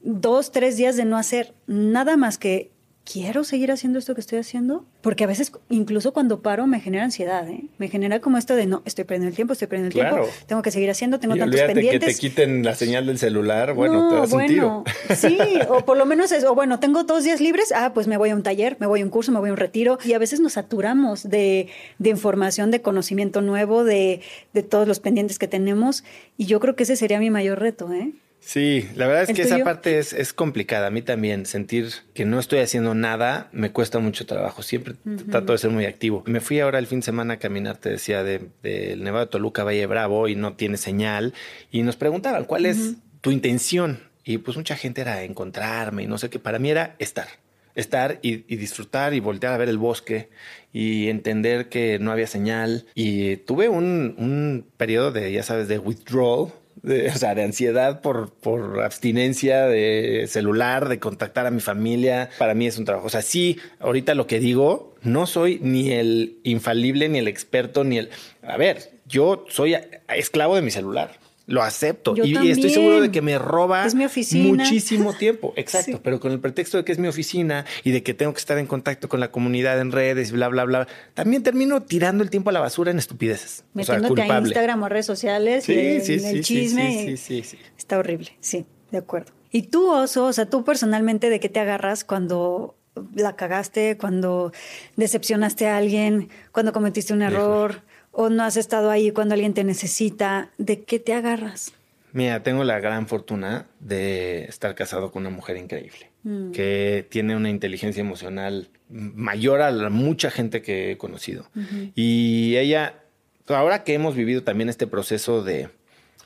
dos, 0.00 0.50
tres 0.50 0.78
días 0.78 0.96
de 0.96 1.04
no 1.04 1.18
hacer 1.18 1.52
nada 1.66 2.16
más 2.16 2.38
que 2.38 2.70
quiero 3.04 3.44
seguir 3.44 3.70
haciendo 3.70 3.98
esto 3.98 4.14
que 4.14 4.20
estoy 4.20 4.38
haciendo, 4.38 4.84
porque 5.02 5.24
a 5.24 5.26
veces 5.26 5.52
incluso 5.68 6.12
cuando 6.12 6.40
paro 6.40 6.66
me 6.66 6.80
genera 6.80 7.04
ansiedad, 7.04 7.46
¿eh? 7.48 7.64
me 7.78 7.88
genera 7.88 8.20
como 8.20 8.38
esto 8.38 8.56
de 8.56 8.66
no, 8.66 8.82
estoy 8.86 9.04
perdiendo 9.04 9.28
el 9.28 9.34
tiempo, 9.34 9.52
estoy 9.52 9.68
perdiendo 9.68 9.88
el 9.88 10.08
tiempo, 10.08 10.28
tengo 10.46 10.62
que 10.62 10.70
seguir 10.70 10.90
haciendo, 10.90 11.20
tengo 11.20 11.36
y 11.36 11.38
tantos 11.38 11.60
pendientes. 11.60 12.00
que 12.00 12.14
te 12.14 12.18
quiten 12.18 12.64
la 12.64 12.74
señal 12.74 13.06
del 13.06 13.18
celular, 13.18 13.74
bueno, 13.74 14.08
te 14.08 14.14
das 14.16 14.32
un 14.32 14.46
tiro. 14.46 14.84
Sí, 15.14 15.38
o 15.68 15.84
por 15.84 15.96
lo 15.96 16.06
menos 16.06 16.32
eso, 16.32 16.54
bueno, 16.54 16.80
tengo 16.80 17.04
dos 17.04 17.24
días 17.24 17.40
libres, 17.40 17.72
ah, 17.72 17.92
pues 17.92 18.06
me 18.06 18.16
voy 18.16 18.30
a 18.30 18.34
un 18.34 18.42
taller, 18.42 18.76
me 18.80 18.86
voy 18.86 19.02
a 19.02 19.04
un 19.04 19.10
curso, 19.10 19.32
me 19.32 19.38
voy 19.38 19.50
a 19.50 19.52
un 19.52 19.58
retiro, 19.58 19.98
y 20.04 20.14
a 20.14 20.18
veces 20.18 20.40
nos 20.40 20.54
saturamos 20.54 21.28
de, 21.28 21.68
de 21.98 22.10
información, 22.10 22.70
de 22.70 22.80
conocimiento 22.80 23.42
nuevo, 23.42 23.84
de, 23.84 24.22
de 24.54 24.62
todos 24.62 24.88
los 24.88 25.00
pendientes 25.00 25.38
que 25.38 25.46
tenemos, 25.46 26.04
y 26.38 26.46
yo 26.46 26.58
creo 26.58 26.74
que 26.74 26.84
ese 26.84 26.96
sería 26.96 27.18
mi 27.18 27.30
mayor 27.30 27.60
reto, 27.60 27.92
¿eh? 27.92 28.12
Sí, 28.44 28.86
la 28.94 29.06
verdad 29.06 29.22
es 29.22 29.34
que 29.34 29.42
esa 29.42 29.64
parte 29.64 29.98
es, 29.98 30.12
es, 30.12 30.34
complicada. 30.34 30.88
A 30.88 30.90
mí 30.90 31.00
también 31.00 31.46
sentir 31.46 31.90
que 32.12 32.26
no 32.26 32.38
estoy 32.38 32.58
haciendo 32.58 32.94
nada 32.94 33.48
me 33.52 33.72
cuesta 33.72 34.00
mucho 34.00 34.26
trabajo. 34.26 34.62
Siempre 34.62 34.94
trato 35.30 35.52
de 35.52 35.58
ser 35.58 35.70
muy 35.70 35.86
activo. 35.86 36.22
Me 36.26 36.40
fui 36.40 36.60
ahora 36.60 36.78
el 36.78 36.86
fin 36.86 37.00
de 37.00 37.06
semana 37.06 37.34
a 37.34 37.38
caminar, 37.38 37.78
te 37.78 37.88
decía, 37.88 38.22
del 38.22 38.50
de, 38.62 38.96
Nevado 38.96 39.24
de 39.24 39.30
Toluca, 39.30 39.64
Valle 39.64 39.86
Bravo, 39.86 40.28
y 40.28 40.36
no 40.36 40.52
tiene 40.52 40.76
señal. 40.76 41.32
Y 41.70 41.82
nos 41.82 41.96
preguntaban, 41.96 42.44
¿cuál 42.44 42.66
es 42.66 42.96
tu 43.22 43.30
intención? 43.30 44.00
Y 44.24 44.38
pues 44.38 44.58
mucha 44.58 44.76
gente 44.76 45.00
era 45.00 45.22
encontrarme 45.22 46.02
y 46.02 46.06
no 46.06 46.18
sé 46.18 46.28
qué. 46.28 46.38
Para 46.38 46.58
mí 46.58 46.70
era 46.70 46.96
estar. 46.98 47.28
Estar 47.74 48.18
y, 48.20 48.36
disfrutar 48.56 49.14
y 49.14 49.20
voltear 49.20 49.54
a 49.54 49.56
ver 49.56 49.70
el 49.70 49.78
bosque 49.78 50.28
y 50.70 51.08
entender 51.08 51.70
que 51.70 51.98
no 51.98 52.12
había 52.12 52.26
señal. 52.26 52.84
Y 52.94 53.38
tuve 53.38 53.70
un, 53.70 54.14
un 54.18 54.66
periodo 54.76 55.12
de, 55.12 55.32
ya 55.32 55.42
sabes, 55.42 55.66
de 55.66 55.78
withdrawal 55.78 56.52
de, 56.82 57.08
o 57.08 57.14
sea, 57.14 57.34
de 57.34 57.44
ansiedad 57.44 58.00
por, 58.00 58.32
por 58.32 58.82
abstinencia 58.82 59.66
de 59.66 60.26
celular, 60.28 60.88
de 60.88 60.98
contactar 60.98 61.46
a 61.46 61.50
mi 61.50 61.60
familia. 61.60 62.30
Para 62.38 62.54
mí 62.54 62.66
es 62.66 62.78
un 62.78 62.84
trabajo. 62.84 63.06
O 63.06 63.10
sea, 63.10 63.22
sí, 63.22 63.58
ahorita 63.78 64.14
lo 64.14 64.26
que 64.26 64.40
digo, 64.40 64.94
no 65.02 65.26
soy 65.26 65.58
ni 65.62 65.92
el 65.92 66.38
infalible, 66.44 67.08
ni 67.08 67.18
el 67.18 67.28
experto, 67.28 67.84
ni 67.84 67.98
el... 67.98 68.10
A 68.42 68.56
ver, 68.56 68.92
yo 69.06 69.44
soy 69.48 69.76
esclavo 70.08 70.56
de 70.56 70.62
mi 70.62 70.70
celular. 70.70 71.18
Lo 71.46 71.62
acepto 71.62 72.14
y, 72.16 72.48
estoy 72.48 72.70
seguro 72.70 73.02
de 73.02 73.10
que 73.10 73.20
me 73.20 73.38
roba 73.38 73.86
muchísimo 74.32 75.12
tiempo. 75.12 75.52
Exacto, 75.56 76.00
pero 76.02 76.18
con 76.18 76.32
el 76.32 76.40
pretexto 76.40 76.78
de 76.78 76.84
que 76.84 76.92
es 76.92 76.98
mi 76.98 77.06
oficina 77.06 77.66
y 77.82 77.90
de 77.90 78.02
que 78.02 78.14
tengo 78.14 78.32
que 78.32 78.38
estar 78.38 78.56
en 78.56 78.66
contacto 78.66 79.10
con 79.10 79.20
la 79.20 79.30
comunidad 79.30 79.78
en 79.78 79.92
redes, 79.92 80.32
bla, 80.32 80.48
bla, 80.48 80.64
bla, 80.64 80.88
también 81.12 81.42
termino 81.42 81.82
tirando 81.82 82.24
el 82.24 82.30
tiempo 82.30 82.48
a 82.48 82.52
la 82.54 82.60
basura 82.60 82.90
en 82.90 82.98
estupideces. 82.98 83.64
Metiéndote 83.74 84.22
a 84.22 84.38
Instagram 84.38 84.82
o 84.82 84.88
redes 84.88 85.04
sociales 85.04 85.68
y 85.68 85.74
el 85.74 86.42
chisme. 86.42 87.16
Sí, 87.18 87.42
sí, 87.42 87.58
Está 87.76 87.98
horrible, 87.98 88.36
sí, 88.40 88.64
de 88.90 88.98
acuerdo. 88.98 89.32
¿Y 89.50 89.62
tú, 89.62 89.90
Oso, 89.90 90.24
o 90.24 90.32
sea, 90.32 90.46
tú 90.46 90.64
personalmente, 90.64 91.28
de 91.28 91.40
qué 91.40 91.50
te 91.50 91.60
agarras 91.60 92.04
cuando 92.04 92.74
la 93.14 93.36
cagaste, 93.36 93.98
cuando 93.98 94.52
decepcionaste 94.96 95.68
a 95.68 95.76
alguien, 95.76 96.30
cuando 96.52 96.72
cometiste 96.72 97.12
un 97.12 97.22
error? 97.22 97.82
O 98.14 98.30
no 98.30 98.44
has 98.44 98.56
estado 98.56 98.90
ahí 98.90 99.10
cuando 99.10 99.34
alguien 99.34 99.54
te 99.54 99.64
necesita, 99.64 100.50
¿de 100.58 100.82
qué 100.82 100.98
te 100.98 101.12
agarras? 101.12 101.72
Mira, 102.12 102.42
tengo 102.44 102.62
la 102.62 102.78
gran 102.78 103.08
fortuna 103.08 103.66
de 103.80 104.44
estar 104.44 104.76
casado 104.76 105.10
con 105.10 105.26
una 105.26 105.34
mujer 105.34 105.56
increíble, 105.56 106.10
mm. 106.22 106.52
que 106.52 107.04
tiene 107.10 107.34
una 107.34 107.50
inteligencia 107.50 108.00
emocional 108.00 108.68
mayor 108.88 109.60
a 109.60 109.72
la 109.72 109.90
mucha 109.90 110.30
gente 110.30 110.62
que 110.62 110.92
he 110.92 110.96
conocido. 110.96 111.48
Y 111.96 112.56
ella, 112.56 113.02
ahora 113.48 113.82
que 113.82 113.94
hemos 113.94 114.14
vivido 114.14 114.44
también 114.44 114.68
este 114.68 114.86
proceso 114.86 115.42
de, 115.42 115.70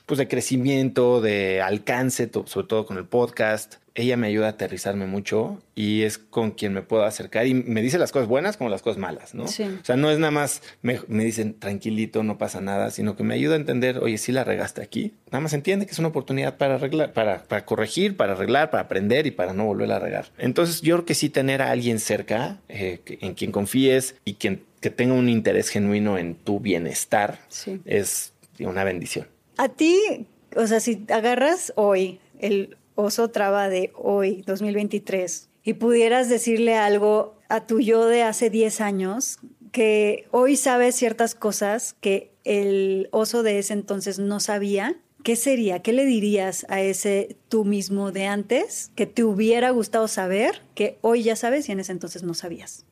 pues 0.05 0.19
de 0.19 0.27
crecimiento, 0.27 1.21
de 1.21 1.61
alcance, 1.61 2.29
sobre 2.45 2.67
todo 2.67 2.85
con 2.85 2.97
el 2.97 3.05
podcast, 3.05 3.77
ella 3.99 4.17
me 4.17 4.27
ayuda 4.27 4.47
a 4.47 4.49
aterrizarme 4.51 5.05
mucho 5.05 5.61
y 5.75 6.03
es 6.03 6.17
con 6.17 6.51
quien 6.51 6.73
me 6.73 6.81
puedo 6.81 7.03
acercar 7.03 7.47
y 7.47 7.53
me 7.53 7.81
dice 7.81 7.97
las 7.97 8.11
cosas 8.11 8.27
buenas 8.27 8.55
como 8.55 8.69
las 8.69 8.81
cosas 8.81 8.97
malas, 8.97 9.33
¿no? 9.33 9.47
Sí. 9.47 9.63
O 9.63 9.85
sea, 9.85 9.97
no 9.97 10.09
es 10.09 10.19
nada 10.19 10.31
más 10.31 10.61
me, 10.81 10.99
dicen 11.07 11.59
tranquilito, 11.59 12.23
no 12.23 12.37
pasa 12.37 12.61
nada, 12.61 12.91
sino 12.91 13.15
que 13.15 13.23
me 13.23 13.33
ayuda 13.33 13.55
a 13.55 13.57
entender, 13.57 13.99
oye, 13.99 14.17
sí 14.17 14.31
la 14.31 14.43
regaste 14.43 14.81
aquí. 14.81 15.13
Nada 15.27 15.41
más 15.41 15.53
entiende 15.53 15.85
que 15.85 15.91
es 15.91 15.99
una 15.99 16.07
oportunidad 16.07 16.57
para 16.57 16.75
arreglar, 16.75 17.13
para, 17.13 17.43
para 17.43 17.65
corregir, 17.65 18.15
para 18.15 18.33
arreglar, 18.33 18.71
para 18.71 18.83
aprender 18.83 19.27
y 19.27 19.31
para 19.31 19.53
no 19.53 19.65
volver 19.65 19.91
a 19.91 19.99
regar. 19.99 20.27
Entonces, 20.37 20.81
yo 20.81 20.95
creo 20.95 21.05
que 21.05 21.15
sí 21.15 21.29
tener 21.29 21.61
a 21.61 21.71
alguien 21.71 21.99
cerca 21.99 22.59
eh, 22.69 23.01
en 23.05 23.33
quien 23.33 23.51
confíes 23.51 24.15
y 24.23 24.35
quien 24.35 24.63
que 24.79 24.89
tenga 24.89 25.13
un 25.13 25.27
interés 25.27 25.69
genuino 25.69 26.17
en 26.17 26.35
tu 26.35 26.59
bienestar 26.61 27.39
es 27.85 28.31
una 28.59 28.85
bendición. 28.85 29.27
A 29.57 29.67
ti, 29.67 30.25
o 30.55 30.67
sea, 30.67 30.79
si 30.79 31.05
agarras 31.09 31.73
hoy 31.75 32.19
el 32.39 32.77
oso 32.99 33.29
traba 33.29 33.69
de 33.69 33.91
hoy, 33.95 34.43
2023, 34.45 35.49
y 35.63 35.73
pudieras 35.73 36.29
decirle 36.29 36.75
algo 36.75 37.37
a 37.49 37.65
tu 37.65 37.79
yo 37.79 38.05
de 38.05 38.23
hace 38.23 38.49
10 38.49 38.81
años, 38.81 39.39
que 39.71 40.27
hoy 40.31 40.55
sabes 40.55 40.95
ciertas 40.95 41.35
cosas 41.35 41.95
que 42.01 42.31
el 42.43 43.07
oso 43.11 43.43
de 43.43 43.59
ese 43.59 43.73
entonces 43.73 44.19
no 44.19 44.39
sabía, 44.39 44.97
¿qué 45.23 45.35
sería? 45.35 45.79
¿Qué 45.79 45.93
le 45.93 46.05
dirías 46.05 46.65
a 46.69 46.81
ese 46.81 47.37
tú 47.49 47.65
mismo 47.65 48.11
de 48.11 48.25
antes 48.25 48.91
que 48.95 49.05
te 49.05 49.23
hubiera 49.23 49.69
gustado 49.71 50.07
saber, 50.07 50.61
que 50.75 50.97
hoy 51.01 51.23
ya 51.23 51.35
sabes 51.35 51.69
y 51.69 51.71
en 51.71 51.79
ese 51.79 51.91
entonces 51.91 52.23
no 52.23 52.33
sabías? 52.33 52.85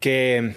Que 0.00 0.54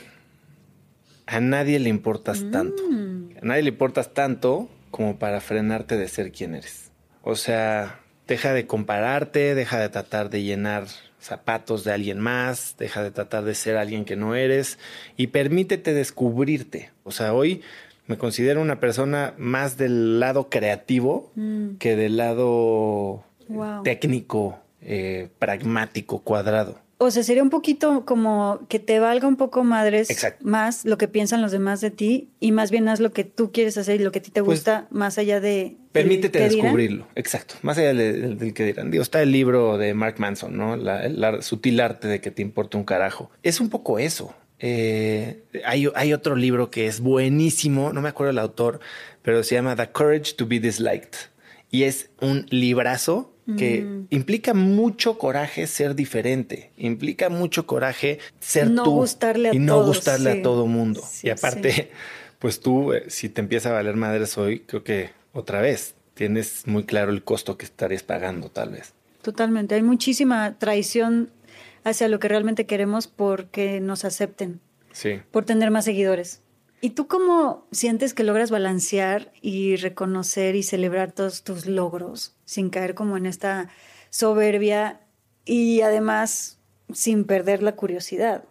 a 1.26 1.40
nadie 1.40 1.80
le 1.80 1.90
importas 1.90 2.44
tanto. 2.52 2.84
Mm. 2.90 3.38
A 3.42 3.46
nadie 3.46 3.64
le 3.64 3.70
importas 3.70 4.14
tanto 4.14 4.70
como 4.92 5.18
para 5.18 5.42
frenarte 5.42 5.98
de 5.98 6.08
ser 6.08 6.32
quien 6.32 6.56
eres. 6.56 6.92
O 7.22 7.36
sea, 7.36 8.03
Deja 8.28 8.54
de 8.54 8.68
compararte, 8.68 9.56
deja 9.56 9.80
de 9.80 9.90
tratar 9.90 10.30
de 10.30 10.44
llenar 10.44 10.86
zapatos 11.20 11.84
de 11.84 11.92
alguien 11.92 12.20
más, 12.20 12.76
deja 12.78 13.04
de 13.04 13.12
tratar 13.12 13.44
de 13.44 13.56
ser 13.56 13.78
alguien 13.78 14.06
que 14.06 14.16
no 14.16 14.36
eres 14.36 14.78
y 15.18 15.28
permítete 15.28 15.94
descubrirte. 15.94 16.92
O 17.04 17.12
sea, 17.12 17.34
hoy 17.34 17.62
me 18.08 18.18
considero 18.18 18.62
una 18.62 18.80
persona 18.80 19.34
más 19.38 19.78
del 19.78 20.20
lado 20.20 20.50
creativo 20.50 21.32
mm. 21.36 21.76
que 21.76 21.96
del 21.96 22.18
lado 22.18 23.24
técnico, 23.84 24.60
eh, 24.82 25.30
pragmático, 25.40 26.20
cuadrado. 26.20 26.84
O 26.98 27.12
sea, 27.12 27.24
sería 27.24 27.44
un 27.44 27.50
poquito 27.50 28.06
como 28.06 28.62
que 28.70 28.80
te 28.80 29.00
valga 29.00 29.28
un 29.28 29.36
poco 29.36 29.64
madres 29.64 30.08
más 30.42 30.86
lo 30.86 30.98
que 30.98 31.10
piensan 31.10 31.42
los 31.42 31.52
demás 31.52 31.82
de 31.82 31.92
ti 31.92 32.30
y 32.40 32.54
más 32.54 32.72
bien 32.72 32.88
haz 32.88 33.00
lo 33.00 33.12
que 33.12 33.26
tú 33.26 33.52
quieres 33.52 33.78
hacer 33.78 34.00
y 34.00 34.04
lo 34.04 34.12
que 34.12 34.20
a 34.20 34.22
ti 34.22 34.32
te 34.32 34.44
pues 34.44 34.60
gusta 34.60 34.88
más 34.90 35.18
allá 35.18 35.42
de... 35.42 35.76
Permítete 35.94 36.40
descubrirlo, 36.40 37.08
exacto. 37.16 37.56
Más 37.62 37.78
allá 37.78 37.94
del, 37.94 38.54
que 38.54 38.66
dirán. 38.66 38.90
Digo, 38.90 39.04
está 39.04 39.22
el 39.22 39.32
libro 39.32 39.78
de 39.78 39.94
Mark 39.94 40.16
Manson, 40.18 40.58
¿no? 40.58 40.76
La, 40.76 41.42
sutil 41.42 41.80
arte 41.80 42.08
de 42.08 42.20
que 42.20 42.32
te 42.32 42.42
importe 42.42 42.78
un 42.78 42.84
carajo. 42.84 43.32
Es 43.44 43.62
un 43.62 43.70
poco 43.70 44.00
eso. 44.00 44.36
Eh, 44.60 45.44
hay, 45.66 45.88
hay 45.96 46.14
otro 46.14 46.36
libro 46.36 46.72
que 46.72 46.88
es 46.88 47.00
buenísimo, 47.00 47.94
no 47.94 48.02
me 48.02 48.10
acuerdo 48.10 48.32
el 48.32 48.40
autor, 48.40 48.80
pero 49.22 49.44
se 49.44 49.56
llama 49.56 49.76
The 49.76 49.90
Courage 49.92 50.34
to 50.34 50.48
be 50.48 50.60
Disliked. 50.60 51.16
Y 51.70 51.84
es 51.84 52.10
un 52.20 52.48
librazo 52.50 53.34
que 53.58 53.82
mm. 53.82 54.08
implica 54.10 54.54
mucho 54.54 55.18
coraje 55.18 55.68
ser 55.68 55.96
diferente, 55.96 56.72
implica 56.78 57.30
mucho 57.30 57.68
coraje 57.68 58.20
ser 58.40 58.72
no 58.72 58.84
tú 58.84 58.92
gustarle 58.92 59.50
a 59.50 59.54
y 59.54 59.60
no 59.60 59.84
gustarle 59.84 60.32
a 60.32 60.42
todo 60.42 60.66
mundo. 60.66 61.04
y 61.22 61.30
aparte, 61.30 61.92
pues 62.40 62.62
tú, 62.62 62.94
eh, 62.94 63.04
si 63.10 63.30
te 63.30 63.42
empieza 63.42 63.70
a 63.70 63.74
valer 63.74 63.96
madres 63.96 64.38
hoy, 64.38 64.62
creo 64.62 64.84
que 64.84 65.10
otra 65.34 65.62
vez 65.62 65.96
tienes 66.14 66.68
muy 66.68 66.86
claro 66.86 67.12
el 67.12 67.24
costo 67.24 67.58
que 67.58 67.66
estarías 67.66 68.04
pagando, 68.04 68.50
tal 68.50 68.70
vez. 68.70 68.94
Totalmente, 69.22 69.76
hay 69.76 69.84
muchísima 69.84 70.58
traición 70.58 71.32
hacia 71.84 72.08
lo 72.08 72.20
que 72.20 72.28
realmente 72.28 72.66
queremos 72.66 73.08
porque 73.08 73.82
nos 73.82 74.06
acepten, 74.06 74.62
sí. 74.92 75.22
por 75.32 75.46
tener 75.46 75.72
más 75.72 75.86
seguidores. 75.86 76.42
¿Y 76.82 76.92
tú 76.92 77.08
cómo 77.08 77.66
sientes 77.72 78.14
que 78.14 78.24
logras 78.24 78.52
balancear 78.52 79.32
y 79.42 79.78
reconocer 79.78 80.56
y 80.56 80.64
celebrar 80.64 81.14
todos 81.14 81.44
tus 81.44 81.66
logros 81.66 82.36
sin 82.44 82.70
caer 82.70 82.94
como 82.94 83.16
en 83.16 83.26
esta 83.26 83.70
soberbia 84.10 85.00
y 85.46 85.82
además 85.82 86.60
sin 86.92 87.24
perder 87.24 87.64
la 87.64 87.78
curiosidad? 87.78 88.44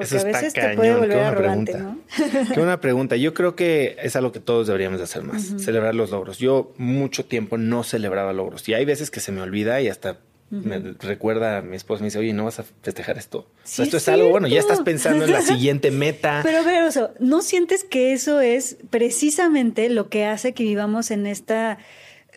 Porque 0.00 0.18
a 0.18 0.24
veces 0.24 0.52
te 0.52 0.76
puede 0.76 0.96
volver 0.96 1.18
arrogante, 1.18 1.78
¿no? 1.78 1.98
Qué 2.54 2.60
una 2.60 2.80
pregunta. 2.80 3.16
Yo 3.16 3.34
creo 3.34 3.54
que 3.54 3.96
es 4.02 4.16
algo 4.16 4.32
que 4.32 4.40
todos 4.40 4.66
deberíamos 4.66 4.98
de 4.98 5.04
hacer 5.04 5.22
más, 5.22 5.54
celebrar 5.58 5.94
los 5.94 6.10
logros. 6.10 6.38
Yo 6.38 6.72
mucho 6.76 7.24
tiempo 7.24 7.58
no 7.58 7.82
celebraba 7.82 8.32
logros 8.32 8.68
y 8.68 8.74
hay 8.74 8.84
veces 8.84 9.10
que 9.10 9.20
se 9.20 9.32
me 9.32 9.40
olvida 9.42 9.80
y 9.80 9.88
hasta 9.88 10.18
me 10.50 10.80
recuerda 10.98 11.58
a 11.58 11.62
mi 11.62 11.76
esposa, 11.76 12.02
me 12.02 12.08
dice, 12.08 12.18
oye, 12.18 12.32
no 12.32 12.44
vas 12.44 12.58
a 12.58 12.64
festejar 12.82 13.16
esto. 13.18 13.46
esto 13.64 13.96
es 13.96 14.08
algo, 14.08 14.30
bueno, 14.30 14.48
ya 14.48 14.58
estás 14.58 14.80
pensando 14.80 15.24
en 15.24 15.30
la 15.30 15.42
siguiente 15.42 15.90
meta. 15.92 16.40
Pero, 16.42 16.64
pero, 16.64 16.88
o 16.88 17.10
¿no 17.20 17.40
sientes 17.40 17.84
que 17.84 18.12
eso 18.12 18.40
es 18.40 18.76
precisamente 18.90 19.88
lo 19.88 20.08
que 20.08 20.24
hace 20.24 20.52
que 20.52 20.64
vivamos 20.64 21.12
en 21.12 21.26
esta 21.26 21.78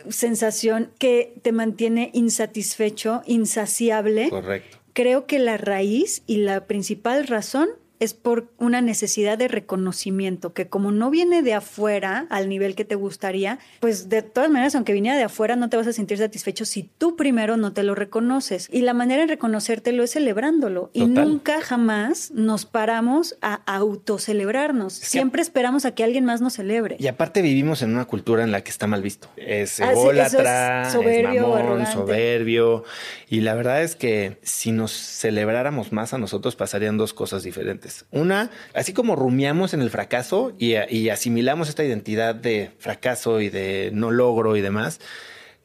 sensación 0.10 0.92
que 1.00 1.34
te 1.42 1.52
mantiene 1.52 2.12
insatisfecho, 2.14 3.24
insaciable? 3.26 4.30
Correcto. 4.30 4.78
Creo 4.94 5.26
que 5.26 5.40
la 5.40 5.58
raíz 5.58 6.24
y 6.28 6.38
la 6.38 6.68
principal 6.68 7.28
razón 7.28 7.70
es 8.04 8.14
por 8.14 8.52
una 8.58 8.82
necesidad 8.82 9.38
de 9.38 9.48
reconocimiento, 9.48 10.54
que 10.54 10.68
como 10.68 10.92
no 10.92 11.10
viene 11.10 11.42
de 11.42 11.54
afuera 11.54 12.28
al 12.30 12.50
nivel 12.50 12.76
que 12.76 12.86
te 12.86 12.96
gustaría, 12.96 13.60
pues 13.80 14.10
de 14.10 14.22
todas 14.22 14.50
maneras, 14.50 14.76
aunque 14.76 14.94
viniera 14.94 15.18
de 15.18 15.24
afuera, 15.24 15.56
no 15.56 15.70
te 15.70 15.78
vas 15.78 15.88
a 15.88 15.94
sentir 15.94 16.18
satisfecho 16.18 16.66
si 16.66 16.84
tú 16.84 17.16
primero 17.16 17.58
no 17.58 17.74
te 17.74 17.84
lo 17.84 17.96
reconoces. 17.96 18.70
Y 18.72 18.82
la 18.82 18.94
manera 18.94 19.22
de 19.22 19.28
reconocértelo 19.28 20.04
es 20.04 20.12
celebrándolo. 20.12 20.90
Y 20.94 21.06
nunca 21.06 21.62
jamás 21.62 22.32
nos 22.32 22.66
paramos 22.66 23.38
a 23.42 23.62
autocelebrarnos. 23.66 24.94
Siempre 24.94 25.42
esperamos 25.42 25.86
a 25.86 25.96
que 25.96 26.04
alguien 26.04 26.26
más 26.26 26.42
nos 26.42 26.54
celebre. 26.54 26.98
Y 27.00 27.08
aparte 27.08 27.42
vivimos 27.42 27.82
en 27.82 27.94
una 27.94 28.06
cultura 28.06 28.44
en 28.44 28.52
la 28.52 28.62
que 28.62 28.72
está 28.72 28.88
mal 28.88 29.02
visto. 29.02 29.30
Es 29.38 29.80
ah, 29.80 29.92
ególatra, 29.92 30.88
es, 30.88 30.94
soberbio, 30.94 31.86
soberbio. 31.92 32.84
Y 33.30 33.42
la 33.42 33.54
verdad 33.56 33.84
es 33.84 33.96
que 33.96 34.38
si 34.42 34.72
nos 34.72 34.92
celebráramos 34.92 35.92
más 35.92 36.14
a 36.14 36.18
nosotros, 36.18 36.56
pasarían 36.56 36.98
dos 36.98 37.14
cosas 37.14 37.44
diferentes. 37.44 37.93
Una, 38.12 38.50
así 38.74 38.94
como 38.94 39.16
rumiamos 39.16 39.74
en 39.74 39.82
el 39.82 39.90
fracaso 39.90 40.54
y, 40.58 40.74
y 40.90 41.10
asimilamos 41.10 41.70
esta 41.70 41.84
identidad 41.84 42.36
de 42.36 42.72
fracaso 42.80 43.42
y 43.42 43.50
de 43.50 43.92
no 43.94 44.12
logro 44.12 44.56
y 44.56 44.62
demás, 44.62 45.00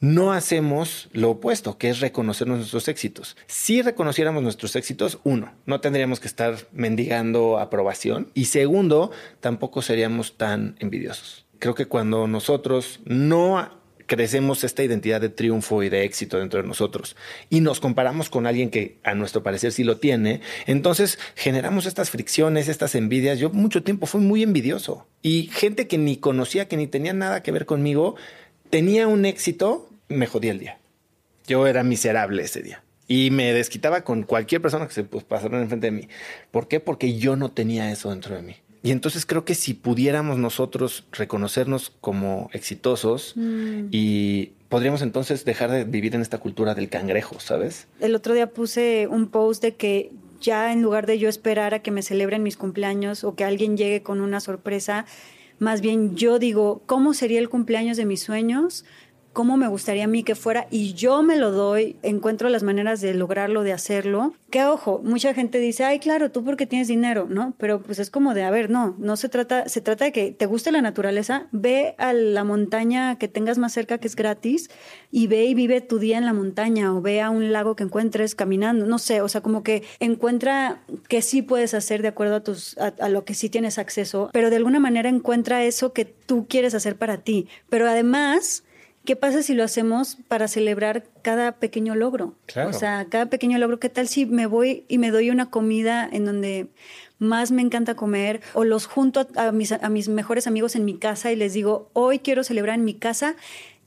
no 0.01 0.33
hacemos 0.33 1.09
lo 1.13 1.31
opuesto, 1.31 1.77
que 1.77 1.91
es 1.91 2.01
reconocernos 2.01 2.59
nuestros 2.59 2.89
éxitos. 2.89 3.37
Si 3.47 3.83
reconociéramos 3.83 4.43
nuestros 4.43 4.77
éxitos, 4.77 5.19
uno, 5.25 5.53
no 5.67 5.81
tendríamos 5.81 6.21
que 6.21 6.29
estar 6.29 6.57
mendigando 6.73 7.59
aprobación 7.59 8.31
y 8.35 8.47
segundo, 8.47 9.11
tampoco 9.41 9.83
seríamos 9.83 10.37
tan 10.37 10.77
envidiosos. 10.79 11.47
Creo 11.59 11.75
que 11.75 11.87
cuando 11.87 12.29
nosotros 12.29 13.01
no 13.05 13.78
crecemos 14.09 14.65
esta 14.65 14.83
identidad 14.83 15.21
de 15.21 15.29
triunfo 15.29 15.83
y 15.83 15.91
de 15.91 16.03
éxito 16.05 16.39
dentro 16.39 16.61
de 16.61 16.67
nosotros 16.67 17.15
y 17.51 17.61
nos 17.61 17.79
comparamos 17.79 18.31
con 18.31 18.47
alguien 18.47 18.71
que 18.71 18.97
a 19.05 19.15
nuestro 19.15 19.43
parecer 19.43 19.71
sí 19.71 19.85
lo 19.85 19.99
tiene, 19.99 20.41
entonces 20.67 21.19
generamos 21.37 21.85
estas 21.87 22.11
fricciones, 22.11 22.69
estas 22.69 22.95
envidias. 22.95 23.39
Yo 23.39 23.51
mucho 23.51 23.83
tiempo 23.83 24.07
fui 24.07 24.23
muy 24.23 24.43
envidioso 24.43 25.07
y 25.23 25.51
gente 25.53 25.87
que 25.87 25.99
ni 25.99 26.17
conocía, 26.17 26.67
que 26.67 26.79
ni 26.79 26.87
tenía 26.87 27.13
nada 27.13 27.43
que 27.43 27.53
ver 27.53 27.67
conmigo, 27.67 28.17
tenía 28.71 29.07
un 29.07 29.27
éxito, 29.27 29.91
me 30.09 30.27
jodía 30.27 30.53
el 30.53 30.59
día. 30.59 30.79
Yo 31.47 31.67
era 31.67 31.83
miserable 31.83 32.43
ese 32.43 32.63
día. 32.63 32.83
Y 33.07 33.31
me 33.31 33.53
desquitaba 33.53 34.03
con 34.03 34.23
cualquier 34.23 34.61
persona 34.61 34.87
que 34.87 34.93
se 34.93 35.05
pues, 35.05 35.25
pasara 35.25 35.61
enfrente 35.61 35.87
de 35.87 35.93
mí. 35.93 36.09
¿Por 36.51 36.67
qué? 36.67 36.81
Porque 36.81 37.19
yo 37.19 37.37
no 37.37 37.51
tenía 37.51 37.91
eso 37.91 38.11
dentro 38.11 38.35
de 38.35 38.43
mí. 38.43 38.57
Y 38.83 38.91
entonces 38.91 39.27
creo 39.27 39.45
que 39.45 39.55
si 39.55 39.75
pudiéramos 39.75 40.39
nosotros 40.39 41.05
reconocernos 41.13 41.93
como 42.01 42.49
exitosos 42.53 43.33
mm. 43.37 43.89
y 43.91 44.53
podríamos 44.69 45.03
entonces 45.03 45.45
dejar 45.45 45.71
de 45.71 45.85
vivir 45.85 46.15
en 46.15 46.23
esta 46.23 46.39
cultura 46.39 46.75
del 46.75 46.89
cangrejo, 46.89 47.41
¿sabes? 47.41 47.89
El 48.01 48.15
otro 48.15 48.35
día 48.35 48.51
puse 48.51 49.09
un 49.09 49.29
post 49.29 49.63
de 49.63 49.75
que 49.75 50.13
ya 50.41 50.73
en 50.73 50.83
lugar 50.83 51.07
de 51.07 51.19
yo 51.19 51.29
esperar 51.29 51.75
a 51.75 51.81
que 51.81 51.91
me 51.91 52.03
celebren 52.03 52.43
mis 52.43 52.57
cumpleaños 52.57 53.25
o 53.25 53.35
que 53.35 53.45
alguien 53.45 53.77
llegue 53.77 54.03
con 54.03 54.21
una 54.21 54.41
sorpresa, 54.41 55.07
más 55.59 55.81
bien 55.81 56.15
yo 56.15 56.39
digo, 56.39 56.83
¿cómo 56.87 57.15
sería 57.15 57.41
el 57.41 57.49
cumpleaños 57.49 57.97
de 57.97 58.05
mis 58.05 58.23
sueños 58.23 58.85
cómo 59.39 59.57
me 59.57 59.69
gustaría 59.69 60.03
a 60.03 60.09
mí 60.09 60.25
que 60.25 60.35
fuera 60.35 60.67
y 60.69 60.95
yo 60.95 61.23
me 61.23 61.37
lo 61.37 61.53
doy, 61.53 61.95
encuentro 62.03 62.49
las 62.49 62.65
maneras 62.65 63.01
de 63.01 63.15
lograrlo, 63.15 63.63
de 63.63 63.73
hacerlo. 63.73 64.35
Que 64.51 64.65
ojo, 64.65 65.01
mucha 65.05 65.33
gente 65.33 65.61
dice, 65.61 65.85
ay, 65.85 66.01
claro, 66.01 66.33
tú 66.33 66.43
porque 66.43 66.67
tienes 66.67 66.89
dinero, 66.89 67.29
¿no? 67.31 67.55
Pero 67.57 67.81
pues 67.81 68.01
es 68.01 68.11
como 68.11 68.35
de, 68.35 68.43
a 68.43 68.51
ver, 68.51 68.69
no, 68.69 68.97
no 68.99 69.17
se 69.17 69.29
trata, 69.29 69.69
se 69.69 69.81
trata 69.81 70.07
de 70.07 70.11
que 70.11 70.33
te 70.33 70.47
guste 70.47 70.73
la 70.73 70.83
naturaleza, 70.83 71.47
ve 71.53 71.95
a 71.99 72.13
la 72.13 72.43
montaña 72.43 73.17
que 73.17 73.29
tengas 73.29 73.59
más 73.59 73.73
cerca 73.73 73.99
que 73.99 74.09
es 74.09 74.17
gratis 74.17 74.71
y 75.13 75.29
ve 75.29 75.45
y 75.45 75.55
vive 75.55 75.83
tu 75.83 76.01
día 76.01 76.19
en 76.19 76.25
la 76.25 76.33
montaña 76.33 76.93
o 76.93 77.01
ve 77.01 77.21
a 77.21 77.31
un 77.31 77.53
lago 77.53 77.77
que 77.77 77.85
encuentres 77.85 78.35
caminando, 78.35 78.87
no 78.87 78.99
sé, 78.99 79.21
o 79.21 79.29
sea, 79.29 79.41
como 79.41 79.63
que 79.63 79.85
encuentra 80.01 80.83
que 81.07 81.23
sí 81.23 81.43
puedes 81.43 81.75
hacer 81.75 82.03
de 82.03 82.09
acuerdo 82.09 82.35
a, 82.35 82.41
tus, 82.41 82.77
a 82.77 83.09
lo 83.09 83.25
que 83.25 83.35
sí 83.35 83.49
tienes 83.51 83.79
acceso, 83.79 84.31
pero 84.33 84.51
de 84.51 84.57
alguna 84.57 84.81
manera 84.81 85.09
encuentra 85.09 85.63
eso 85.63 85.93
que 85.93 86.07
tú 86.07 86.49
quieres 86.49 86.75
hacer 86.75 86.97
para 86.97 87.19
ti. 87.19 87.47
Pero 87.69 87.89
además 87.89 88.65
¿Qué 89.05 89.17
pasa 89.17 89.43
si 89.43 89.55
lo 89.55 89.65
hacemos 89.65 90.19
para 90.29 90.49
celebrar 90.49 91.05
cada 91.23 91.53
pequeño 91.53 91.95
logro? 91.95 92.35
O 92.67 92.73
sea, 92.73 93.07
cada 93.09 93.27
pequeño 93.27 93.57
logro, 93.59 93.81
¿qué 93.81 93.89
tal 93.89 94.07
si 94.07 94.27
me 94.27 94.47
voy 94.47 94.85
y 94.89 94.99
me 94.99 95.11
doy 95.11 95.31
una 95.31 95.51
comida 95.51 96.09
en 96.11 96.25
donde 96.25 96.69
más 97.19 97.51
me 97.51 97.63
encanta 97.63 97.95
comer 97.95 98.41
o 98.55 98.65
los 98.65 98.87
junto 98.87 99.27
a, 99.37 99.51
mis, 99.53 99.73
a 99.73 99.89
mis 99.89 100.09
mejores 100.09 100.47
amigos 100.47 100.77
en 100.77 100.85
mi 100.85 100.99
casa 100.99 101.33
y 101.33 101.37
les 101.37 101.55
digo, 101.55 101.91
hoy 101.95 102.19
quiero 102.19 102.45
celebrar 102.45 102.79
en 102.79 102.85
mi 102.85 102.95
casa 102.95 103.35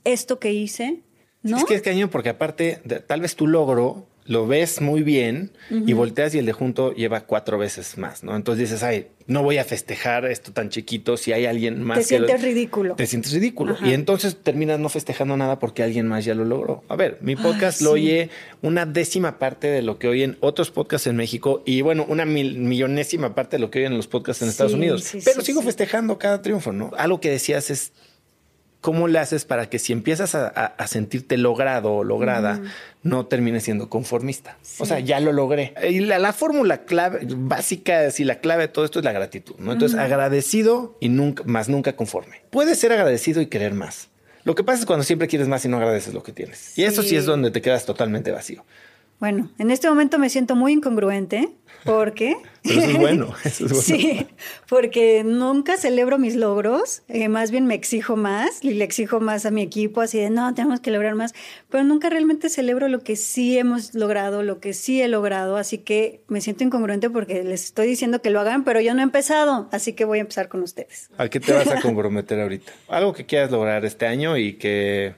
esto 0.04 0.38
que 0.38 0.52
hice? 0.52 1.00
¿No? 1.42 1.56
Es 1.56 1.64
que 1.64 1.74
es 1.74 1.82
cañón 1.82 2.08
porque 2.08 2.28
aparte, 2.28 2.80
tal 3.06 3.20
vez 3.20 3.36
tu 3.36 3.46
logro 3.46 4.06
lo 4.24 4.46
ves 4.46 4.80
muy 4.80 5.02
bien 5.02 5.52
y 5.70 5.92
volteas 5.94 6.34
y 6.34 6.38
el 6.38 6.46
de 6.46 6.52
junto 6.52 6.94
lleva 6.94 7.22
cuatro 7.22 7.58
veces 7.58 7.98
más, 7.98 8.22
¿no? 8.22 8.36
Entonces 8.36 8.70
dices, 8.70 8.82
ay, 8.82 9.08
no 9.26 9.42
voy 9.42 9.58
a 9.58 9.64
festejar 9.64 10.26
esto 10.26 10.52
tan 10.52 10.68
chiquito 10.68 11.16
si 11.16 11.32
hay 11.32 11.46
alguien 11.46 11.82
más. 11.82 11.98
Te 11.98 12.04
sientes 12.04 12.42
ridículo. 12.42 12.94
Te 12.94 13.06
sientes 13.06 13.32
ridículo. 13.32 13.76
Y 13.84 13.92
entonces 13.92 14.36
terminas 14.36 14.78
no 14.78 14.88
festejando 14.88 15.36
nada 15.36 15.58
porque 15.58 15.82
alguien 15.82 16.06
más 16.06 16.24
ya 16.24 16.34
lo 16.34 16.44
logró. 16.44 16.84
A 16.88 16.96
ver, 16.96 17.18
mi 17.20 17.36
podcast 17.36 17.80
lo 17.80 17.92
oye 17.92 18.30
una 18.60 18.86
décima 18.86 19.38
parte 19.38 19.68
de 19.68 19.82
lo 19.82 19.98
que 19.98 20.08
oyen 20.08 20.36
otros 20.40 20.70
podcasts 20.70 21.06
en 21.06 21.16
México 21.16 21.62
y 21.64 21.82
bueno, 21.82 22.04
una 22.08 22.24
millonésima 22.24 23.34
parte 23.34 23.56
de 23.56 23.60
lo 23.60 23.70
que 23.70 23.80
oyen 23.80 23.96
los 23.96 24.06
podcasts 24.06 24.42
en 24.42 24.48
Estados 24.48 24.74
Unidos. 24.74 25.12
Pero 25.24 25.40
sigo 25.40 25.62
festejando 25.62 26.18
cada 26.18 26.42
triunfo, 26.42 26.72
¿no? 26.72 26.90
Algo 26.96 27.20
que 27.20 27.30
decías 27.30 27.70
es 27.70 27.92
¿cómo 28.82 29.08
le 29.08 29.18
haces 29.18 29.46
para 29.46 29.70
que 29.70 29.78
si 29.78 29.94
empiezas 29.94 30.34
a, 30.34 30.74
sentirte 30.86 31.38
logrado 31.38 31.94
o 31.94 32.04
lograda, 32.04 32.60
no 33.02 33.24
termines 33.26 33.62
siendo 33.62 33.88
conformista? 33.88 34.58
O 34.78 34.84
sea, 34.84 34.98
ya 34.98 35.20
lo 35.20 35.32
logré. 35.32 35.72
Y 35.88 36.00
la, 36.00 36.32
fórmula 36.34 36.84
clave, 36.84 37.20
básica, 37.24 38.10
si 38.10 38.24
la 38.24 38.40
clave 38.40 38.64
de 38.64 38.68
todo 38.68 38.84
esto 38.84 38.98
es 38.98 39.04
la 39.06 39.12
gratitud, 39.12 39.54
¿no? 39.58 39.72
Entonces, 39.72 39.98
agradecido 39.98 40.98
y 41.00 41.08
nunca, 41.08 41.44
más 41.46 41.70
nunca 41.70 41.94
conforme. 41.94 42.42
Puedes 42.50 42.78
ser 42.78 42.92
agradecido 42.92 43.40
y 43.40 43.46
querer 43.46 43.72
más. 43.72 44.08
Lo 44.44 44.56
que 44.56 44.64
pasa 44.64 44.80
es 44.80 44.86
cuando 44.86 45.04
siempre 45.04 45.28
quieres 45.28 45.46
más 45.46 45.64
y 45.64 45.68
no 45.68 45.76
agradeces 45.76 46.12
lo 46.12 46.24
que 46.24 46.32
tienes. 46.32 46.76
Y 46.76 46.82
eso 46.84 47.02
sí 47.02 47.16
es 47.16 47.24
donde 47.24 47.52
te 47.52 47.62
quedas 47.62 47.86
totalmente 47.86 48.32
vacío. 48.32 48.64
Bueno, 49.20 49.48
en 49.58 49.70
este 49.70 49.88
momento 49.88 50.18
me 50.18 50.28
siento 50.28 50.56
muy 50.56 50.72
incongruente 50.72 51.48
porque... 51.84 52.36
eso 52.62 52.80
es 52.80 52.96
bueno, 52.96 53.34
eso 53.44 53.66
es 53.66 53.72
bueno. 53.72 53.82
Sí, 53.82 54.26
porque 54.68 55.22
nunca 55.24 55.76
celebro 55.76 56.18
mis 56.18 56.36
logros, 56.36 57.02
eh, 57.08 57.28
más 57.28 57.50
bien 57.50 57.66
me 57.66 57.74
exijo 57.74 58.16
más 58.16 58.62
y 58.62 58.74
le 58.74 58.84
exijo 58.84 59.20
más 59.20 59.46
a 59.46 59.50
mi 59.50 59.62
equipo, 59.62 60.00
así 60.00 60.18
de, 60.18 60.30
no, 60.30 60.54
tenemos 60.54 60.80
que 60.80 60.90
lograr 60.90 61.14
más, 61.14 61.34
pero 61.70 61.84
nunca 61.84 62.10
realmente 62.10 62.48
celebro 62.48 62.88
lo 62.88 63.00
que 63.00 63.16
sí 63.16 63.58
hemos 63.58 63.94
logrado, 63.94 64.42
lo 64.42 64.60
que 64.60 64.72
sí 64.72 65.02
he 65.02 65.08
logrado, 65.08 65.56
así 65.56 65.78
que 65.78 66.20
me 66.28 66.40
siento 66.40 66.64
incongruente 66.64 67.10
porque 67.10 67.42
les 67.42 67.64
estoy 67.64 67.86
diciendo 67.86 68.22
que 68.22 68.30
lo 68.30 68.40
hagan, 68.40 68.64
pero 68.64 68.80
yo 68.80 68.94
no 68.94 69.00
he 69.00 69.04
empezado, 69.04 69.68
así 69.72 69.92
que 69.92 70.04
voy 70.04 70.18
a 70.18 70.22
empezar 70.22 70.48
con 70.48 70.62
ustedes. 70.62 71.10
¿A 71.18 71.28
qué 71.28 71.40
te 71.40 71.52
vas 71.52 71.68
a 71.68 71.80
comprometer 71.80 72.40
ahorita? 72.40 72.72
Algo 72.88 73.12
que 73.12 73.26
quieras 73.26 73.50
lograr 73.50 73.84
este 73.84 74.06
año 74.06 74.36
y 74.36 74.54
que 74.54 75.14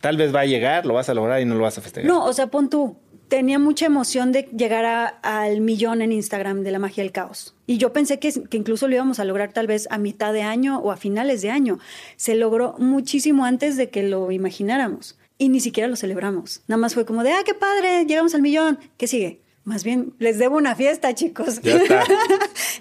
tal 0.00 0.16
vez 0.16 0.34
va 0.34 0.40
a 0.40 0.46
llegar, 0.46 0.86
lo 0.86 0.94
vas 0.94 1.08
a 1.08 1.14
lograr 1.14 1.40
y 1.40 1.44
no 1.44 1.54
lo 1.54 1.62
vas 1.62 1.78
a 1.78 1.80
festejar. 1.80 2.08
No, 2.08 2.24
o 2.24 2.32
sea, 2.32 2.46
pon 2.46 2.70
tú, 2.70 2.96
tenía 3.28 3.58
mucha 3.58 3.86
emoción 3.86 4.32
de 4.32 4.42
llegar 4.56 5.18
al 5.22 5.60
millón 5.60 6.02
en 6.02 6.12
Instagram 6.12 6.62
de 6.62 6.70
la 6.70 6.78
magia 6.78 7.02
del 7.02 7.12
caos. 7.12 7.54
Y 7.66 7.78
yo 7.78 7.92
pensé 7.92 8.18
que, 8.18 8.32
que, 8.32 8.56
incluso 8.56 8.88
lo 8.88 8.94
íbamos 8.94 9.18
a 9.18 9.24
lograr 9.24 9.52
tal 9.52 9.66
vez 9.66 9.88
a 9.90 9.98
mitad 9.98 10.32
de 10.32 10.42
año 10.42 10.78
o 10.78 10.92
a 10.92 10.96
finales 10.96 11.42
de 11.42 11.50
año. 11.50 11.78
Se 12.16 12.34
logró 12.34 12.74
muchísimo 12.78 13.44
antes 13.44 13.76
de 13.76 13.90
que 13.90 14.02
lo 14.02 14.30
imagináramos. 14.30 15.18
Y 15.38 15.48
ni 15.48 15.60
siquiera 15.60 15.88
lo 15.88 15.96
celebramos. 15.96 16.62
Nada 16.66 16.78
más 16.78 16.94
fue 16.94 17.04
como 17.04 17.22
de, 17.22 17.32
ah, 17.32 17.42
qué 17.44 17.54
padre, 17.54 18.06
llegamos 18.06 18.34
al 18.34 18.42
millón. 18.42 18.78
¿Qué 18.96 19.06
sigue? 19.06 19.40
Más 19.66 19.82
bien, 19.82 20.12
les 20.20 20.38
debo 20.38 20.56
una 20.56 20.76
fiesta, 20.76 21.12
chicos. 21.12 21.60
Ya 21.60 21.76
está. 21.76 22.04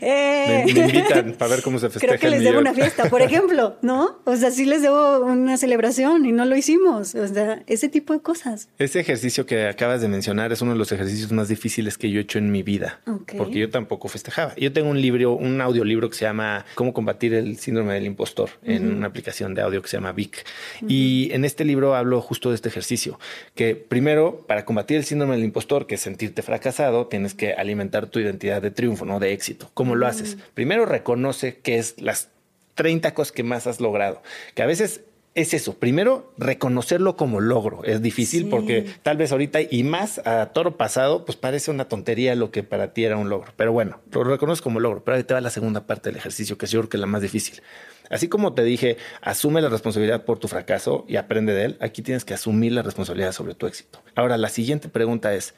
Eh. 0.01 0.63
me, 0.65 0.71
invitan 0.71 1.36
para 1.38 1.51
ver 1.51 1.61
cómo 1.63 1.79
se 1.79 1.89
festeja. 1.89 2.17
Creo 2.17 2.19
que 2.19 2.29
les 2.29 2.43
debo 2.43 2.59
una 2.59 2.73
fiesta, 2.73 3.09
por 3.09 3.21
ejemplo, 3.23 3.77
¿no? 3.81 4.19
O 4.25 4.36
sea, 4.36 4.51
sí 4.51 4.65
les 4.65 4.81
debo 4.81 5.19
una 5.19 5.55
celebración 5.55 6.25
y 6.25 6.33
no 6.33 6.43
lo 6.43 6.57
hicimos. 6.57 7.15
O 7.15 7.25
sea, 7.25 7.63
ese 7.65 7.88
tipo 7.88 8.11
de 8.11 8.19
cosas. 8.19 8.67
Ese 8.77 8.99
ejercicio 8.99 9.45
que 9.45 9.67
acabas 9.67 10.01
de 10.01 10.09
mencionar 10.09 10.51
es 10.51 10.61
uno 10.61 10.73
de 10.73 10.77
los 10.77 10.91
ejercicios 10.91 11.31
más 11.31 11.47
difíciles 11.47 11.97
que 11.97 12.11
yo 12.11 12.19
he 12.19 12.23
hecho 12.23 12.39
en 12.39 12.51
mi 12.51 12.61
vida. 12.61 12.99
Porque 13.38 13.57
yo 13.57 13.69
tampoco 13.69 14.09
festejaba. 14.09 14.53
Yo 14.57 14.73
tengo 14.73 14.89
un 14.89 15.01
libro, 15.01 15.31
un 15.31 15.61
audiolibro 15.61 16.09
que 16.09 16.17
se 16.17 16.25
llama 16.25 16.65
Cómo 16.75 16.93
combatir 16.93 17.33
el 17.33 17.57
síndrome 17.57 17.93
del 17.93 18.05
impostor 18.05 18.49
en 18.63 18.97
una 18.97 19.07
aplicación 19.07 19.55
de 19.55 19.61
audio 19.61 19.81
que 19.81 19.88
se 19.88 19.95
llama 19.95 20.11
Vic. 20.11 20.45
Y 20.89 21.29
en 21.31 21.45
este 21.45 21.63
libro 21.63 21.95
hablo 21.95 22.19
justo 22.19 22.49
de 22.49 22.55
este 22.55 22.67
ejercicio. 22.67 23.17
Que 23.55 23.75
primero, 23.75 24.43
para 24.45 24.65
combatir 24.65 24.97
el 24.97 25.05
síndrome 25.05 25.36
del 25.36 25.45
impostor, 25.45 25.88
que 25.88 25.95
es 25.95 26.01
sentirte 26.01 26.41
fracasado, 26.41 26.74
tienes 27.09 27.34
que 27.34 27.53
alimentar 27.53 28.07
tu 28.07 28.19
identidad 28.19 28.61
de 28.61 28.71
triunfo, 28.71 29.05
no 29.05 29.19
de 29.19 29.34
éxito. 29.34 29.69
¿Cómo 29.73 29.95
lo 29.95 30.07
haces? 30.07 30.36
Mm. 30.36 30.39
Primero 30.53 30.86
reconoce 30.86 31.57
que 31.57 31.78
es 31.78 31.99
las 32.01 32.30
30 32.76 33.13
cosas 33.13 33.32
que 33.32 33.43
más 33.43 33.67
has 33.67 33.80
logrado, 33.80 34.21
que 34.53 34.61
a 34.61 34.65
veces 34.65 35.01
es 35.36 35.53
eso. 35.53 35.73
Primero, 35.78 36.34
reconocerlo 36.38 37.17
como 37.17 37.41
logro. 37.41 37.84
Es 37.84 38.01
difícil 38.01 38.47
porque 38.47 38.86
tal 39.03 39.17
vez 39.17 39.34
ahorita 39.34 39.59
y 39.61 39.84
más 39.84 40.26
a 40.26 40.53
toro 40.53 40.78
pasado, 40.78 41.26
pues 41.26 41.36
parece 41.36 41.71
una 41.71 41.89
tontería 41.89 42.36
lo 42.36 42.51
que 42.51 42.63
para 42.63 42.93
ti 42.93 43.03
era 43.03 43.17
un 43.17 43.28
logro. 43.28 43.51
Pero 43.57 43.73
bueno, 43.73 43.99
lo 44.13 44.23
reconoces 44.23 44.61
como 44.61 44.80
logro. 44.80 45.03
Pero 45.03 45.17
ahí 45.17 45.23
te 45.26 45.34
va 45.34 45.41
la 45.41 45.49
segunda 45.49 45.86
parte 45.86 46.09
del 46.09 46.17
ejercicio, 46.17 46.57
que 46.57 46.67
yo 46.67 46.80
creo 46.80 46.89
que 46.89 46.97
es 46.97 47.01
la 47.01 47.07
más 47.07 47.21
difícil. 47.21 47.61
Así 48.09 48.30
como 48.30 48.53
te 48.53 48.63
dije, 48.63 48.95
asume 49.21 49.61
la 49.61 49.67
responsabilidad 49.67 50.23
por 50.23 50.39
tu 50.39 50.47
fracaso 50.47 51.03
y 51.07 51.17
aprende 51.17 51.53
de 51.53 51.65
él, 51.65 51.78
aquí 51.82 52.01
tienes 52.01 52.23
que 52.23 52.34
asumir 52.34 52.71
la 52.71 52.82
responsabilidad 52.82 53.34
sobre 53.34 53.55
tu 53.55 53.67
éxito. 53.67 54.01
Ahora, 54.15 54.38
la 54.38 54.47
siguiente 54.47 54.88
pregunta 54.88 55.34
es, 55.34 55.53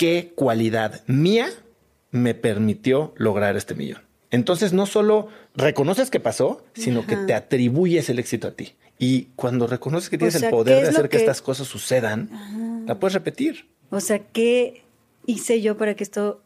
qué 0.00 0.32
cualidad 0.34 1.02
mía 1.08 1.50
me 2.10 2.34
permitió 2.34 3.12
lograr 3.16 3.58
este 3.58 3.74
millón. 3.74 4.00
Entonces 4.30 4.72
no 4.72 4.86
solo 4.86 5.28
reconoces 5.54 6.08
que 6.08 6.20
pasó, 6.20 6.64
sino 6.72 7.06
que 7.06 7.16
te 7.16 7.34
atribuyes 7.34 8.08
el 8.08 8.18
éxito 8.18 8.48
a 8.48 8.52
ti. 8.52 8.76
Y 8.98 9.24
cuando 9.36 9.66
reconoces 9.66 10.08
que 10.08 10.16
tienes 10.16 10.36
el 10.36 10.48
poder 10.48 10.84
de 10.84 10.88
hacer 10.88 11.10
que... 11.10 11.18
estas 11.18 11.42
cosas 11.42 11.66
sucedan, 11.68 12.30
la 12.86 12.98
puedes 12.98 13.12
repetir. 13.12 13.68
O 13.90 14.00
sea, 14.00 14.20
¿qué 14.20 14.84
hice 15.26 15.60
yo 15.60 15.76
para 15.76 15.94
que 15.94 16.04
esto 16.04 16.40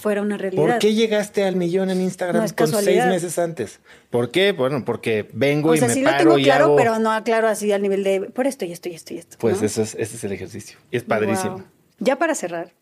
fuera 0.00 0.22
una 0.22 0.38
realidad? 0.38 0.62
¿Por 0.62 0.78
qué 0.78 0.94
llegaste 0.94 1.44
al 1.44 1.56
millón 1.56 1.90
en 1.90 2.00
Instagram 2.00 2.48
con 2.48 2.68
seis 2.68 3.04
meses 3.04 3.38
antes? 3.38 3.80
¿Por 4.08 4.30
qué? 4.30 4.52
Bueno, 4.52 4.86
porque 4.86 5.28
vengo 5.34 5.74
y 5.74 5.82
me 5.82 5.90
sí 5.90 6.00
lo 6.00 6.16
tengo 6.16 6.36
claro, 6.36 6.76
pero 6.76 6.98
no 6.98 7.12
aclaro 7.12 7.46
así 7.46 7.70
al 7.72 7.82
nivel 7.82 8.04
de 8.04 8.22
por 8.22 8.46
esto 8.46 8.64
y 8.64 8.72
esto 8.72 8.88
y 8.88 8.94
esto 8.94 9.12
y 9.12 9.18
esto. 9.18 9.36
Pues 9.38 9.60
eso 9.60 9.82
es, 9.82 9.94
ese 9.96 10.16
es 10.16 10.24
el 10.24 10.32
ejercicio. 10.32 10.78
Y 10.90 10.96
es 10.96 11.04
padrísimo. 11.04 11.62
Ya 11.98 12.16
para 12.16 12.34
cerrar, 12.34 12.72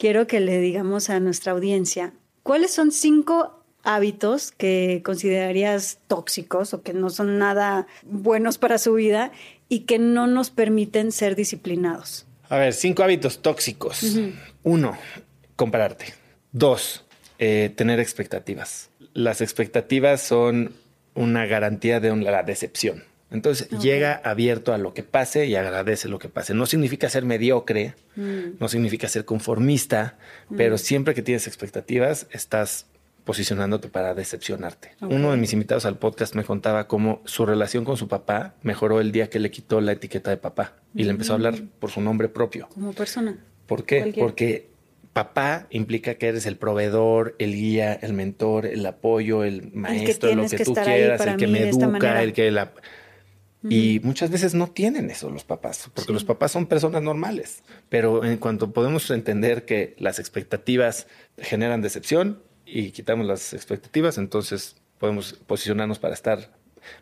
quiero 0.00 0.26
que 0.26 0.40
le 0.40 0.58
digamos 0.58 1.10
a 1.10 1.20
nuestra 1.20 1.52
audiencia 1.52 2.14
cuáles 2.42 2.72
son 2.72 2.90
cinco 2.90 3.62
hábitos 3.82 4.50
que 4.50 5.02
considerarías 5.04 5.98
tóxicos 6.06 6.74
o 6.74 6.82
que 6.82 6.94
no 6.94 7.10
son 7.10 7.38
nada 7.38 7.86
buenos 8.02 8.56
para 8.58 8.78
su 8.78 8.94
vida 8.94 9.30
y 9.68 9.80
que 9.80 9.98
no 9.98 10.26
nos 10.26 10.50
permiten 10.50 11.12
ser 11.12 11.36
disciplinados? 11.36 12.26
A 12.48 12.56
ver, 12.56 12.72
cinco 12.72 13.02
hábitos 13.02 13.42
tóxicos. 13.42 14.02
Uno, 14.62 14.98
compararte. 15.54 16.14
Dos, 16.50 17.04
eh, 17.38 17.70
tener 17.76 18.00
expectativas. 18.00 18.90
Las 19.12 19.40
expectativas 19.40 20.20
son 20.22 20.74
una 21.14 21.46
garantía 21.46 22.00
de 22.00 22.14
la 22.16 22.42
decepción. 22.42 23.04
Entonces 23.30 23.68
llega 23.70 24.20
abierto 24.24 24.72
a 24.72 24.78
lo 24.78 24.92
que 24.92 25.02
pase 25.02 25.46
y 25.46 25.54
agradece 25.54 26.08
lo 26.08 26.18
que 26.18 26.28
pase. 26.28 26.54
No 26.54 26.66
significa 26.66 27.08
ser 27.08 27.24
mediocre, 27.24 27.94
mm. 28.16 28.58
no 28.58 28.68
significa 28.68 29.08
ser 29.08 29.24
conformista, 29.24 30.18
pero 30.56 30.74
mm. 30.74 30.78
siempre 30.78 31.14
que 31.14 31.22
tienes 31.22 31.46
expectativas 31.46 32.26
estás 32.30 32.86
posicionándote 33.24 33.88
para 33.88 34.14
decepcionarte. 34.14 34.92
Uno 35.00 35.30
de 35.30 35.36
mis 35.36 35.52
invitados 35.52 35.84
al 35.84 35.98
podcast 35.98 36.34
me 36.34 36.42
contaba 36.42 36.88
cómo 36.88 37.22
su 37.24 37.46
relación 37.46 37.84
con 37.84 37.96
su 37.96 38.08
papá 38.08 38.54
mejoró 38.62 39.00
el 39.00 39.12
día 39.12 39.30
que 39.30 39.38
le 39.38 39.50
quitó 39.50 39.80
la 39.80 39.92
etiqueta 39.92 40.30
de 40.30 40.36
papá 40.36 40.74
y 40.94 41.04
le 41.04 41.10
empezó 41.10 41.32
a 41.32 41.36
hablar 41.36 41.60
mm. 41.60 41.68
por 41.78 41.90
su 41.90 42.00
nombre 42.00 42.28
propio. 42.28 42.68
Como 42.74 42.92
persona. 42.92 43.38
¿Por 43.66 43.84
qué? 43.84 44.12
Porque 44.18 44.70
papá 45.12 45.66
implica 45.70 46.14
que 46.14 46.28
eres 46.28 46.46
el 46.46 46.56
proveedor, 46.56 47.36
el 47.38 47.54
guía, 47.54 47.92
el 47.92 48.12
mentor, 48.12 48.66
el 48.66 48.84
apoyo, 48.86 49.44
el 49.44 49.70
maestro, 49.72 50.34
lo 50.34 50.48
que, 50.48 50.64
tú 50.64 50.74
quieras, 50.74 51.20
el 51.26 51.36
que 51.36 51.46
me 51.46 51.68
educa, 51.68 52.22
el 52.22 52.32
que 52.32 52.50
la... 52.50 52.72
Y 53.62 54.00
muchas 54.02 54.30
veces 54.30 54.54
no 54.54 54.68
tienen 54.68 55.10
eso 55.10 55.28
los 55.28 55.44
papás, 55.44 55.90
porque 55.92 56.14
los 56.14 56.24
papás 56.24 56.52
son 56.52 56.66
personas 56.66 57.02
normales. 57.02 57.62
Pero 57.90 58.24
en 58.24 58.38
cuanto 58.38 58.72
podemos 58.72 59.10
entender 59.10 59.66
que 59.66 59.94
las 59.98 60.18
expectativas 60.18 61.06
generan 61.36 61.82
decepción, 61.82 62.42
y 62.70 62.92
quitamos 62.92 63.26
las 63.26 63.52
expectativas, 63.52 64.16
entonces 64.18 64.76
podemos 64.98 65.34
posicionarnos 65.46 65.98
para 65.98 66.14
estar 66.14 66.52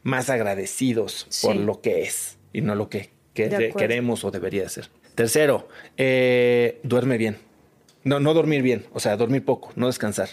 más 0.03 0.31
agradecidos 0.31 1.27
por 1.43 1.57
lo 1.57 1.81
que 1.81 2.03
es 2.03 2.39
y 2.53 2.63
no 2.63 2.75
lo 2.75 2.89
que, 2.89 3.11
queremos 3.35 4.25
o 4.25 4.31
debería 4.31 4.69
ser. 4.69 4.89
Tercero, 5.15 5.69
eh, 5.97 6.81
duerme 6.83 7.19
bien. 7.19 7.37
No, 8.05 8.21
no 8.21 8.33
dormir 8.33 8.63
bien, 8.63 8.87
o 8.93 9.01
sea, 9.01 9.17
dormir 9.17 9.45
poco, 9.45 9.73
no 9.77 9.87
descansar. 9.87 10.31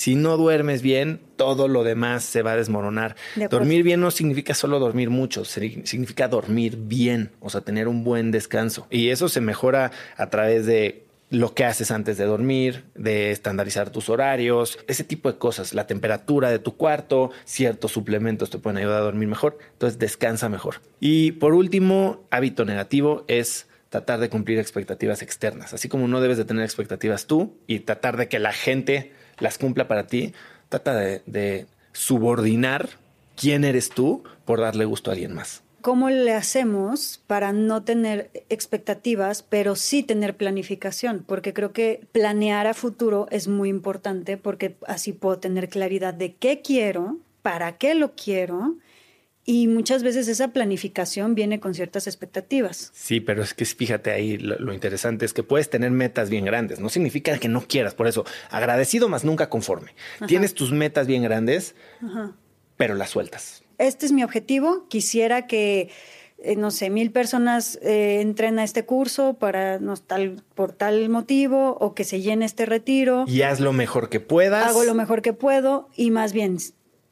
Si 0.00 0.14
no 0.14 0.38
duermes 0.38 0.80
bien, 0.80 1.20
todo 1.36 1.68
lo 1.68 1.84
demás 1.84 2.24
se 2.24 2.40
va 2.40 2.52
a 2.52 2.56
desmoronar. 2.56 3.16
dormir 3.50 3.82
bien 3.82 4.00
no 4.00 4.10
significa 4.10 4.54
solo 4.54 4.78
dormir 4.78 5.10
mucho, 5.10 5.44
significa 5.44 6.26
dormir 6.26 6.78
bien, 6.78 7.32
o 7.38 7.50
sea, 7.50 7.60
tener 7.60 7.86
un 7.86 8.02
buen 8.02 8.30
descanso. 8.30 8.86
Y 8.88 9.10
eso 9.10 9.28
se 9.28 9.42
mejora 9.42 9.90
a 10.16 10.30
través 10.30 10.64
de 10.64 11.04
lo 11.28 11.52
que 11.52 11.66
haces 11.66 11.90
antes 11.90 12.16
de 12.16 12.24
dormir, 12.24 12.84
de 12.94 13.30
estandarizar 13.30 13.90
tus 13.90 14.08
horarios, 14.08 14.78
ese 14.88 15.04
tipo 15.04 15.30
de 15.30 15.36
cosas, 15.36 15.74
la 15.74 15.86
temperatura 15.86 16.50
de 16.50 16.60
tu 16.60 16.78
cuarto, 16.78 17.30
ciertos 17.44 17.92
suplementos 17.92 18.48
te 18.48 18.56
pueden 18.56 18.78
ayudar 18.78 19.02
a 19.02 19.04
dormir 19.04 19.28
mejor, 19.28 19.58
entonces 19.72 19.98
descansa 19.98 20.48
mejor. 20.48 20.76
Y 20.98 21.32
por 21.32 21.52
último, 21.52 22.24
hábito 22.30 22.64
negativo 22.64 23.26
es 23.28 23.66
tratar 23.90 24.18
de 24.20 24.30
cumplir 24.30 24.58
expectativas 24.58 25.20
externas, 25.20 25.74
así 25.74 25.90
como 25.90 26.08
no 26.08 26.22
debes 26.22 26.38
de 26.38 26.46
tener 26.46 26.64
expectativas 26.64 27.26
tú 27.26 27.58
y 27.66 27.80
tratar 27.80 28.16
de 28.16 28.28
que 28.28 28.38
la 28.38 28.54
gente 28.54 29.12
las 29.40 29.58
cumpla 29.58 29.88
para 29.88 30.06
ti, 30.06 30.32
trata 30.68 30.94
de, 30.94 31.66
subordinar 31.92 32.88
quién 33.36 33.64
eres 33.64 33.90
tú 33.90 34.22
por 34.44 34.60
darle 34.60 34.84
gusto 34.84 35.10
a 35.10 35.14
alguien 35.14 35.34
más. 35.34 35.62
¿Cómo 35.80 36.08
le 36.08 36.34
hacemos 36.34 37.20
para 37.26 37.52
no 37.52 37.82
tener 37.82 38.30
expectativas, 38.48 39.42
pero 39.42 39.74
sí 39.74 40.02
tener 40.02 40.36
planificación? 40.36 41.24
Porque 41.26 41.52
creo 41.52 41.72
que 41.72 42.06
planear 42.12 42.66
a 42.66 42.74
futuro 42.74 43.26
es 43.30 43.48
muy 43.48 43.70
importante 43.70 44.36
porque 44.36 44.76
así 44.86 45.12
puedo 45.12 45.38
tener 45.38 45.68
claridad 45.68 46.14
de 46.14 46.34
qué 46.34 46.60
quiero, 46.62 47.16
para 47.42 47.76
qué 47.78 47.94
lo 47.94 48.12
quiero. 48.12 48.76
Y 49.44 49.66
muchas 49.66 50.02
veces 50.02 50.28
esa 50.28 50.48
planificación 50.48 51.34
viene 51.34 51.60
con 51.60 51.74
ciertas 51.74 52.06
expectativas. 52.06 52.90
Sí, 52.94 53.20
pero 53.20 53.42
es 53.42 53.54
que 53.54 53.64
fíjate 53.64 54.10
ahí, 54.10 54.36
lo, 54.36 54.72
interesante 54.72 55.24
es 55.24 55.32
que 55.32 55.42
puedes 55.42 55.70
tener 55.70 55.90
metas 55.90 56.30
bien 56.30 56.44
grandes. 56.44 56.78
No 56.78 56.88
significa 56.88 57.36
que 57.38 57.48
no 57.48 57.62
quieras, 57.62 57.94
por 57.94 58.06
eso, 58.06 58.24
agradecido 58.50 59.08
más 59.08 59.24
nunca 59.24 59.48
conforme. 59.48 59.94
Tienes 60.26 60.54
tus 60.54 60.72
metas 60.72 61.06
bien 61.06 61.22
grandes, 61.22 61.74
pero 62.76 62.94
las 62.94 63.10
sueltas 63.10 63.62
este 63.80 64.06
es 64.06 64.12
mi 64.12 64.22
objetivo, 64.22 64.86
quisiera 64.88 65.46
que, 65.46 65.88
eh, 66.38 66.54
no 66.54 66.70
sé, 66.70 66.90
mil 66.90 67.10
personas 67.10 67.78
eh, 67.82 68.20
entren 68.20 68.58
a 68.58 68.64
este 68.64 68.84
curso 68.84 69.34
para 69.34 69.78
no, 69.78 69.96
tal, 69.96 70.42
por 70.54 70.72
tal 70.72 71.08
motivo 71.08 71.76
o 71.80 71.94
que 71.94 72.04
se 72.04 72.20
llene 72.20 72.44
este 72.44 72.66
retiro. 72.66 73.24
Y 73.26 73.42
haz 73.42 73.58
lo 73.58 73.72
mejor 73.72 74.10
que 74.10 74.20
puedas. 74.20 74.66
Hago 74.66 74.84
lo 74.84 74.94
mejor 74.94 75.22
que 75.22 75.32
puedo 75.32 75.88
y 75.96 76.10
más 76.10 76.32
bien 76.32 76.58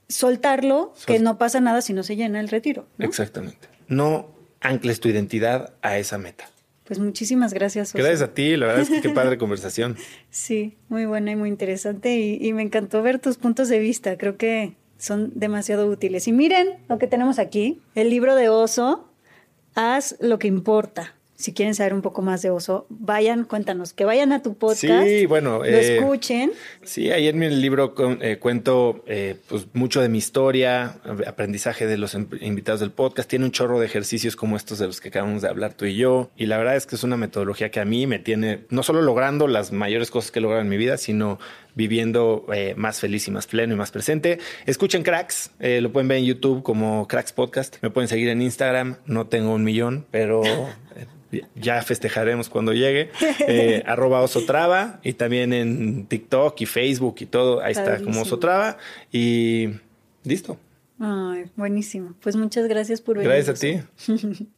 soltarlo, 0.08 0.94
que 1.06 1.18
no 1.18 1.38
pasa 1.38 1.60
nada 1.60 1.82
si 1.82 1.92
no 1.92 2.02
se 2.02 2.16
llena 2.16 2.40
el 2.40 2.48
retiro. 2.48 2.86
Exactamente. 2.98 3.68
No 3.88 4.34
ancles 4.60 5.00
tu 5.00 5.08
identidad 5.08 5.74
a 5.82 5.98
esa 5.98 6.18
meta. 6.18 6.50
Pues 6.84 6.98
muchísimas 6.98 7.52
gracias. 7.52 7.92
Gracias 7.92 8.22
a 8.22 8.32
ti, 8.32 8.56
la 8.56 8.66
verdad 8.66 8.82
es 8.82 8.88
que 8.88 9.02
qué 9.02 9.10
padre 9.10 9.36
conversación. 9.38 9.96
Sí, 10.30 10.78
muy 10.88 11.04
buena 11.04 11.32
y 11.32 11.36
muy 11.36 11.50
interesante 11.50 12.16
y, 12.16 12.38
y 12.40 12.52
me 12.54 12.62
encantó 12.62 13.02
ver 13.02 13.18
tus 13.18 13.36
puntos 13.36 13.68
de 13.68 13.78
vista. 13.78 14.16
Creo 14.16 14.38
que 14.38 14.74
son 14.96 15.32
demasiado 15.34 15.86
útiles. 15.86 16.26
Y 16.28 16.32
miren 16.32 16.78
lo 16.88 16.98
que 16.98 17.06
tenemos 17.06 17.38
aquí, 17.38 17.82
el 17.94 18.08
libro 18.08 18.34
de 18.34 18.48
Oso, 18.48 19.12
haz 19.74 20.16
lo 20.20 20.38
que 20.38 20.48
importa 20.48 21.17
si 21.38 21.52
quieren 21.52 21.76
saber 21.76 21.94
un 21.94 22.02
poco 22.02 22.20
más 22.20 22.42
de 22.42 22.50
Oso, 22.50 22.86
vayan, 22.88 23.44
cuéntanos, 23.44 23.92
que 23.92 24.04
vayan 24.04 24.32
a 24.32 24.42
tu 24.42 24.54
podcast. 24.54 25.06
Sí, 25.06 25.24
bueno. 25.24 25.58
Lo 25.58 25.64
eh, 25.64 25.98
escuchen. 25.98 26.50
Sí, 26.82 27.12
ahí 27.12 27.28
en 27.28 27.38
mi 27.38 27.48
libro 27.48 27.94
eh, 28.20 28.38
cuento 28.40 29.04
eh, 29.06 29.36
pues, 29.48 29.68
mucho 29.72 30.00
de 30.00 30.08
mi 30.08 30.18
historia, 30.18 30.96
aprendizaje 31.28 31.86
de 31.86 31.96
los 31.96 32.14
invitados 32.14 32.80
del 32.80 32.90
podcast. 32.90 33.30
Tiene 33.30 33.44
un 33.44 33.52
chorro 33.52 33.78
de 33.78 33.86
ejercicios 33.86 34.34
como 34.34 34.56
estos 34.56 34.80
de 34.80 34.86
los 34.86 35.00
que 35.00 35.10
acabamos 35.10 35.42
de 35.42 35.48
hablar 35.48 35.74
tú 35.74 35.84
y 35.84 35.94
yo. 35.94 36.28
Y 36.36 36.46
la 36.46 36.58
verdad 36.58 36.74
es 36.74 36.86
que 36.86 36.96
es 36.96 37.04
una 37.04 37.16
metodología 37.16 37.70
que 37.70 37.78
a 37.78 37.84
mí 37.84 38.08
me 38.08 38.18
tiene, 38.18 38.64
no 38.70 38.82
solo 38.82 39.00
logrando 39.00 39.46
las 39.46 39.70
mayores 39.70 40.10
cosas 40.10 40.32
que 40.32 40.40
he 40.40 40.42
logrado 40.42 40.62
en 40.62 40.68
mi 40.68 40.76
vida, 40.76 40.96
sino 40.96 41.38
viviendo 41.76 42.46
más 42.74 42.98
feliz 42.98 43.28
y 43.28 43.30
más 43.30 43.46
pleno 43.46 43.74
y 43.74 43.76
más 43.76 43.92
presente. 43.92 44.40
Escuchen 44.66 45.04
Cracks, 45.04 45.52
lo 45.60 45.92
pueden 45.92 46.08
ver 46.08 46.18
en 46.18 46.24
YouTube 46.24 46.64
como 46.64 47.06
Cracks 47.06 47.32
Podcast. 47.32 47.76
Me 47.82 47.90
pueden 47.90 48.08
seguir 48.08 48.28
en 48.30 48.42
Instagram, 48.42 48.96
no 49.06 49.28
tengo 49.28 49.54
un 49.54 49.62
millón, 49.62 50.04
pero 50.10 50.42
ya 51.54 51.82
festejaremos 51.82 52.48
cuando 52.48 52.72
llegue, 52.72 53.10
eh, 53.46 53.82
arroba 53.86 54.22
osotrava 54.22 54.98
y 55.02 55.12
también 55.12 55.52
en 55.52 56.06
TikTok 56.06 56.58
y 56.60 56.66
Facebook 56.66 57.16
y 57.20 57.26
todo, 57.26 57.62
ahí 57.62 57.72
está 57.72 58.02
como 58.02 58.22
osotrava 58.22 58.78
y 59.12 59.68
listo. 60.24 60.58
Ay, 61.00 61.44
buenísimo. 61.56 62.14
Pues 62.20 62.34
muchas 62.36 62.68
gracias 62.68 63.00
por 63.00 63.18
venir. 63.18 63.30
Gracias 63.30 63.56
a 63.56 63.60
ti. 63.60 63.80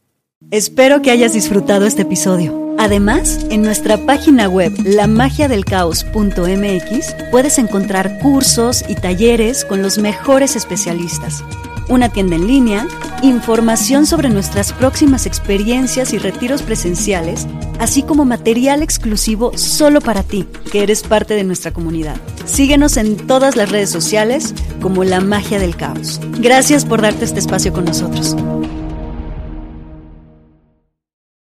Espero 0.51 1.03
que 1.03 1.11
hayas 1.11 1.34
disfrutado 1.34 1.84
este 1.84 2.01
episodio. 2.03 2.74
Además, 2.78 3.45
en 3.51 3.61
nuestra 3.61 3.99
página 3.99 4.49
web 4.49 4.72
lamagiadelcaos.mx 4.82 7.14
puedes 7.30 7.59
encontrar 7.59 8.18
cursos 8.20 8.82
y 8.88 8.95
talleres 8.95 9.66
con 9.66 9.82
los 9.82 9.99
mejores 9.99 10.57
especialistas 10.57 11.45
una 11.91 12.09
tienda 12.09 12.36
en 12.36 12.47
línea, 12.47 12.88
información 13.22 14.07
sobre 14.07 14.30
nuestras 14.30 14.72
próximas 14.72 15.26
experiencias 15.26 16.14
y 16.14 16.18
retiros 16.18 16.62
presenciales, 16.62 17.47
así 17.78 18.03
como 18.03 18.24
material 18.24 18.82
exclusivo 18.82 19.57
solo 19.59 20.01
para 20.01 20.22
ti, 20.22 20.47
que 20.72 20.82
eres 20.82 21.03
parte 21.03 21.34
de 21.34 21.45
nuestra 21.45 21.72
comunidad. 21.72 22.16
Síguenos 22.47 22.97
en 22.97 23.16
todas 23.16 23.57
las 23.57 23.70
redes 23.70 23.91
sociales 23.91 24.55
como 24.80 25.05
La 25.05 25.20
Magia 25.20 25.59
del 25.59 25.76
Caos. 25.76 26.20
Gracias 26.38 26.86
por 26.86 27.03
darte 27.03 27.26
este 27.26 27.41
espacio 27.41 27.72
con 27.72 27.84
nosotros. 27.84 28.36